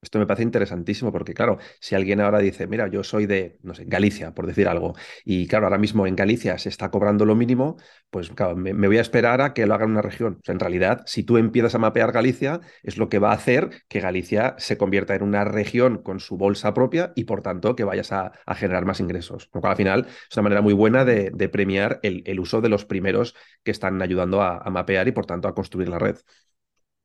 Esto 0.00 0.20
me 0.20 0.26
parece 0.26 0.44
interesantísimo 0.44 1.10
porque, 1.10 1.34
claro, 1.34 1.58
si 1.80 1.96
alguien 1.96 2.20
ahora 2.20 2.38
dice, 2.38 2.68
mira, 2.68 2.86
yo 2.88 3.02
soy 3.02 3.26
de, 3.26 3.58
no 3.62 3.74
sé, 3.74 3.84
Galicia, 3.84 4.32
por 4.32 4.46
decir 4.46 4.68
algo, 4.68 4.94
y 5.24 5.48
claro, 5.48 5.66
ahora 5.66 5.78
mismo 5.78 6.06
en 6.06 6.14
Galicia 6.14 6.56
se 6.58 6.68
está 6.68 6.90
cobrando 6.90 7.24
lo 7.24 7.34
mínimo, 7.34 7.76
pues 8.10 8.30
me, 8.56 8.72
voy 8.72 8.98
a 8.98 9.00
esperar 9.00 9.40
a 9.40 9.54
que 9.54 9.66
lo 9.66 9.74
haga 9.74 9.84
en 9.86 9.90
una 9.90 10.02
región. 10.02 10.40
en 10.46 10.60
realidad, 10.60 11.02
si 11.06 11.24
tú 11.24 11.36
empiezas 11.36 11.74
a 11.74 11.78
mapear 11.78 12.12
Galicia, 12.12 12.60
es 12.84 12.96
lo 12.96 13.08
que 13.08 13.18
va 13.18 13.32
a 13.32 13.34
hacer 13.34 13.70
que 13.88 14.00
Galicia 14.00 14.54
se 14.58 14.78
convierta 14.78 15.16
en 15.16 15.22
una 15.22 15.44
región 15.44 16.00
con 16.02 16.20
su 16.20 16.36
bolsa 16.36 16.74
propia 16.74 17.12
y, 17.16 17.24
por 17.24 17.42
tanto, 17.42 17.74
que 17.74 17.84
vayas 17.84 18.12
a, 18.12 18.32
generar 18.54 18.84
más 18.84 19.00
ingresos. 19.00 19.50
Lo 19.52 19.60
cual, 19.60 19.72
al 19.72 19.76
final, 19.76 20.06
es 20.30 20.36
una 20.36 20.44
manera 20.44 20.62
muy 20.62 20.74
buena 20.74 21.04
de, 21.04 21.48
premiar 21.48 21.98
el, 22.02 22.40
uso 22.40 22.60
de 22.60 22.68
los 22.68 22.84
primeros 22.84 23.34
que 23.64 23.72
están 23.72 24.00
ayudando 24.00 24.42
a 24.42 24.70
mapear 24.70 25.08
y, 25.08 25.12
por 25.12 25.26
tanto, 25.26 25.48
a 25.48 25.54
construir 25.54 25.88
la 25.88 25.98
red. 25.98 26.16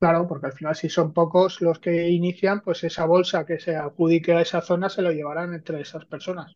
Claro, 0.04 0.26
porque 0.28 0.48
al 0.48 0.52
final 0.52 0.76
si 0.76 0.90
son 0.90 1.14
pocos 1.14 1.62
los 1.62 1.78
que 1.78 2.10
inician, 2.10 2.60
pues 2.60 2.84
esa 2.84 3.06
bolsa 3.06 3.46
que 3.46 3.58
se 3.58 3.74
adjudique 3.74 4.34
a 4.34 4.42
esa 4.42 4.60
zona 4.60 4.90
se 4.90 5.00
lo 5.00 5.10
llevarán 5.10 5.54
entre 5.54 5.80
esas 5.80 6.04
personas. 6.04 6.52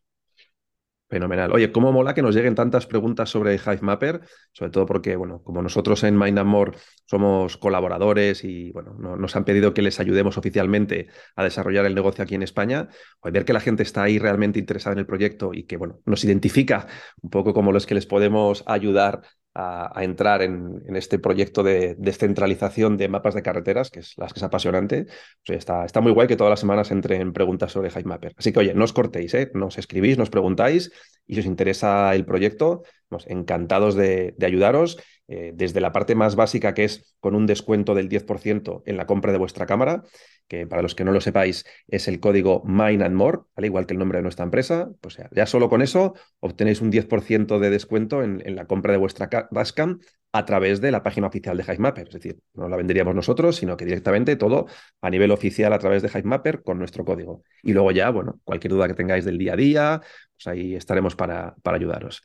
Fenomenal. 1.09 1.51
Oye, 1.51 1.71
cómo 1.71 1.91
mola 1.91 2.13
que 2.13 2.21
nos 2.21 2.35
lleguen 2.35 2.53
tantas 2.53 2.85
preguntas 2.85 3.27
sobre 3.27 3.55
Hivemapper, 3.55 4.21
sobre 4.51 4.69
todo 4.69 4.85
porque, 4.85 5.15
bueno, 5.15 5.41
como 5.41 5.63
nosotros 5.63 6.03
en 6.03 6.15
Mind 6.15 6.43
More 6.43 6.73
somos 7.09 7.57
colaboradores 7.57 8.43
y, 8.43 8.71
bueno, 8.71 8.93
nos 8.93 9.35
han 9.35 9.43
pedido 9.43 9.73
que 9.73 9.81
les 9.81 9.99
ayudemos 9.99 10.37
oficialmente 10.37 11.07
a 11.35 11.43
desarrollar 11.43 11.87
el 11.87 11.95
negocio 11.95 12.23
aquí 12.23 12.35
en 12.35 12.43
España, 12.43 12.87
pues 13.19 13.33
ver 13.33 13.45
que 13.45 13.53
la 13.53 13.59
gente 13.61 13.81
está 13.81 14.03
ahí 14.03 14.19
realmente 14.19 14.59
interesada 14.59 14.93
en 14.93 14.99
el 14.99 15.07
proyecto 15.07 15.51
y 15.51 15.63
que, 15.63 15.77
bueno, 15.77 16.01
nos 16.05 16.23
identifica 16.23 16.85
un 17.21 17.31
poco 17.31 17.51
como 17.53 17.71
los 17.71 17.87
que 17.87 17.95
les 17.95 18.05
podemos 18.05 18.63
ayudar 18.67 19.21
a, 19.55 20.03
entrar 20.03 20.43
en, 20.43 20.83
este 20.95 21.19
proyecto 21.19 21.63
de 21.63 21.95
descentralización 21.97 22.95
de 22.95 23.09
mapas 23.09 23.33
de 23.33 23.41
carreteras, 23.41 23.89
que 23.89 24.01
es, 24.01 24.13
las 24.17 24.31
que 24.31 24.39
es 24.39 24.43
apasionante. 24.43 25.07
está, 25.45 25.85
está, 25.85 26.01
muy 26.01 26.11
guay 26.11 26.27
que 26.27 26.35
todas 26.35 26.51
las 26.51 26.59
semanas 26.59 26.91
entren 26.91 27.33
preguntas 27.33 27.71
sobre 27.71 27.89
Mapper. 28.03 28.33
Así 28.37 28.53
que, 28.53 28.59
oye, 28.59 28.73
no 28.75 28.83
os 28.83 28.93
cortéis, 28.93 29.33
¿eh? 29.33 29.51
nos 29.55 29.77
escribís, 29.77 30.17
nos 30.17 30.29
preguntáis 30.29 30.91
y 31.25 31.33
si 31.33 31.39
os 31.41 31.45
interesa 31.45 32.13
el 32.15 32.25
proyecto, 32.25 32.83
encantados 33.27 33.95
de, 33.95 34.35
ayudaros. 34.41 34.97
Eh, 35.31 35.51
desde 35.53 35.79
la 35.79 35.91
parte 35.91 36.15
más 36.15 36.35
básica, 36.35 36.73
que 36.73 36.85
es 36.85 37.15
con 37.19 37.35
un 37.35 37.45
descuento 37.45 37.93
del 37.93 38.09
10% 38.09 38.81
en 38.87 38.97
la 38.97 39.05
compra 39.05 39.31
de 39.31 39.37
vuestra 39.37 39.67
cámara, 39.67 40.03
que 40.47 40.65
para 40.65 40.81
los 40.81 40.95
que 40.95 41.03
no 41.03 41.11
lo 41.11 41.21
sepáis 41.21 41.65
es 41.87 42.07
el 42.07 42.19
código 42.19 42.63
Mine 42.65 43.05
and 43.05 43.15
More, 43.15 43.41
al 43.55 43.65
igual 43.65 43.85
que 43.85 43.93
el 43.93 43.99
nombre 43.99 44.17
de 44.17 44.23
nuestra 44.23 44.45
empresa. 44.45 44.89
Pues 45.01 45.19
ya 45.31 45.45
solo 45.45 45.69
con 45.69 45.83
eso 45.83 46.15
obtenéis 46.39 46.81
un 46.81 46.91
10% 46.91 47.59
de 47.59 47.69
descuento 47.69 48.23
en, 48.23 48.55
la 48.55 48.65
compra 48.65 48.91
de 48.91 48.97
vuestra 48.97 49.29
dashcam 49.51 49.99
a 50.31 50.45
través 50.45 50.79
de 50.81 50.91
la 50.91 51.03
página 51.03 51.27
oficial 51.27 51.57
de 51.57 51.63
Hivemapper. 51.63 52.07
Es 52.07 52.13
decir, 52.13 52.39
no 52.53 52.69
la 52.69 52.77
venderíamos 52.77 53.15
nosotros, 53.15 53.55
sino 53.55 53.75
que 53.77 53.85
directamente 53.85 54.35
todo 54.35 54.67
a 55.01 55.09
nivel 55.09 55.31
oficial 55.31 55.73
a 55.73 55.79
través 55.79 56.01
de 56.03 56.09
Hivemapper 56.09 56.61
con 56.63 56.77
nuestro 56.77 57.03
código. 57.03 57.43
Y 57.63 57.73
luego 57.73 57.91
ya, 57.91 58.09
bueno, 58.11 58.39
cualquier 58.43 58.73
duda 58.73 58.87
que 58.87 58.93
tengáis 58.93 59.25
del 59.25 59.37
día 59.37 59.53
a 59.53 59.55
día, 59.55 60.01
pues 60.35 60.47
ahí 60.47 60.75
estaremos 60.75 61.15
para, 61.15 61.55
para 61.63 61.77
ayudaros. 61.77 62.21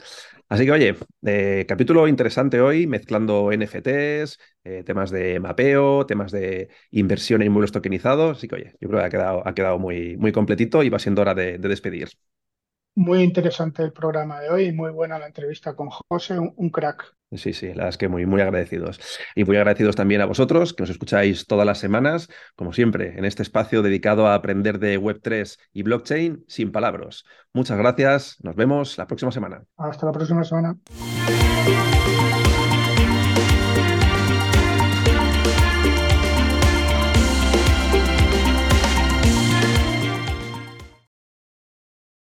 Así 0.48 0.66
que, 0.66 0.72
oye, 0.72 0.94
eh, 1.26 1.64
capítulo 1.66 2.07
interesante 2.07 2.61
hoy, 2.61 2.86
mezclando 2.86 3.50
NFTs, 3.50 4.38
eh, 4.64 4.82
temas 4.84 5.11
de 5.11 5.40
mapeo, 5.40 6.07
temas 6.07 6.30
de 6.30 6.68
inversión 6.90 7.42
en 7.42 7.46
inmuebles 7.46 7.72
tokenizados. 7.72 8.38
Así 8.38 8.48
que, 8.48 8.55
oye, 8.57 8.74
yo 8.80 8.88
creo 8.88 9.00
que 9.00 9.07
ha 9.07 9.11
quedado, 9.11 9.42
ha 9.48 9.55
quedado 9.55 9.78
muy, 9.78 10.16
muy 10.16 10.32
completito 10.32 10.82
y 10.82 10.90
va 10.90 10.98
siendo 10.98 11.22
hora 11.22 11.34
de, 11.34 11.59
despedir. 11.59 12.09
Muy 12.97 13.22
interesante 13.22 13.82
el 13.82 13.92
programa 13.92 14.40
de 14.40 14.51
hoy 14.51 14.66
y 14.66 14.72
muy 14.72 14.92
buena 14.92 15.18
la 15.18 15.26
entrevista 15.26 15.74
con 15.74 15.88
José, 15.90 16.38
un, 16.38 16.70
crack. 16.70 17.16
Sí, 17.32 17.53
sí, 17.53 17.66
la 17.66 17.74
verdad 17.74 17.88
es 17.88 17.99
que 17.99 18.09
muy, 18.09 18.24
muy 18.24 18.40
agradecidos. 18.40 19.01
Y 19.34 19.45
muy 19.45 19.57
agradecidos 19.57 19.97
también 19.97 20.20
a 20.20 20.26
vosotros, 20.26 20.72
que 20.72 20.84
nos 20.84 20.90
escucháis 20.90 21.47
todas 21.47 21.66
las 21.66 21.78
semanas, 21.78 22.28
como 22.55 22.72
siempre, 22.72 23.18
en 23.18 23.24
este 23.24 23.42
espacio 23.42 23.82
dedicado 23.82 24.28
a 24.28 24.34
aprender 24.34 24.78
de 24.78 25.01
Web3 25.01 25.59
y 25.72 25.82
blockchain 25.82 26.45
sin 26.47 26.70
palabras. 26.70 27.24
Muchas 27.53 27.78
gracias, 27.78 28.36
nos 28.42 28.55
vemos 28.55 28.97
la 28.97 29.09
próxima 29.09 29.32
semana. 29.32 29.64
Hasta 29.76 30.07
la 30.07 30.12
próxima 30.12 30.45
semana. 30.45 30.76